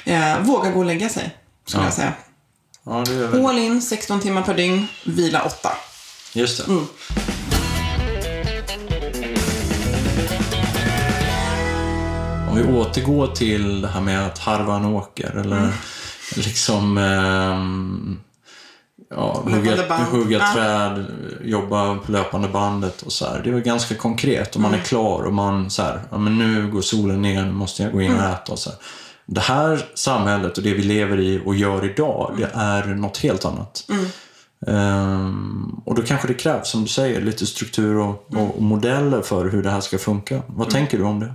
eh, 0.05 0.41
våga 0.41 0.71
gå 0.71 0.79
och 0.79 0.85
lägga 0.87 1.09
sig, 1.09 1.37
skulle 1.67 1.83
Ja. 1.83 1.87
jag 1.87 1.95
säga. 1.95 2.13
Ja, 2.85 3.05
det 3.07 3.13
är 3.15 3.27
väl... 3.29 3.47
All 3.47 3.59
in, 3.59 3.83
16 3.83 4.21
timmar 4.21 4.43
per 4.43 4.55
dygn, 4.55 4.87
vila 5.07 5.43
8. 5.43 5.71
Just 6.33 6.59
det. 6.67 6.73
Mm. 6.73 6.87
Om 12.51 12.57
vi 12.57 12.63
återgår 12.79 13.27
till 13.27 13.81
det 13.81 13.89
här 13.89 14.01
med 14.01 14.27
att 14.27 14.39
harva 14.39 14.77
en 14.77 14.85
åker 14.85 15.31
eller 15.37 15.57
Mm. 15.59 15.71
liksom 16.37 16.99
ehm, 16.99 18.21
ja, 19.11 19.43
hugga, 19.45 20.05
hugga 20.11 20.39
Ja. 20.39 20.53
träd, 20.55 21.07
jobba 21.45 21.95
på 21.99 22.13
löpande 22.13 22.49
bandet 22.49 23.03
och 23.03 23.13
så 23.13 23.27
här. 23.27 23.41
Det 23.45 23.51
väl 23.51 23.61
ganska 23.61 23.95
konkret 23.95 24.55
och 24.55 24.61
man 24.61 24.71
Mm. 24.71 24.81
är 24.81 24.85
klar 24.85 25.23
och 25.23 25.33
man 25.33 25.71
så 25.71 25.83
här, 25.83 26.01
ja 26.11 26.19
men 26.19 26.39
nu 26.39 26.71
går 26.71 26.81
solen 26.81 27.23
ner, 27.23 27.43
nu 27.45 27.53
måste 27.53 27.83
jag 27.83 27.93
gå 27.93 28.01
in 28.03 28.13
och 28.13 28.19
Mm. 28.19 28.31
äta 28.33 28.53
och 28.53 28.59
så 28.59 28.71
här. 28.71 28.79
Det 29.27 29.41
här 29.41 29.85
samhället 29.95 30.57
och 30.59 30.65
det 30.65 30.75
vi 30.75 30.83
lever 30.83 31.21
i 31.21 31.43
och 31.45 31.55
gör 31.55 31.85
idag, 31.91 32.35
det 32.39 32.45
Mm. 32.45 32.59
är 32.61 32.87
något 32.95 33.17
helt 33.19 33.45
annat. 33.45 33.85
Ehm, 34.67 35.81
och 35.85 35.95
då 35.95 36.03
kanske 36.03 36.29
det 36.29 36.35
krävs, 36.35 36.71
som 36.71 36.83
du 36.83 36.89
säger, 36.89 37.21
lite 37.21 37.47
struktur 37.47 37.97
och, 37.99 38.27
och 38.37 38.63
modeller 38.63 39.23
för 39.23 39.45
hur 39.51 39.63
det 39.63 39.71
här 39.71 39.81
ska 39.81 39.99
funka. 39.99 40.43
Vad 40.47 40.71
tänker 40.71 40.99
du 40.99 41.05
om 41.05 41.21
det? 41.21 41.35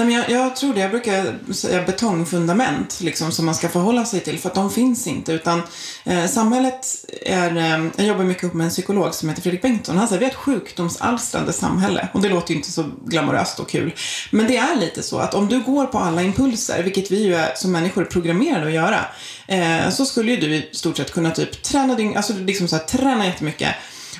Nej, 0.00 0.06
men 0.06 0.16
jag, 0.16 0.30
jag 0.30 0.56
tror 0.56 0.74
det. 0.74 0.80
Jag 0.80 0.90
brukar 0.90 1.52
säga 1.52 1.82
betongfundament 1.82 3.00
liksom, 3.00 3.32
som 3.32 3.46
man 3.46 3.54
ska 3.54 3.68
förhålla 3.68 4.04
sig 4.04 4.20
till, 4.20 4.38
för 4.38 4.48
att 4.48 4.54
de 4.54 4.70
finns 4.70 5.06
inte. 5.06 5.32
Utan 5.32 5.62
eh, 6.04 6.26
samhället 6.26 6.86
är... 7.22 7.56
Eh, 7.56 7.86
jag 7.96 8.06
jobbar 8.06 8.24
mycket 8.24 8.44
upp 8.44 8.54
med 8.54 8.64
en 8.64 8.70
psykolog 8.70 9.14
som 9.14 9.28
heter 9.28 9.42
Fredrik 9.42 9.62
Bengtsson. 9.62 9.98
Han 9.98 10.08
säger 10.08 10.20
vi 10.20 10.26
är 10.26 10.30
ett 10.30 10.36
sjukdomsalstrande 10.36 11.52
samhälle. 11.52 12.08
Och 12.14 12.22
det 12.22 12.28
låter 12.28 12.50
ju 12.50 12.56
inte 12.56 12.72
så 12.72 12.84
glamoröst 13.04 13.60
och 13.60 13.68
kul. 13.68 13.94
Men 14.30 14.46
det 14.46 14.56
är 14.56 14.76
lite 14.76 15.02
så 15.02 15.18
att 15.18 15.34
om 15.34 15.48
du 15.48 15.60
går 15.60 15.86
på 15.86 15.98
alla 15.98 16.22
impulser, 16.22 16.82
vilket 16.82 17.10
vi 17.10 17.24
ju 17.24 17.34
är 17.34 17.52
som 17.56 17.72
människor 17.72 18.02
är 18.02 18.06
programmerade 18.06 18.66
att 18.66 18.72
göra, 18.72 19.04
eh, 19.46 19.90
så 19.90 20.04
skulle 20.04 20.30
ju 20.30 20.36
du 20.36 20.54
i 20.54 20.68
stort 20.72 20.96
sett 20.96 21.12
kunna 21.12 21.30
typ 21.30 21.62
träna 21.62 21.94
din, 21.94 22.16
alltså 22.16 22.32
liksom 22.32 22.68
så 22.68 22.76
här, 22.76 22.84
träna 22.84 23.26
jättemycket 23.26 23.68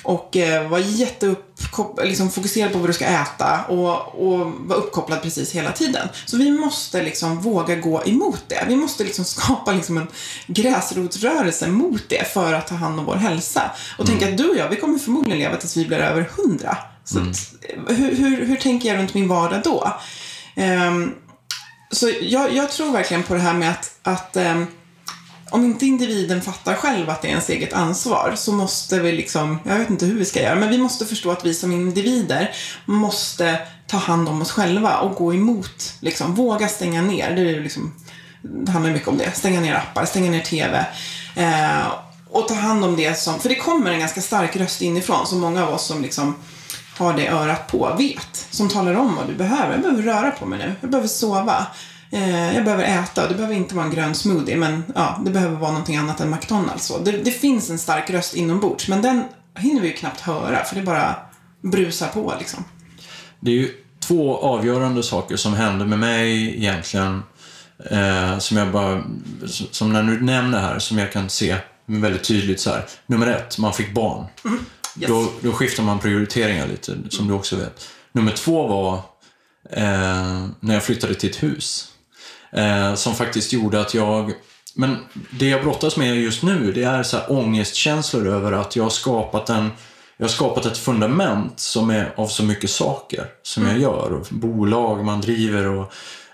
och 0.03 0.37
eh, 0.37 0.69
vara 0.69 0.81
jättefokuserad 0.81 2.07
liksom 2.07 2.29
på 2.71 2.77
vad 2.77 2.89
du 2.89 2.93
ska 2.93 3.05
äta 3.05 3.65
och, 3.67 4.27
och 4.27 4.51
vara 4.59 4.79
uppkopplad 4.79 5.21
precis 5.21 5.51
hela 5.51 5.71
tiden. 5.71 6.07
Så 6.25 6.37
vi 6.37 6.51
måste 6.51 7.03
liksom 7.03 7.39
våga 7.39 7.75
gå 7.75 8.03
emot 8.05 8.43
det. 8.47 8.65
Vi 8.67 8.75
måste 8.75 9.03
liksom 9.03 9.25
skapa 9.35 9.71
liksom 9.71 9.97
en 9.97 10.07
gräsrotsrörelse 10.47 11.67
mot 11.67 12.09
det 12.09 12.33
för 12.33 12.53
att 12.53 12.67
ta 12.67 12.75
hand 12.75 12.99
om 12.99 13.05
vår 13.05 13.15
hälsa. 13.15 13.71
Och 13.97 14.09
mm. 14.09 14.19
tänka 14.19 14.31
att 14.31 14.37
du 14.37 14.49
och 14.49 14.57
jag, 14.57 14.69
vi 14.69 14.75
kommer 14.75 14.99
förmodligen 14.99 15.39
leva 15.39 15.57
tills 15.57 15.77
vi 15.77 15.85
blir 15.85 15.97
över 15.97 16.29
hundra. 16.37 16.77
Så 17.03 17.19
mm. 17.19 17.31
att, 17.31 17.37
hur, 17.87 18.15
hur, 18.15 18.45
hur, 18.45 18.55
tänker 18.55 18.89
jag 18.89 18.97
runt 18.97 19.13
min 19.13 19.27
vardag 19.27 19.61
då? 19.63 19.93
Um, 20.55 21.15
så 21.91 22.11
jag, 22.21 22.53
jag, 22.55 22.71
tror 22.71 22.91
verkligen 22.91 23.23
på 23.23 23.33
det 23.33 23.39
här 23.39 23.53
med 23.53 23.71
att, 23.71 23.99
att 24.03 24.37
um, 24.37 24.67
om 25.51 25.65
inte 25.65 25.85
individen 25.85 26.41
fattar 26.41 26.73
själv 26.75 27.09
att 27.09 27.21
det 27.21 27.27
är 27.27 27.29
ens 27.29 27.49
eget 27.49 27.73
ansvar 27.73 28.33
så 28.35 28.51
måste 28.51 28.99
vi 28.99 29.11
liksom, 29.11 29.59
jag 29.65 29.79
vet 29.79 29.89
inte 29.89 30.05
hur 30.05 30.17
vi 30.17 30.25
ska 30.25 30.41
göra, 30.41 30.55
men 30.55 30.69
vi 30.69 30.77
måste 30.77 31.05
förstå 31.05 31.31
att 31.31 31.45
vi 31.45 31.53
som 31.53 31.71
individer 31.71 32.55
måste 32.85 33.59
ta 33.87 33.97
hand 33.97 34.29
om 34.29 34.41
oss 34.41 34.51
själva 34.51 34.97
och 34.97 35.15
gå 35.15 35.33
emot, 35.33 35.93
liksom, 35.99 36.35
våga 36.35 36.67
stänga 36.67 37.01
ner. 37.01 37.35
Det, 37.35 37.41
är 37.41 37.61
liksom, 37.61 37.93
det 38.41 38.71
handlar 38.71 38.91
mycket 38.91 39.07
om 39.07 39.17
det. 39.17 39.31
Stänga 39.31 39.61
ner 39.61 39.73
appar, 39.73 40.05
stänga 40.05 40.31
ner 40.31 40.41
TV. 40.41 40.85
Eh, 41.35 41.87
och 42.29 42.47
ta 42.47 42.53
hand 42.53 42.85
om 42.85 42.95
det 42.95 43.19
som, 43.19 43.39
för 43.39 43.49
det 43.49 43.55
kommer 43.55 43.91
en 43.91 43.99
ganska 43.99 44.21
stark 44.21 44.55
röst 44.55 44.81
inifrån 44.81 45.27
som 45.27 45.39
många 45.39 45.63
av 45.67 45.73
oss 45.73 45.85
som 45.85 46.01
liksom 46.01 46.35
har 46.97 47.13
det 47.13 47.27
örat 47.27 47.67
på 47.67 47.95
vet. 47.97 48.47
Som 48.49 48.69
talar 48.69 48.93
om 48.93 49.15
vad 49.15 49.27
du 49.27 49.33
behöver. 49.33 49.71
Jag 49.71 49.81
behöver 49.81 50.03
röra 50.03 50.31
på 50.31 50.45
mig 50.45 50.59
nu. 50.59 50.75
Jag 50.81 50.89
behöver 50.89 51.07
sova. 51.07 51.67
Eh, 52.11 52.55
jag 52.55 52.63
behöver 52.63 52.83
äta 52.83 53.23
och 53.23 53.29
det 53.29 53.35
behöver 53.35 53.55
inte 53.55 53.75
vara 53.75 53.85
en 53.85 53.91
grön 53.91 54.15
smoothie 54.15 54.57
men 54.57 54.83
ja, 54.95 55.21
det 55.25 55.31
behöver 55.31 55.55
vara 55.55 55.71
någonting 55.71 55.97
annat 55.97 56.19
än 56.19 56.29
McDonalds. 56.29 56.85
Så 56.85 56.99
det, 56.99 57.11
det 57.11 57.31
finns 57.31 57.69
en 57.69 57.79
stark 57.79 58.09
röst 58.09 58.35
inombords 58.35 58.87
men 58.87 59.01
den 59.01 59.23
hinner 59.57 59.81
vi 59.81 59.87
ju 59.87 59.93
knappt 59.93 60.21
höra 60.21 60.63
för 60.63 60.75
det 60.75 60.81
bara 60.81 61.15
brusar 61.61 62.07
på 62.07 62.33
liksom. 62.39 62.63
Det 63.39 63.51
är 63.51 63.55
ju 63.55 63.71
två 63.99 64.37
avgörande 64.37 65.03
saker 65.03 65.35
som 65.35 65.53
hände 65.53 65.85
med 65.85 65.99
mig 65.99 66.57
egentligen 66.57 67.23
eh, 67.89 68.37
som 68.37 68.57
jag 68.57 68.71
bara, 68.71 69.03
som 69.71 69.93
när 69.93 70.03
du 70.03 70.21
nämner 70.21 70.59
här, 70.59 70.79
som 70.79 70.97
jag 70.97 71.11
kan 71.11 71.29
se 71.29 71.55
väldigt 71.85 72.23
tydligt 72.23 72.59
så 72.59 72.69
här. 72.69 72.85
Nummer 73.05 73.27
ett, 73.27 73.57
man 73.57 73.73
fick 73.73 73.93
barn. 73.93 74.25
Mm. 74.45 74.59
Yes. 74.99 75.09
Då, 75.09 75.31
då 75.41 75.51
skiftar 75.51 75.83
man 75.83 75.99
prioriteringar 75.99 76.67
lite, 76.67 76.97
som 77.09 77.27
du 77.27 77.33
också 77.33 77.55
vet. 77.55 77.87
Nummer 78.11 78.31
två 78.31 78.67
var 78.67 78.93
eh, 79.69 80.47
när 80.59 80.73
jag 80.73 80.83
flyttade 80.83 81.15
till 81.15 81.29
ett 81.29 81.43
hus. 81.43 81.87
Eh, 82.51 82.93
som 82.95 83.15
faktiskt 83.15 83.53
gjorde 83.53 83.81
att 83.81 83.93
jag... 83.93 84.33
Men 84.75 84.97
det 85.39 85.49
jag 85.49 85.63
brottas 85.63 85.97
med 85.97 86.15
just 86.15 86.43
nu, 86.43 86.71
det 86.71 86.83
är 86.83 87.03
så 87.03 87.17
här 87.17 87.31
ångestkänslor 87.31 88.27
över 88.27 88.51
att 88.51 88.75
jag 88.75 88.83
har 88.83 88.89
skapat 88.89 89.49
en... 89.49 89.69
Jag 90.17 90.25
har 90.25 90.31
skapat 90.31 90.65
ett 90.65 90.77
fundament 90.77 91.59
som 91.59 91.89
är 91.89 92.13
av 92.15 92.27
så 92.27 92.43
mycket 92.43 92.69
saker 92.69 93.25
som 93.43 93.63
jag 93.63 93.71
mm. 93.71 93.81
gör. 93.81 94.13
Och 94.13 94.27
bolag 94.29 95.05
man 95.05 95.21
driver 95.21 95.67
och 95.67 95.93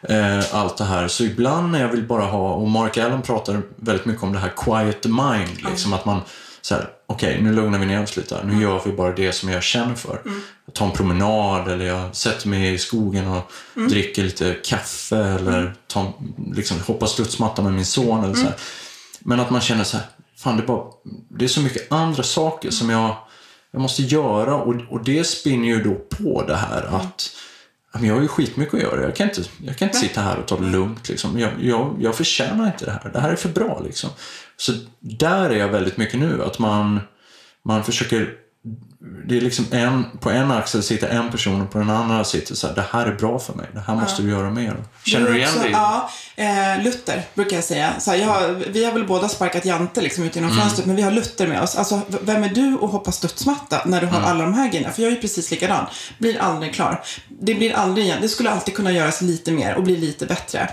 eh, 0.09 0.55
allt 0.55 0.78
det 0.78 0.84
här. 0.84 1.07
Så 1.07 1.24
ibland 1.24 1.72
när 1.72 1.82
jag 1.82 1.89
vill 1.89 2.07
bara 2.07 2.26
ha, 2.26 2.53
och 2.53 2.70
Mark 2.70 2.97
Allen 2.97 3.22
pratar 3.22 3.61
väldigt 3.76 4.05
mycket 4.05 4.24
om 4.24 4.34
det 4.34 4.39
här 4.39 4.53
quiet 4.57 5.05
mind. 5.05 5.70
Liksom 5.70 5.93
att 5.93 6.05
man 6.05 6.22
så 6.68 6.76
här, 6.76 6.89
okej, 7.05 7.30
okay, 7.30 7.43
nu 7.43 7.53
lugnar 7.53 7.80
vi 7.80 7.86
ner 7.86 8.03
oss 8.03 8.18
lite. 8.18 8.43
Nu 8.43 8.51
mm. 8.51 8.61
gör 8.61 8.82
vi 8.86 8.91
bara 8.91 9.11
det 9.11 9.32
som 9.32 9.49
jag 9.49 9.63
känner 9.63 9.95
för. 9.95 10.22
Mm. 10.26 10.41
Jag 10.65 10.76
tar 10.76 10.86
en 10.86 10.91
promenad 10.91 11.68
eller 11.68 11.86
jag 11.86 12.15
sätter 12.15 12.47
mig 12.47 12.74
i 12.74 12.78
skogen 12.78 13.28
och 13.28 13.51
mm. 13.76 13.89
dricker 13.89 14.24
lite 14.24 14.57
kaffe 14.63 15.18
eller 15.18 15.59
mm. 15.59 15.74
tar, 15.88 16.13
liksom, 16.55 16.78
hoppar 16.88 17.07
studsmatta 17.07 17.61
med 17.61 17.74
min 17.74 17.86
son. 17.86 18.24
Eller 18.24 18.34
så 18.34 18.39
här. 18.39 18.47
Mm. 18.47 18.59
Men 19.20 19.39
att 19.39 19.49
man 19.49 19.61
känner 19.61 19.84
så 19.84 19.97
här, 19.97 20.05
fan 20.38 20.57
det 20.57 20.63
är, 20.63 20.68
bara, 20.68 20.86
det 21.30 21.45
är 21.45 21.49
så 21.49 21.61
mycket 21.61 21.91
andra 21.91 22.24
saker 22.24 22.70
som 22.70 22.89
jag, 22.89 23.15
jag 23.72 23.82
måste 23.82 24.03
göra 24.03 24.55
och, 24.55 24.76
och 24.89 25.03
det 25.03 25.24
spinner 25.24 25.68
ju 25.68 25.84
då 25.84 25.95
på 25.95 26.43
det 26.47 26.55
här 26.55 26.84
att 26.84 27.30
jag 28.05 28.13
har 28.13 28.21
ju 28.21 28.27
skitmycket 28.27 28.73
att 28.73 28.81
göra. 28.81 29.01
Jag 29.01 29.15
kan 29.15 29.29
inte, 29.29 29.41
jag 29.63 29.77
kan 29.77 29.87
inte 29.87 29.99
sitta 29.99 30.21
här 30.21 30.37
och 30.37 30.47
ta 30.47 30.57
det 30.57 30.65
lugnt. 30.65 31.09
Liksom. 31.09 31.39
Jag, 31.39 31.51
jag, 31.61 31.95
jag 31.99 32.15
förtjänar 32.15 32.65
inte 32.65 32.85
det 32.85 32.91
här. 32.91 33.09
Det 33.13 33.19
här 33.19 33.29
är 33.29 33.35
för 33.35 33.49
bra. 33.49 33.81
Liksom. 33.85 34.09
Så 34.57 34.71
där 34.99 35.49
är 35.49 35.55
jag 35.57 35.67
väldigt 35.67 35.97
mycket 35.97 36.19
nu. 36.19 36.43
Att 36.43 36.59
man, 36.59 36.99
man 37.63 37.83
försöker 37.83 38.33
det 38.99 39.37
är 39.37 39.41
liksom 39.41 39.65
en, 39.71 40.05
på 40.19 40.29
en 40.29 40.51
axel 40.51 40.83
sitter 40.83 41.09
en 41.09 41.31
person 41.31 41.61
och 41.61 41.71
på 41.71 41.77
den 41.77 41.89
andra 41.89 42.23
sitter 42.23 42.55
så 42.55 42.67
här, 42.67 42.75
det 42.75 42.85
här 42.91 43.05
är 43.05 43.15
bra 43.15 43.39
för 43.39 43.53
mig, 43.53 43.67
det 43.73 43.83
här 43.87 43.95
måste 43.95 44.21
du 44.21 44.29
göra 44.29 44.49
mer. 44.49 44.75
Känner 45.05 45.29
du 45.29 45.37
igen 45.37 45.59
dig? 45.61 45.71
Ja, 45.71 46.09
eh, 46.35 46.83
Luther 46.83 47.23
brukar 47.33 47.55
jag 47.55 47.63
säga. 47.63 47.99
Så 47.99 48.11
här, 48.11 48.17
jag 48.17 48.27
har, 48.27 48.63
vi 48.67 48.85
har 48.85 48.91
väl 48.91 49.07
båda 49.07 49.29
sparkat 49.29 49.65
Jante 49.65 50.01
liksom 50.01 50.23
ut 50.23 50.35
genom 50.35 50.51
mm. 50.51 50.61
fönstret, 50.61 50.85
men 50.85 50.95
vi 50.95 51.01
har 51.01 51.11
Luther 51.11 51.47
med 51.47 51.61
oss. 51.61 51.75
Alltså, 51.75 52.01
vem 52.21 52.43
är 52.43 52.49
du 52.49 52.73
att 52.73 52.91
hoppa 52.91 53.11
studsmatta 53.11 53.81
när 53.85 54.01
du 54.01 54.07
har 54.07 54.17
mm. 54.17 54.29
alla 54.29 54.43
de 54.43 54.53
här 54.53 54.69
grejerna? 54.69 54.93
För 54.93 55.01
jag 55.01 55.11
är 55.11 55.15
ju 55.15 55.21
precis 55.21 55.51
likadan. 55.51 55.85
Blir 56.17 56.37
aldrig 56.37 56.73
klar. 56.73 57.03
Det 57.27 57.55
blir 57.55 57.73
aldrig 57.73 58.05
igen. 58.05 58.17
Det 58.21 58.29
skulle 58.29 58.49
alltid 58.49 58.75
kunna 58.75 58.91
göras 58.91 59.21
lite 59.21 59.51
mer 59.51 59.75
och 59.75 59.83
bli 59.83 59.97
lite 59.97 60.25
bättre. 60.25 60.69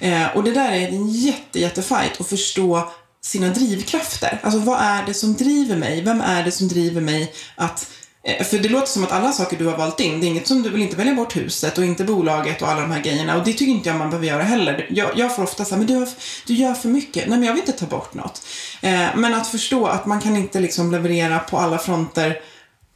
Mm. 0.00 0.22
Eh, 0.22 0.36
och 0.36 0.44
det 0.44 0.52
där 0.52 0.72
är 0.72 0.88
en 0.88 1.08
jätte, 1.08 1.60
jättefight 1.60 2.20
att 2.20 2.28
förstå 2.28 2.92
sina 3.24 3.48
drivkrafter. 3.48 4.40
Alltså 4.42 4.58
vad 4.58 4.80
är 4.80 5.06
det 5.06 5.14
som 5.14 5.36
driver 5.36 5.76
mig? 5.76 6.02
Vem 6.02 6.20
är 6.20 6.44
det 6.44 6.50
som 6.50 6.68
driver 6.68 7.00
mig 7.00 7.32
att 7.54 7.90
eh, 8.24 8.44
för 8.44 8.58
det 8.58 8.68
låter 8.68 8.86
som 8.86 9.04
att 9.04 9.12
alla 9.12 9.32
saker 9.32 9.58
du 9.58 9.66
har 9.66 9.76
valt 9.76 10.00
in, 10.00 10.20
det 10.20 10.26
är 10.26 10.28
inget 10.28 10.46
som 10.46 10.62
du 10.62 10.70
vill 10.70 10.82
inte 10.82 10.96
välja 10.96 11.14
bort 11.14 11.36
huset 11.36 11.78
och 11.78 11.84
inte 11.84 12.04
bolaget 12.04 12.62
och 12.62 12.68
alla 12.68 12.80
de 12.80 12.90
här 12.90 13.02
grejerna. 13.02 13.36
Och 13.36 13.44
det 13.44 13.52
tycker 13.52 13.72
inte 13.72 13.88
jag 13.88 13.98
man 13.98 14.10
behöver 14.10 14.26
göra 14.26 14.42
heller. 14.42 14.86
Jag, 14.90 15.10
jag 15.16 15.36
får 15.36 15.42
ofta 15.42 15.64
säga, 15.64 15.78
men 15.78 15.86
du, 15.86 15.94
har, 15.94 16.08
du 16.46 16.54
gör 16.54 16.74
för 16.74 16.88
mycket. 16.88 17.28
Nej, 17.28 17.38
men 17.38 17.46
jag 17.46 17.54
vill 17.54 17.62
inte 17.62 17.72
ta 17.72 17.86
bort 17.86 18.14
något. 18.14 18.42
Eh, 18.80 19.16
men 19.16 19.34
att 19.34 19.48
förstå 19.48 19.86
att 19.86 20.06
man 20.06 20.20
kan 20.20 20.36
inte 20.36 20.60
liksom 20.60 20.92
leverera 20.92 21.38
på 21.38 21.58
alla 21.58 21.78
fronter 21.78 22.40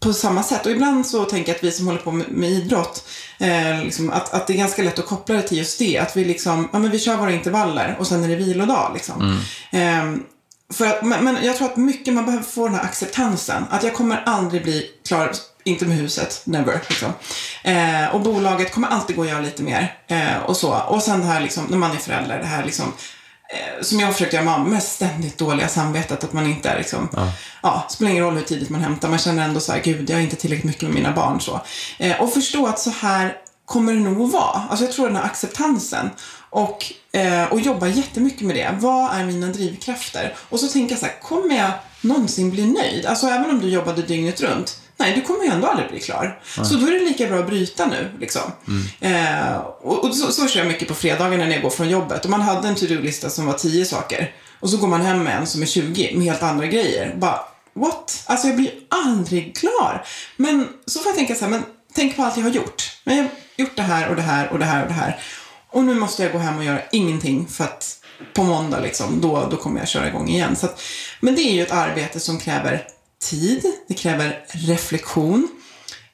på 0.06 0.12
samma 0.12 0.42
sätt. 0.42 0.66
Och 0.66 0.72
ibland 0.72 1.06
så 1.06 1.24
tänker 1.24 1.52
jag 1.52 1.56
att 1.56 1.64
vi 1.64 1.72
som 1.72 1.86
håller 1.86 2.00
på 2.00 2.12
med, 2.12 2.28
med 2.28 2.50
idrott, 2.50 3.08
eh, 3.38 3.84
liksom, 3.84 4.10
att, 4.10 4.34
att 4.34 4.46
det 4.46 4.52
är 4.52 4.56
ganska 4.56 4.82
lätt 4.82 4.98
att 4.98 5.06
koppla 5.06 5.34
det 5.34 5.42
till 5.42 5.58
just 5.58 5.78
det. 5.78 5.98
Att 5.98 6.16
vi 6.16 6.24
liksom, 6.24 6.68
ja 6.72 6.78
men 6.78 6.90
vi 6.90 6.98
kör 6.98 7.16
våra 7.16 7.32
intervaller 7.32 7.96
och 7.98 8.06
sen 8.06 8.24
är 8.24 8.28
det 8.28 8.36
vilodag 8.36 8.90
liksom. 8.94 9.40
Mm. 9.72 10.14
Eh, 10.14 10.20
för 10.72 10.86
att, 10.86 11.02
men, 11.02 11.24
men, 11.24 11.44
jag 11.44 11.56
tror 11.56 11.68
att 11.68 11.76
mycket, 11.76 12.14
man 12.14 12.24
behöver 12.24 12.44
få 12.44 12.66
den 12.66 12.74
här 12.74 12.84
acceptansen. 12.84 13.64
Att 13.70 13.82
jag 13.82 13.94
kommer 13.94 14.22
aldrig 14.26 14.62
bli 14.62 14.90
klar, 15.08 15.32
inte 15.64 15.86
med 15.86 15.96
huset, 15.96 16.42
never. 16.44 16.80
Liksom. 16.88 17.12
Eh, 17.64 18.14
och 18.14 18.20
bolaget 18.20 18.72
kommer 18.74 18.88
alltid 18.88 19.16
gå 19.16 19.22
och 19.22 19.28
göra 19.28 19.40
lite 19.40 19.62
mer. 19.62 19.94
Eh, 20.06 20.36
och 20.46 20.56
så. 20.56 20.80
Och 20.88 21.02
sen 21.02 21.20
det 21.20 21.26
här 21.26 21.40
liksom, 21.40 21.64
när 21.68 21.78
man 21.78 21.90
är 21.90 21.96
förälder, 21.96 22.38
det 22.38 22.46
här 22.46 22.64
liksom 22.64 22.92
som 23.80 24.00
jag 24.00 24.06
har 24.06 24.12
försökt 24.12 24.32
göra 24.32 24.44
med 24.44 24.52
mamma, 24.52 24.68
med 24.68 24.82
ständigt 24.82 25.38
dåliga 25.38 25.68
samvetet 25.68 26.24
att 26.24 26.32
man 26.32 26.46
inte 26.46 26.68
är 26.68 26.78
liksom, 26.78 27.08
ja. 27.12 27.32
ja, 27.62 27.86
spelar 27.90 28.10
ingen 28.10 28.24
roll 28.24 28.34
hur 28.34 28.42
tidigt 28.42 28.70
man 28.70 28.80
hämtar, 28.80 29.08
man 29.08 29.18
känner 29.18 29.44
ändå 29.44 29.60
så 29.60 29.72
här, 29.72 29.80
gud, 29.80 30.10
jag 30.10 30.18
är 30.18 30.22
inte 30.22 30.36
tillräckligt 30.36 30.64
mycket 30.64 30.82
med 30.82 30.94
mina 30.94 31.12
barn 31.12 31.40
så. 31.40 31.60
Eh, 31.98 32.20
och 32.20 32.32
förstå 32.32 32.66
att 32.66 32.78
så 32.78 32.90
här 32.90 33.36
kommer 33.64 33.94
det 33.94 34.00
nog 34.00 34.22
att 34.22 34.32
vara. 34.32 34.62
Alltså 34.70 34.84
jag 34.84 34.94
tror 34.94 35.06
den 35.06 35.16
här 35.16 35.24
acceptansen. 35.24 36.10
Och, 36.50 36.92
eh, 37.12 37.44
och 37.44 37.60
jobba 37.60 37.88
jättemycket 37.88 38.40
med 38.40 38.56
det. 38.56 38.74
Vad 38.80 39.16
är 39.16 39.24
mina 39.24 39.46
drivkrafter? 39.46 40.34
Och 40.48 40.60
så 40.60 40.68
tänka 40.68 40.96
så 40.96 41.06
här, 41.06 41.20
kommer 41.22 41.56
jag 41.56 41.70
någonsin 42.00 42.50
bli 42.50 42.66
nöjd? 42.66 43.06
Alltså 43.06 43.26
även 43.26 43.50
om 43.50 43.60
du 43.60 43.68
jobbade 43.68 44.02
dygnet 44.02 44.40
runt, 44.40 44.80
Nej, 44.98 45.12
du 45.14 45.20
kommer 45.20 45.44
ju 45.44 45.50
ändå 45.50 45.66
aldrig 45.68 45.90
bli 45.90 46.00
klar. 46.00 46.40
Nej. 46.56 46.66
Så 46.66 46.74
då 46.74 46.86
är 46.86 46.90
det 46.90 47.04
lika 47.04 47.26
bra 47.26 47.38
att 47.38 47.46
bryta 47.46 47.86
nu. 47.86 48.10
Liksom. 48.20 48.42
Mm. 48.68 49.14
Eh, 49.50 49.56
och, 49.58 50.04
och 50.04 50.16
så, 50.16 50.32
så 50.32 50.48
kör 50.48 50.60
jag 50.60 50.68
mycket 50.68 50.88
på 50.88 50.94
fredagar 50.94 51.38
när 51.38 51.50
jag 51.50 51.62
går 51.62 51.70
från 51.70 51.88
jobbet. 51.88 52.24
Och 52.24 52.30
man 52.30 52.40
hade 52.40 52.68
en 52.68 52.74
to-do-lista 52.74 53.30
som 53.30 53.46
var 53.46 53.52
tio 53.52 53.84
saker. 53.84 54.34
Och 54.60 54.70
så 54.70 54.76
går 54.76 54.88
man 54.88 55.00
hem 55.00 55.22
med 55.22 55.36
en 55.36 55.46
som 55.46 55.62
är 55.62 55.66
20 55.66 56.12
med 56.16 56.26
helt 56.26 56.42
andra 56.42 56.66
grejer. 56.66 57.14
Bara, 57.16 57.40
what? 57.74 58.24
Alltså 58.26 58.46
jag 58.46 58.56
blir 58.56 58.70
aldrig 58.88 59.56
klar. 59.56 60.06
Men 60.36 60.68
så 60.86 61.00
får 61.00 61.10
jag 61.10 61.16
tänka 61.16 61.34
så 61.34 61.44
här, 61.44 61.50
men 61.50 61.62
tänk 61.94 62.16
på 62.16 62.22
allt 62.22 62.36
jag 62.36 62.44
har 62.44 62.50
gjort. 62.50 63.00
Men 63.04 63.16
jag 63.16 63.22
har 63.22 63.30
gjort 63.56 63.76
det 63.76 63.82
här 63.82 64.08
och 64.08 64.16
det 64.16 64.22
här 64.22 64.52
och 64.52 64.58
det 64.58 64.64
här 64.64 64.82
och 64.82 64.88
det 64.88 64.94
här. 64.94 65.20
Och 65.70 65.84
nu 65.84 65.94
måste 65.94 66.22
jag 66.22 66.32
gå 66.32 66.38
hem 66.38 66.58
och 66.58 66.64
göra 66.64 66.80
ingenting 66.92 67.48
för 67.48 67.64
att 67.64 67.96
på 68.34 68.42
måndag 68.42 68.80
liksom, 68.80 69.20
då, 69.20 69.48
då 69.50 69.56
kommer 69.56 69.80
jag 69.80 69.88
köra 69.88 70.08
igång 70.08 70.28
igen. 70.28 70.56
Så 70.56 70.66
att, 70.66 70.82
men 71.20 71.34
det 71.34 71.42
är 71.42 71.52
ju 71.52 71.62
ett 71.62 71.72
arbete 71.72 72.20
som 72.20 72.38
kräver 72.38 72.86
tid, 73.22 73.62
det 73.88 73.94
kräver 73.94 74.44
reflektion 74.48 75.48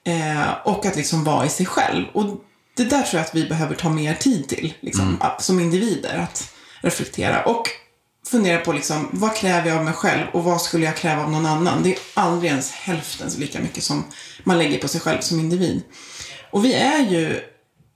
eh, 0.04 0.50
och 0.64 0.86
att 0.86 0.96
liksom 0.96 1.24
vara 1.24 1.46
i 1.46 1.48
sig 1.48 1.66
själv. 1.66 2.06
Och 2.12 2.24
det 2.76 2.84
där 2.84 3.02
tror 3.02 3.18
jag 3.18 3.20
att 3.20 3.34
vi 3.34 3.48
behöver 3.48 3.74
ta 3.74 3.88
mer 3.88 4.14
tid 4.14 4.48
till, 4.48 4.74
liksom, 4.80 5.04
mm. 5.04 5.18
som 5.38 5.60
individer, 5.60 6.18
att 6.18 6.52
reflektera. 6.80 7.42
Och 7.44 7.68
fundera 8.26 8.58
på 8.58 8.72
liksom, 8.72 9.08
vad 9.12 9.36
kräver 9.36 9.68
jag 9.68 9.78
av 9.78 9.84
mig 9.84 9.94
själv 9.94 10.26
och 10.32 10.44
vad 10.44 10.62
skulle 10.62 10.84
jag 10.84 10.96
kräva 10.96 11.22
av 11.22 11.30
någon 11.30 11.46
annan? 11.46 11.82
Det 11.82 11.92
är 11.92 11.98
aldrig 12.14 12.50
ens 12.50 12.70
hälften 12.70 13.30
så 13.30 13.40
lika 13.40 13.60
mycket 13.60 13.84
som 13.84 14.04
man 14.44 14.58
lägger 14.58 14.78
på 14.78 14.88
sig 14.88 15.00
själv 15.00 15.20
som 15.20 15.40
individ. 15.40 15.82
Och 16.50 16.64
vi 16.64 16.74
är 16.74 17.10
ju 17.10 17.40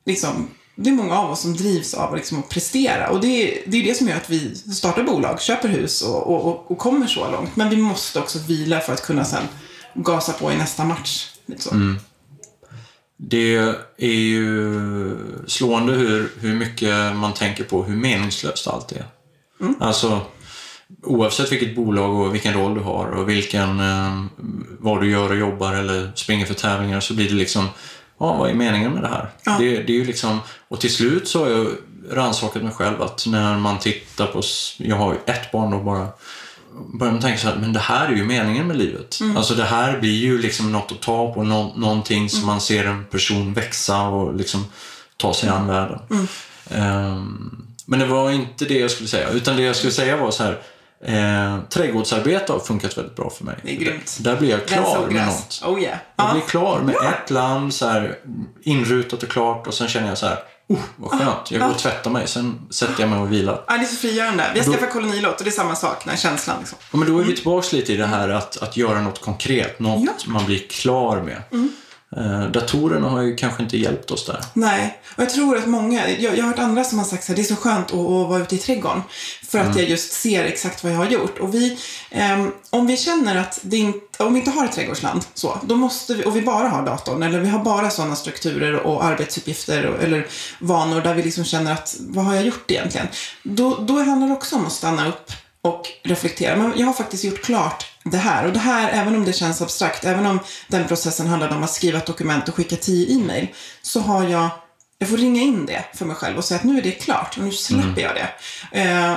liksom 0.06 0.50
det 0.76 0.90
är 0.90 0.94
många 0.94 1.18
av 1.18 1.30
oss 1.30 1.40
som 1.40 1.56
drivs 1.56 1.94
av 1.94 2.16
liksom 2.16 2.38
att 2.38 2.48
prestera. 2.48 3.10
Och 3.10 3.20
det 3.20 3.26
är, 3.26 3.62
det 3.66 3.76
är 3.76 3.82
det 3.82 3.94
som 3.94 4.08
gör 4.08 4.16
att 4.16 4.30
vi 4.30 4.54
startar 4.54 5.02
bolag, 5.02 5.40
köper 5.40 5.68
hus 5.68 6.02
och, 6.02 6.46
och, 6.46 6.70
och, 6.70 6.78
kommer 6.78 7.06
så 7.06 7.30
långt. 7.30 7.56
Men 7.56 7.70
vi 7.70 7.76
måste 7.76 8.18
också 8.18 8.38
vila 8.38 8.80
för 8.80 8.92
att 8.92 9.06
kunna 9.06 9.24
sen 9.24 9.44
gasa 9.94 10.32
på 10.32 10.52
i 10.52 10.56
nästa 10.56 10.84
match. 10.84 11.30
Lite 11.46 11.62
så. 11.62 11.94
Det 13.16 13.56
är 13.98 14.14
ju 14.14 15.16
slående 15.46 15.92
hur, 15.92 16.32
hur 16.40 16.54
mycket 16.54 17.16
man 17.16 17.34
tänker 17.34 17.64
på 17.64 17.82
hur 17.82 17.96
meningslöst 17.96 18.66
allt 18.66 18.92
är. 18.92 19.04
Alltså, 19.80 20.20
oavsett 21.02 21.52
vilket 21.52 21.76
bolag 21.76 22.20
och 22.20 22.34
vilken 22.34 22.54
roll 22.54 22.74
du 22.74 22.80
har 22.80 23.06
och 23.06 23.28
vilken, 23.28 23.80
eh, 23.80 24.24
vad 24.78 25.00
du 25.00 25.10
gör 25.10 25.30
och 25.30 25.36
jobbar 25.36 25.72
eller 25.72 26.12
springer 26.14 26.46
för 26.46 26.54
tävlingar 26.54 27.00
så 27.00 27.14
blir 27.14 27.28
det 27.28 27.34
liksom, 27.34 27.68
ja, 28.18 28.36
vad 28.36 28.50
är 28.50 28.54
meningen 28.54 28.92
med 28.92 29.02
det 29.02 29.08
här? 29.08 29.30
Ja. 29.44 29.56
Det, 29.58 29.82
det 29.82 29.92
är 29.92 29.96
ju 29.96 30.04
liksom, 30.04 30.40
och 30.68 30.80
till 30.80 30.94
slut 30.94 31.28
så 31.28 31.44
har 31.44 31.50
jag 31.50 31.66
rannsakat 32.10 32.62
mig 32.62 32.72
själv 32.72 33.02
att 33.02 33.26
när 33.26 33.58
man 33.58 33.78
tittar 33.78 34.26
på, 34.26 34.42
jag 34.78 34.96
har 34.96 35.12
ju 35.12 35.18
ett 35.26 35.52
barn 35.52 35.70
då 35.70 35.78
bara, 35.78 36.08
börjar 36.94 37.12
man 37.12 37.22
tänka 37.22 37.38
så 37.38 37.48
här, 37.48 37.56
men 37.56 37.72
det 37.72 37.78
här 37.78 38.08
är 38.08 38.16
ju 38.16 38.24
meningen 38.24 38.66
med 38.66 38.76
livet. 38.76 39.18
Alltså 39.36 39.54
det 39.54 39.64
här 39.64 39.98
blir 40.00 40.18
ju 40.24 40.38
liksom 40.38 40.72
något 40.72 40.92
att 40.92 41.02
ta 41.02 41.34
på, 41.34 41.42
nå, 41.42 41.72
någonting 41.76 42.30
som 42.30 42.46
man 42.46 42.60
ser 42.60 42.84
en 42.84 43.04
person 43.04 43.54
växa 43.54 44.02
och 44.02 44.34
liksom 44.34 44.64
ta 45.16 45.34
sig 45.34 45.48
an 45.48 45.66
världen. 45.66 45.98
Ehm, 46.70 47.66
men 47.86 47.98
det 47.98 48.06
var 48.06 48.30
inte 48.30 48.64
det 48.64 48.78
jag 48.78 48.90
skulle 48.90 49.08
säga, 49.08 49.30
utan 49.30 49.56
det 49.56 49.62
jag 49.62 49.76
skulle 49.76 49.92
säga 49.92 50.16
var 50.16 50.30
så 50.30 50.42
här, 50.42 50.58
eh, 51.04 51.58
trädgårdsarbete 51.70 52.52
har 52.52 52.60
funkat 52.60 52.98
väldigt 52.98 53.16
bra 53.16 53.30
för 53.30 53.44
mig. 53.44 53.56
Det 53.62 53.70
är 53.76 53.76
grymt. 53.80 54.18
Där 54.20 54.36
blir 54.36 54.50
jag 54.50 54.66
klar 54.66 55.06
med 55.10 55.26
något. 55.26 55.62
Oh 55.66 55.82
yeah. 55.82 55.98
Jag 56.16 56.26
Ja. 56.28 56.32
blir 56.32 56.42
klar 56.42 56.80
med 56.80 56.94
ett 56.94 57.30
land, 57.30 57.74
så 57.74 57.86
här, 57.86 58.18
inrutat 58.62 59.22
och 59.22 59.28
klart 59.28 59.66
och 59.66 59.74
sen 59.74 59.88
känner 59.88 60.08
jag 60.08 60.18
så 60.18 60.26
här, 60.26 60.38
oh, 60.68 60.78
vad 60.96 61.10
skönt, 61.10 61.50
jag 61.50 61.60
går 61.60 61.70
och 61.70 61.78
tvättar 61.78 62.10
mig, 62.10 62.26
sen 62.28 62.66
sätter 62.70 63.00
jag 63.00 63.10
mig 63.10 63.18
och 63.18 63.32
vilar. 63.32 63.64
Ja, 63.66 63.76
det 63.76 63.82
är 63.82 63.86
så 63.86 63.96
frigörande. 63.96 64.44
Vi 64.54 64.60
har 64.60 64.72
skaffat 64.72 64.92
kolonilott 64.92 65.38
och 65.38 65.44
det 65.44 65.50
är 65.50 65.52
samma 65.52 65.74
sak, 65.74 66.04
den 66.04 66.10
här 66.10 66.18
känslan. 66.18 66.56
Liksom. 66.60 66.78
Ja, 66.92 66.98
men 66.98 67.08
då 67.12 67.18
är 67.18 67.24
vi 67.24 67.34
tillbaka 67.36 67.76
lite 67.76 67.92
i 67.92 67.96
det 67.96 68.06
här 68.06 68.28
att, 68.28 68.56
att 68.62 68.76
göra 68.76 69.00
något 69.00 69.20
konkret, 69.20 69.78
något 69.80 70.04
Ja. 70.26 70.32
man 70.32 70.44
blir 70.46 70.58
klar 70.58 71.20
med. 71.20 71.36
Eh, 71.36 71.64
datorerna 72.52 73.08
har 73.08 73.22
ju 73.22 73.36
kanske 73.36 73.62
inte 73.62 73.76
hjälpt 73.76 74.10
oss 74.10 74.26
där. 74.26 74.44
Nej, 74.54 74.98
och 75.16 75.22
jag 75.22 75.30
tror 75.30 75.56
att 75.56 75.66
många, 75.66 76.10
jag, 76.10 76.36
jag 76.36 76.42
har 76.42 76.50
hört 76.50 76.58
andra 76.58 76.84
som 76.84 76.98
har 76.98 77.06
sagt 77.06 77.24
så 77.24 77.32
här, 77.32 77.36
det 77.36 77.42
är 77.42 77.54
så 77.54 77.56
skönt 77.56 77.86
att, 77.86 77.94
att 77.94 78.28
vara 78.28 78.42
ute 78.42 78.54
i 78.54 78.58
trädgården. 78.58 79.02
För 79.42 79.58
att 79.58 79.76
jag 79.76 79.88
just 79.88 80.12
ser 80.12 80.44
exakt 80.44 80.84
vad 80.84 80.92
jag 80.92 80.96
har 80.96 81.06
gjort. 81.06 81.38
Och 81.38 81.54
vi, 81.54 81.78
ehm, 82.10 82.52
om 82.70 82.86
vi 82.86 82.96
känner 82.96 83.36
att 83.36 83.60
det 83.62 83.76
inte, 83.76 84.22
om 84.24 84.34
vi 84.34 84.38
inte 84.38 84.50
har 84.50 84.64
ett 84.64 84.72
trädgårdsland, 84.72 85.24
så, 85.34 85.58
då 85.62 85.76
måste 85.76 86.14
vi, 86.14 86.24
och 86.24 86.36
vi 86.36 86.42
bara 86.42 86.68
har 86.68 86.86
datorn, 86.86 87.22
eller 87.22 87.40
vi 87.40 87.48
har 87.48 87.64
bara 87.64 87.90
sådana 87.90 88.16
strukturer 88.16 88.74
och 88.74 89.04
arbetsuppgifter 89.04 89.86
och, 89.86 90.02
eller 90.02 90.26
vanor 90.58 91.00
där 91.00 91.14
vi 91.14 91.22
liksom 91.22 91.44
känner 91.44 91.72
att, 91.72 91.96
vad 92.00 92.24
har 92.24 92.34
jag 92.34 92.46
gjort 92.46 92.70
egentligen? 92.70 93.06
Då, 93.42 93.76
då 93.76 94.02
handlar 94.02 94.28
det 94.28 94.34
också 94.34 94.56
om 94.56 94.66
att 94.66 94.72
stanna 94.72 95.08
upp 95.08 95.32
och 95.60 95.88
reflektera. 96.02 96.56
Men 96.56 96.72
jag 96.76 96.86
har 96.86 96.94
faktiskt 96.94 97.24
gjort 97.24 97.42
klart 97.42 97.95
det 98.10 98.18
här. 98.18 98.46
Och 98.46 98.52
det 98.52 98.58
här, 98.58 98.90
även 98.92 99.14
om 99.16 99.24
det 99.24 99.32
känns 99.32 99.62
abstrakt, 99.62 100.04
även 100.04 100.26
om 100.26 100.38
den 100.68 100.88
processen 100.88 101.26
handlade 101.26 101.54
om 101.54 101.62
att 101.62 101.70
skriva 101.70 101.98
ett 101.98 102.06
dokument 102.06 102.48
och 102.48 102.54
skicka 102.54 102.76
tio 102.76 103.16
e-mail, 103.16 103.48
så 103.82 104.00
har 104.00 104.28
jag, 104.28 104.48
jag 104.98 105.08
får 105.08 105.16
ringa 105.16 105.42
in 105.42 105.66
det 105.66 105.84
för 105.94 106.04
mig 106.04 106.16
själv 106.16 106.36
och 106.36 106.44
säga 106.44 106.58
att 106.58 106.64
nu 106.64 106.78
är 106.78 106.82
det 106.82 106.90
klart 106.90 107.36
och 107.38 107.44
nu 107.44 107.52
släpper 107.52 108.02
jag 108.02 108.12
det. 108.14 108.28
Eh, 108.80 109.14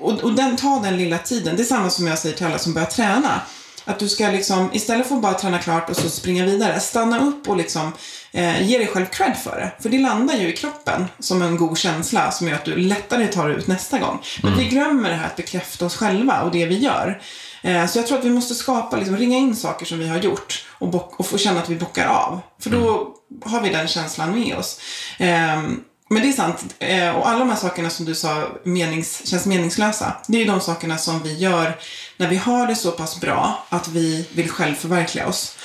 och 0.00 0.12
och 0.12 0.32
den, 0.32 0.56
ta 0.56 0.80
den 0.82 0.96
lilla 0.96 1.18
tiden. 1.18 1.56
Det 1.56 1.62
är 1.62 1.64
samma 1.64 1.90
som 1.90 2.06
jag 2.06 2.18
säger 2.18 2.36
till 2.36 2.46
alla 2.46 2.58
som 2.58 2.74
börjar 2.74 2.86
träna. 2.86 3.40
Att 3.84 3.98
du 3.98 4.08
ska 4.08 4.28
liksom, 4.28 4.70
istället 4.72 5.06
för 5.06 5.14
att 5.14 5.22
bara 5.22 5.34
träna 5.34 5.58
klart 5.58 5.90
och 5.90 5.96
så 5.96 6.10
springa 6.10 6.44
vidare, 6.44 6.80
stanna 6.80 7.20
upp 7.20 7.48
och 7.48 7.56
liksom 7.56 7.92
eh, 8.32 8.68
ge 8.68 8.78
dig 8.78 8.86
själv 8.86 9.06
cred 9.06 9.36
för 9.36 9.56
det. 9.56 9.82
För 9.82 9.88
det 9.88 9.98
landar 9.98 10.34
ju 10.34 10.48
i 10.48 10.56
kroppen 10.56 11.04
som 11.18 11.42
en 11.42 11.56
god 11.56 11.78
känsla 11.78 12.30
som 12.30 12.48
gör 12.48 12.54
att 12.54 12.64
du 12.64 12.76
lättare 12.76 13.26
tar 13.26 13.50
ut 13.50 13.66
nästa 13.66 13.98
gång. 13.98 14.22
Men 14.42 14.58
vi 14.58 14.64
glömmer 14.64 15.10
det 15.10 15.16
här 15.16 15.26
att 15.26 15.36
bekräfta 15.36 15.86
oss 15.86 15.96
själva 15.96 16.42
och 16.42 16.50
det 16.50 16.66
vi 16.66 16.78
gör. 16.78 17.22
Eh, 17.62 17.86
så 17.86 17.98
jag 17.98 18.06
tror 18.06 18.18
att 18.18 18.24
vi 18.24 18.30
måste 18.30 18.54
skapa, 18.54 18.96
liksom, 18.96 19.16
ringa 19.16 19.38
in 19.38 19.56
saker 19.56 19.86
som 19.86 19.98
vi 19.98 20.08
har 20.08 20.18
gjort 20.18 20.66
och, 20.68 20.88
bock, 20.88 21.20
och 21.20 21.26
få 21.26 21.38
känna 21.38 21.60
att 21.60 21.68
vi 21.68 21.76
bockar 21.76 22.06
av. 22.06 22.40
För 22.60 22.70
då 22.70 23.14
har 23.44 23.60
vi 23.60 23.68
den 23.68 23.88
känslan 23.88 24.40
med 24.40 24.56
oss. 24.56 24.80
Ehm, 25.18 25.80
men 26.08 26.22
det 26.22 26.28
är 26.28 26.32
sant. 26.32 26.74
Eh, 26.78 27.10
och 27.10 27.28
alla 27.28 27.38
de 27.38 27.48
här 27.48 27.56
sakerna 27.56 27.90
som 27.90 28.06
du 28.06 28.14
sa 28.14 28.48
menings, 28.64 29.26
känns 29.26 29.46
meningslösa. 29.46 30.16
Det 30.26 30.36
är 30.36 30.40
ju 30.40 30.46
de 30.46 30.60
sakerna 30.60 30.98
som 30.98 31.22
vi 31.22 31.38
gör 31.38 31.76
när 32.16 32.28
vi 32.28 32.36
har 32.36 32.66
det 32.66 32.76
så 32.76 32.90
pass 32.90 33.20
bra 33.20 33.66
att 33.68 33.88
vi 33.88 34.28
vill 34.32 34.50
själv 34.50 34.74
förverkliga 34.74 35.26
oss. 35.26 35.56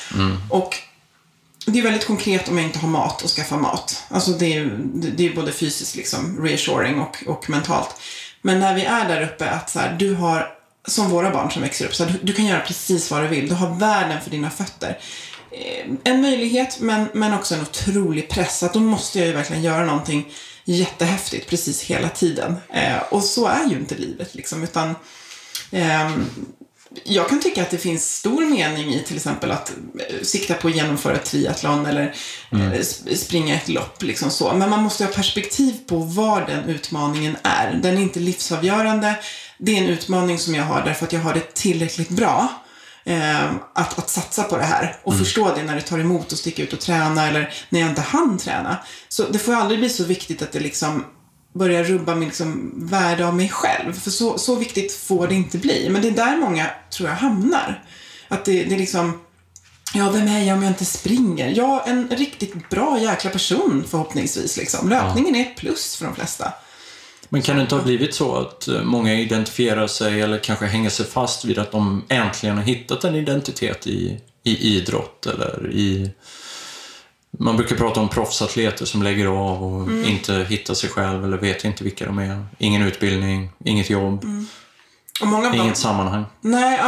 Och 0.49 0.75
det 1.71 1.79
är 1.79 1.83
väldigt 1.83 2.07
konkret 2.07 2.49
om 2.49 2.57
jag 2.57 2.67
inte 2.67 2.79
har 2.79 2.89
mat 2.89 3.21
och 3.23 3.29
skaffa 3.29 3.57
mat. 3.57 4.03
Alltså 4.09 4.31
det 4.31 4.57
är, 4.57 4.79
det 4.93 5.27
är 5.27 5.35
både 5.35 5.51
fysiskt 5.51 5.95
liksom 5.95 6.43
reassuring 6.45 6.99
och, 6.99 7.23
och 7.27 7.49
mentalt. 7.49 7.89
Men 8.41 8.59
när 8.59 8.75
vi 8.75 8.83
är 8.83 9.07
där 9.07 9.21
uppe 9.21 9.49
att 9.49 9.69
så 9.69 9.79
här, 9.79 9.95
du 9.99 10.13
har, 10.13 10.47
som 10.87 11.09
våra 11.09 11.31
barn 11.31 11.51
som 11.51 11.61
växer 11.61 11.85
upp, 11.85 11.95
så 11.95 12.03
här, 12.03 12.11
du, 12.11 12.19
du 12.23 12.33
kan 12.33 12.45
göra 12.45 12.59
precis 12.59 13.11
vad 13.11 13.23
du 13.23 13.27
vill. 13.27 13.49
Du 13.49 13.55
har 13.55 13.75
världen 13.75 14.21
för 14.21 14.29
dina 14.29 14.49
fötter. 14.49 14.99
Eh, 15.51 15.93
en 16.03 16.21
möjlighet, 16.21 16.79
men, 16.79 17.07
men 17.13 17.33
också 17.33 17.55
en 17.55 17.61
otrolig 17.61 18.29
press. 18.29 18.63
Att 18.63 18.73
då 18.73 18.79
måste 18.79 19.19
jag 19.19 19.27
ju 19.27 19.33
verkligen 19.33 19.63
göra 19.63 19.85
någonting 19.85 20.33
jättehäftigt 20.65 21.49
precis 21.49 21.81
hela 21.81 22.09
tiden. 22.09 22.55
Eh, 22.73 22.97
och 23.09 23.23
så 23.23 23.47
är 23.47 23.69
ju 23.69 23.75
inte 23.75 23.95
livet 23.95 24.35
liksom, 24.35 24.63
utan 24.63 24.95
eh, 25.71 26.11
jag 27.03 27.29
kan 27.29 27.39
tycka 27.41 27.61
att 27.61 27.69
det 27.69 27.77
finns 27.77 28.15
stor 28.15 28.45
mening 28.45 28.93
i 28.93 29.03
till 29.03 29.15
exempel 29.15 29.51
att 29.51 29.69
eh, 30.09 30.21
sikta 30.23 30.53
på 30.53 30.67
att 30.67 30.75
genomföra 30.75 31.15
ett 31.15 31.25
triathlon 31.25 31.85
eller 31.85 32.15
eh, 32.51 32.57
sp- 32.57 33.15
springa 33.15 33.55
ett 33.55 33.69
lopp. 33.69 34.03
Liksom 34.03 34.31
så. 34.31 34.53
Men 34.53 34.69
man 34.69 34.83
måste 34.83 35.05
ha 35.05 35.11
perspektiv 35.11 35.73
på 35.87 35.97
vad 35.97 36.47
den 36.47 36.63
utmaningen 36.69 37.37
är. 37.43 37.79
Den 37.83 37.97
är 37.97 38.01
inte 38.01 38.19
livsavgörande. 38.19 39.15
Det 39.57 39.77
är 39.77 39.83
en 39.83 39.89
utmaning 39.89 40.39
som 40.39 40.55
jag 40.55 40.63
har 40.63 40.81
därför 40.85 41.05
att 41.05 41.13
jag 41.13 41.19
har 41.19 41.33
det 41.33 41.53
tillräckligt 41.53 42.09
bra. 42.09 42.47
Eh, 43.05 43.45
att, 43.73 43.99
att 43.99 44.09
satsa 44.09 44.43
på 44.43 44.57
det 44.57 44.63
här 44.63 44.99
och 45.03 45.17
förstå 45.17 45.55
det 45.55 45.63
när 45.63 45.75
det 45.75 45.81
tar 45.81 45.99
emot 45.99 46.33
att 46.33 46.39
sticka 46.39 46.63
ut 46.63 46.73
och 46.73 46.79
träna 46.79 47.27
eller 47.27 47.53
när 47.69 47.79
jag 47.79 47.89
inte 47.89 48.01
hann 48.01 48.37
träna. 48.37 48.77
Så 49.09 49.23
det 49.29 49.39
får 49.39 49.53
aldrig 49.53 49.79
bli 49.79 49.89
så 49.89 50.03
viktigt 50.03 50.41
att 50.41 50.51
det 50.51 50.59
liksom 50.59 51.05
börjar 51.57 51.83
rubba 51.83 52.15
min 52.15 52.27
liksom, 52.27 52.73
värde 52.75 53.27
av 53.27 53.35
mig 53.35 53.49
själv. 53.49 53.93
För 53.93 54.11
så, 54.11 54.37
så 54.37 54.55
viktigt 54.55 54.91
får 54.91 55.27
det 55.27 55.35
inte 55.35 55.57
bli. 55.57 55.89
Men 55.89 56.01
det 56.01 56.07
är 56.07 56.11
där 56.11 56.37
många, 56.37 56.69
tror 56.89 57.09
jag, 57.09 57.15
hamnar. 57.15 57.83
Att 58.27 58.45
det, 58.45 58.63
det 58.63 58.75
är 58.75 58.79
liksom, 58.79 59.19
ja, 59.93 60.09
vem 60.09 60.27
är 60.27 60.43
jag 60.43 60.57
om 60.57 60.63
jag 60.63 60.71
inte 60.71 60.85
springer? 60.85 61.53
Ja, 61.55 61.83
en 61.87 62.09
riktigt 62.09 62.69
bra 62.69 62.99
jäkla 63.01 63.29
person 63.29 63.83
förhoppningsvis. 63.89 64.57
Liksom. 64.57 64.89
Löpningen 64.89 65.35
är 65.35 65.41
ett 65.41 65.57
plus 65.57 65.95
för 65.95 66.05
de 66.05 66.15
flesta. 66.15 66.53
Men 67.29 67.41
kan 67.41 67.55
det 67.55 67.61
inte 67.61 67.75
ha 67.75 67.83
blivit 67.83 68.13
så 68.13 68.35
att 68.35 68.67
eh, 68.67 68.81
många 68.83 69.13
identifierar 69.13 69.87
sig 69.87 70.21
eller 70.21 70.39
kanske 70.39 70.65
hänger 70.65 70.89
sig 70.89 71.05
fast 71.05 71.45
vid 71.45 71.59
att 71.59 71.71
de 71.71 72.05
äntligen 72.09 72.57
har 72.57 72.63
hittat 72.63 73.03
en 73.03 73.15
identitet 73.15 73.87
i, 73.87 74.19
i 74.43 74.77
idrott 74.77 75.25
eller 75.25 75.71
i... 75.71 76.11
Man 77.39 77.57
brukar 77.57 77.75
prata 77.75 77.99
om 77.99 78.09
proffsatleter 78.09 78.85
som 78.85 79.03
lägger 79.03 79.25
av 79.25 79.63
och 79.63 79.81
Mm. 79.81 80.05
inte 80.05 80.45
hittar 80.49 80.73
sig 80.73 80.89
själv 80.89 81.23
eller 81.25 81.37
vet 81.37 81.63
inte 81.65 81.83
vilka 81.83 82.05
de 82.05 82.19
är. 82.19 82.45
Ingen 82.57 82.81
utbildning, 82.81 83.49
inget 83.65 83.89
jobb, 83.89 84.25
många 85.21 85.47
av 85.47 85.53
dem, 85.53 85.61
inget 85.61 85.77
sammanhang. 85.77 86.25
Nej, 86.41 86.79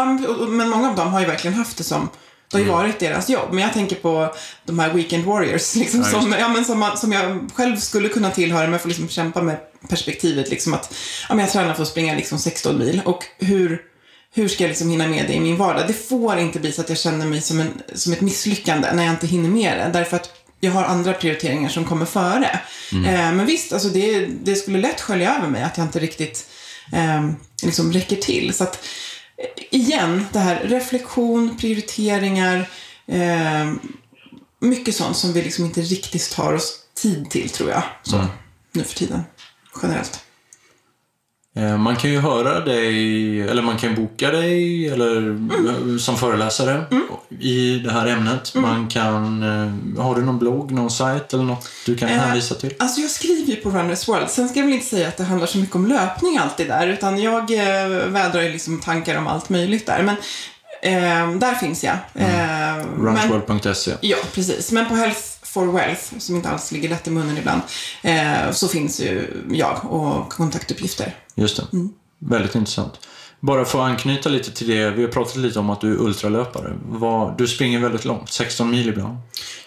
men- 0.49 0.69
många 0.69 0.89
av 0.89 0.95
dem 0.95 1.07
har 1.13 1.19
ju 1.19 1.25
verkligen 1.25 1.53
haft 1.57 1.77
det 1.77 1.83
som 1.83 2.09
det 2.51 2.57
har 2.57 2.65
ju 2.65 2.71
varit 2.71 2.99
deras 2.99 3.29
jobb. 3.29 3.47
Men 3.51 3.63
jag 3.63 3.73
tänker 3.73 3.95
på 3.95 4.33
de 4.65 4.79
här 4.79 4.93
weekend 4.93 5.25
warriors, 5.25 5.75
liksom, 5.75 5.99
Ja, 5.99 6.05
som, 6.21 6.35
ja, 6.39 6.47
men 6.47 6.65
som, 6.65 6.79
man, 6.79 6.97
som 6.97 7.11
jag 7.11 7.49
själv 7.55 7.77
skulle 7.77 8.09
kunna 8.09 8.31
tillhöra, 8.31 8.61
men 8.63 8.71
jag 8.71 8.81
får 8.81 8.89
liksom 8.89 9.09
kämpa 9.09 9.41
med 9.41 9.57
perspektivet 9.89 10.49
liksom 10.49 10.73
att 10.73 10.93
ja, 11.29 11.35
men 11.35 11.45
jag 11.45 11.53
tränar 11.53 11.73
för 11.73 11.81
att 11.81 11.87
springa 11.89 12.15
liksom 12.15 12.39
16 12.39 12.77
mil. 12.79 13.01
Och 13.05 13.23
hur, 13.37 13.81
hur 14.33 14.47
ska 14.47 14.63
jag 14.63 14.69
liksom 14.69 14.89
hinna 14.89 15.07
med 15.07 15.25
det 15.27 15.33
i 15.33 15.39
min 15.39 15.57
vardag? 15.57 15.83
Det 15.87 15.93
får 15.93 16.37
inte 16.37 16.59
bli 16.59 16.71
så 16.71 16.81
att 16.81 16.89
jag 16.89 16.97
känner 16.97 17.25
mig 17.25 17.41
som, 17.41 17.59
en, 17.59 17.81
som 17.95 18.13
ett 18.13 18.21
misslyckande 18.21 18.93
när 18.93 19.03
jag 19.03 19.13
inte 19.13 19.27
hinner 19.27 19.49
med 19.49 19.77
det. 19.77 19.89
Därför 19.99 20.15
att 20.15 20.29
jag 20.59 20.71
har 20.71 20.83
andra 20.83 21.13
prioriteringar 21.13 21.69
som 21.69 21.85
kommer 21.85 22.05
före. 22.05 22.59
Eh, 22.91 23.31
men 23.33 23.45
visst, 23.45 23.73
alltså 23.73 23.89
det, 23.89 24.25
det 24.25 24.55
skulle 24.55 24.79
lätt 24.79 25.01
skölja 25.01 25.35
över 25.37 25.47
mig 25.47 25.63
att 25.63 25.77
jag 25.77 25.85
inte 25.85 25.99
riktigt 25.99 26.47
eh, 26.93 27.29
liksom 27.63 27.93
räcker 27.93 28.15
till. 28.15 28.53
Så 28.53 28.63
att, 28.63 28.85
eh, 29.37 29.79
igen, 29.79 30.25
det 30.31 30.39
här 30.39 30.61
reflektion, 30.63 31.57
prioriteringar, 31.57 32.69
eh, 33.07 33.73
mycket 34.59 34.95
sånt 34.95 35.17
som 35.17 35.33
vi 35.33 35.41
liksom 35.41 35.65
inte 35.65 35.81
riktigt 35.81 36.31
tar 36.31 36.53
oss 36.53 36.79
tid 36.93 37.29
till, 37.29 37.49
tror 37.49 37.69
jag. 37.69 37.83
Så, 38.03 38.25
nu 38.71 38.83
för 38.83 38.95
tiden, 38.95 39.23
generellt. 39.81 40.25
Eh, 41.59 41.77
Man 41.77 41.95
kan 41.95 42.09
ju 42.11 42.19
höra 42.19 42.59
dig, 42.59 43.41
eller 43.41 43.61
man 43.61 43.77
kan 43.77 43.95
boka 43.95 44.31
dig 44.31 44.87
eller, 44.89 45.17
Mm. 45.17 45.51
eh, 45.93 45.97
som 45.97 46.17
föreläsare 46.17 46.83
i 47.39 47.79
det 47.79 47.91
här 47.91 48.07
ämnet. 48.07 48.55
Man 48.55 48.87
kan, 48.87 49.43
eh, 49.43 50.03
har 50.03 50.15
du 50.15 50.21
någon 50.21 50.39
blogg, 50.39 50.71
någon 50.71 50.89
sajt 50.91 51.33
eller 51.33 51.43
något 51.43 51.69
du 51.85 51.95
kan 51.97 52.09
Eh, 52.09 52.15
hänvisa 52.17 52.55
till? 52.55 52.73
Alltså 52.79 53.01
jag 53.01 53.09
skriver 53.09 53.51
ju 53.51 53.55
på 53.55 53.69
Runners 53.69 54.07
World. 54.07 54.29
Sen 54.29 54.49
ska 54.49 54.59
jag 54.59 54.65
väl 54.65 54.73
inte 54.75 54.85
säga 54.85 55.07
att 55.07 55.17
det 55.17 55.23
handlar 55.23 55.47
så 55.47 55.57
mycket 55.57 55.75
om 55.75 55.87
löpning 55.87 56.37
alltid 56.37 56.67
där. 56.67 56.87
Utan 56.87 57.21
jag 57.21 57.51
eh, 57.53 57.87
vädrar 58.07 58.41
ju 58.41 58.49
liksom 58.51 58.79
tankar 58.79 59.17
om 59.17 59.27
allt 59.27 59.49
möjligt 59.49 59.85
där. 59.85 60.03
Men 60.03 60.15
eh, 60.81 61.39
där 61.39 61.53
finns 61.55 61.83
jag. 61.83 61.93
Eh, 61.93 62.27
men, 62.97 63.05
Runchworld.se. 63.05 63.91
ja, 64.01 64.17
precis. 64.33 64.71
Men 64.71 64.85
på 64.85 64.95
Health 64.95 65.19
for 65.49 65.65
Wealth, 65.67 66.17
som 66.17 66.35
inte 66.35 66.49
alls 66.49 66.71
ligger 66.71 66.89
lätt 66.89 67.07
i 67.07 67.11
munnen 67.11 67.37
ibland, 67.37 67.61
eh, 68.01 68.51
så 68.51 68.67
finns 68.67 68.99
ju 68.99 69.43
jag 69.51 69.85
och 69.85 70.29
kontaktuppgifter. 70.31 71.15
Just 71.35 71.57
det. 71.57 71.63
Väldigt 72.19 72.55
intressant. 72.55 72.99
Bara 73.39 73.65
för 73.65 73.79
att 73.79 73.89
anknyta 73.89 74.29
lite 74.29 74.51
till 74.51 74.67
det, 74.67 74.89
vi 74.89 75.01
har 75.01 75.09
pratat 75.09 75.35
lite 75.35 75.59
om 75.59 75.69
att 75.69 75.81
du 75.81 75.93
är 75.93 75.97
ultralöpare. 75.97 76.73
Du 77.37 77.47
springer 77.47 77.79
väldigt 77.79 78.05
långt, 78.05 78.29
16 78.29 78.71
mil 78.71 78.89
ibland. 78.89 79.17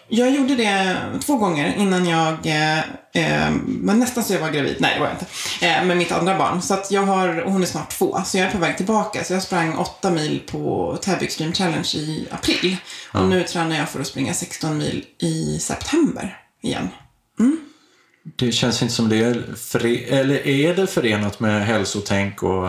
Jag 0.09 0.31
gjorde 0.31 0.55
det 0.55 0.97
två 1.20 1.37
gånger 1.37 1.75
innan 1.77 2.07
jag 2.07 2.47
eh, 2.47 2.79
eh, 2.79 3.53
var 3.66 3.95
nästan 3.95 4.25
så 4.25 4.33
jag 4.33 4.41
var 4.41 4.51
gravid. 4.51 4.77
Nej, 4.81 4.95
det 4.95 5.01
var 5.01 5.07
jag 5.07 5.14
inte. 5.14 5.27
Eh, 5.66 5.85
med 5.85 5.97
mitt 5.97 6.12
andra 6.12 6.39
barn. 6.39 6.62
Så 6.62 6.75
att 6.75 6.91
jag 6.91 7.03
har, 7.03 7.41
och 7.41 7.53
hon 7.53 7.62
är 7.62 7.66
snart 7.66 7.91
två, 7.91 8.23
så 8.25 8.39
jag 8.39 8.47
är 8.47 8.51
på 8.51 8.59
väg 8.59 8.77
tillbaka. 8.77 9.25
Så 9.25 9.33
jag 9.33 9.43
sprang 9.43 9.77
åtta 9.77 10.11
mil 10.11 10.43
på 10.51 10.97
Täby 11.03 11.25
Extreme 11.25 11.53
Challenge 11.53 11.89
i 11.95 12.29
april. 12.31 12.77
Och 13.12 13.29
nu 13.29 13.43
tränar 13.43 13.77
jag 13.77 13.89
för 13.89 14.01
att 14.01 14.07
springa 14.07 14.35
16 14.35 14.79
mil 14.79 15.05
i 15.18 15.59
september 15.59 16.39
igen. 16.62 16.89
Det 18.47 18.53
känns 18.53 18.82
inte 18.82 18.95
som 18.95 19.09
det 19.09 19.16
är, 19.16 19.43
före- 19.57 20.07
eller 20.09 20.47
är 20.47 20.74
det 20.74 20.86
förenat 20.86 21.40
med 21.40 21.66
hälsotänk 21.66 22.43
och... 22.43 22.68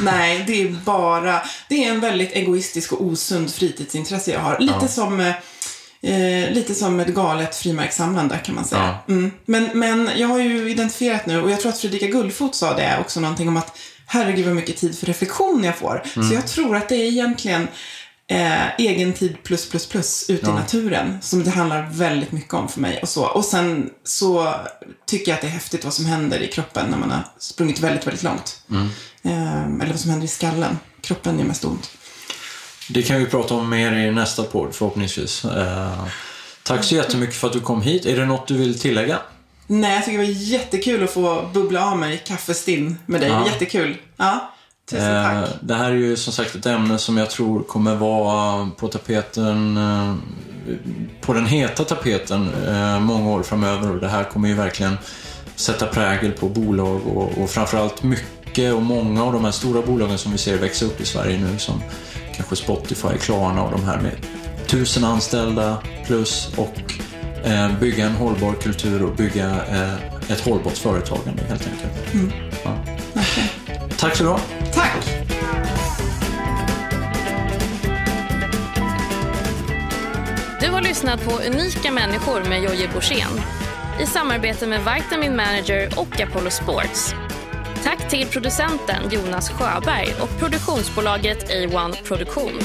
Nej, 0.00 0.44
det 0.46 0.62
är 0.62 0.68
bara, 0.84 1.42
det 1.68 1.84
är 1.84 1.90
en 1.90 2.00
väldigt 2.00 2.32
egoistisk 2.32 2.92
och 2.92 3.04
osund 3.04 3.54
fritidsintresse 3.54 4.30
jag 4.30 4.40
har. 4.40 4.58
Lite 4.58 4.88
som 4.88 5.20
eh, 5.20 6.50
lite 6.50 6.74
som 6.74 7.00
ett 7.00 7.08
galet 7.08 7.56
frimärkssamlande 7.56 8.38
kan 8.44 8.54
man 8.54 8.64
säga. 8.64 8.98
Ja. 9.06 9.14
Mm. 9.14 9.32
Men, 9.46 9.70
men 9.74 10.10
jag 10.16 10.28
har 10.28 10.38
ju 10.38 10.70
identifierat 10.70 11.26
nu, 11.26 11.42
och 11.42 11.50
jag 11.50 11.60
tror 11.60 11.72
att 11.72 11.78
Fredrika 11.78 12.06
Gullfot 12.06 12.54
sa 12.54 12.76
det 12.76 12.98
också, 13.00 13.20
någonting 13.20 13.48
om 13.48 13.56
att 13.56 13.78
herregud 14.06 14.46
vad 14.46 14.54
mycket 14.54 14.76
tid 14.76 14.98
för 14.98 15.06
reflektion 15.06 15.64
jag 15.64 15.76
får. 15.76 16.02
Så 16.28 16.34
jag 16.34 16.46
tror 16.46 16.76
att 16.76 16.88
det 16.88 16.94
är 16.96 17.08
egentligen 17.08 17.68
eh, 18.28 18.74
egen 18.78 19.12
tid 19.12 19.36
plus 19.42 19.68
plus 19.70 19.86
plus 19.86 20.30
ute 20.30 20.46
i 20.46 20.48
Ja. 20.48 20.54
naturen 20.54 21.18
som 21.22 21.44
det 21.44 21.50
handlar 21.50 21.88
väldigt 21.92 22.32
mycket 22.32 22.54
om 22.54 22.68
för 22.68 22.80
mig. 22.80 22.98
Och, 23.02 23.08
så. 23.08 23.26
och 23.26 23.44
sen 23.44 23.90
så 24.04 24.54
tycker 25.06 25.30
jag 25.30 25.36
att 25.36 25.40
det 25.42 25.46
är 25.48 25.50
häftigt 25.50 25.84
vad 25.84 25.94
som 25.94 26.06
händer 26.06 26.38
i 26.42 26.46
kroppen 26.48 26.90
när 26.90 26.98
man 26.98 27.10
har 27.10 27.22
sprungit 27.38 27.80
väldigt, 27.80 28.06
väldigt 28.06 28.22
långt. 28.22 28.62
Eh, 29.22 29.64
eller 29.64 29.86
vad 29.90 30.00
som 30.00 30.10
händer 30.10 30.24
i 30.24 30.28
skallen. 30.28 30.78
Kroppen 31.00 31.38
gör 31.38 31.46
mest 31.46 31.64
ont. 31.64 31.90
Det 32.88 33.02
kan 33.02 33.18
vi 33.18 33.26
prata 33.26 33.54
om 33.54 33.70
mer 33.70 33.92
i 33.92 34.10
nästa 34.10 34.42
podd 34.42 34.74
förhoppningsvis. 34.74 35.44
Eh, 35.44 36.04
tack 36.62 36.84
så 36.84 36.94
jättemycket 36.94 37.36
för 37.36 37.46
att 37.46 37.52
du 37.52 37.60
kom 37.60 37.82
hit. 37.82 38.06
Är 38.06 38.16
det 38.16 38.26
något 38.26 38.48
du 38.48 38.56
vill 38.56 38.78
tillägga? 38.80 39.18
Nej, 39.66 39.94
jag 39.94 40.04
tycker 40.04 40.18
det 40.18 40.24
var 40.24 40.32
jättekul 40.32 41.04
att 41.04 41.10
få 41.10 41.50
bubbla 41.54 41.86
av 41.90 41.98
mig 41.98 42.22
kaffestinn 42.26 42.98
med 43.06 43.20
dig. 43.20 43.30
Ja. 43.30 43.46
Jättekul. 43.46 43.96
Ja, 44.16 44.53
tusen 44.90 45.16
Eh, 45.16 45.40
tack. 45.40 45.50
Det 45.60 45.74
här 45.74 45.90
är 45.90 45.96
ju 45.96 46.16
som 46.16 46.32
sagt 46.32 46.54
ett 46.54 46.66
ämne 46.66 46.98
som 46.98 47.16
jag 47.16 47.30
tror 47.30 47.62
kommer 47.62 47.94
vara 47.96 48.70
på 48.76 48.88
tapeten, 48.88 49.76
eh, 49.76 50.14
på 51.20 51.32
den 51.32 51.46
heta 51.46 51.84
tapeten 51.84 52.50
eh, 52.68 53.00
många 53.00 53.30
år 53.30 53.42
framöver 53.42 53.90
och 53.90 54.00
det 54.00 54.08
här 54.08 54.24
kommer 54.24 54.48
ju 54.48 54.54
verkligen 54.54 54.96
sätta 55.56 55.86
prägel 55.86 56.32
på 56.32 56.48
bolag 56.48 57.06
och, 57.06 57.38
och 57.38 57.50
framförallt 57.50 58.02
mycket 58.02 58.74
och 58.74 58.82
många 58.82 59.24
av 59.24 59.32
de 59.32 59.44
här 59.44 59.52
stora 59.52 59.82
bolagen 59.82 60.18
som 60.18 60.32
vi 60.32 60.38
ser 60.38 60.58
växa 60.58 60.84
upp 60.84 61.00
i 61.00 61.04
Sverige 61.04 61.38
nu 61.38 61.58
som 61.58 61.82
kanske 62.34 62.56
Spotify, 62.56 63.18
Klarna 63.20 63.62
och 63.62 63.72
de 63.72 63.84
här 63.84 64.00
med 64.00 64.12
tusen 64.66 65.04
anställda 65.04 65.78
plus 66.06 66.52
och 66.56 66.94
eh, 67.44 67.78
bygga 67.80 68.06
en 68.06 68.12
hållbar 68.12 68.52
kultur 68.52 69.02
och 69.02 69.16
bygga 69.16 69.50
eh, 69.50 69.94
ett 70.32 70.40
hållbart 70.40 70.76
företagande 70.76 71.42
helt 71.48 71.68
enkelt. 71.68 72.32
Ja. 72.64 72.70
Verkligen. 73.12 73.48
Tack 73.98 74.16
så 74.16 74.24
du 74.24 74.63
har 80.74 80.82
lyssnat 80.82 81.24
på 81.24 81.30
Unika 81.30 81.90
människor 81.90 82.44
med 82.48 82.62
Jojje 82.62 82.88
Borssén 82.94 83.40
i 84.00 84.06
samarbete 84.06 84.66
med 84.66 84.80
Vitamin 84.80 85.36
Manager 85.36 85.98
och 85.98 86.20
Apollo 86.20 86.50
Sports. 86.50 87.14
Tack 87.84 88.10
till 88.10 88.26
producenten 88.26 89.10
Jonas 89.10 89.50
Sjöberg 89.50 90.14
och 90.20 90.38
produktionsbolaget 90.38 91.50
A1 91.50 92.02
Produktion. 92.02 92.60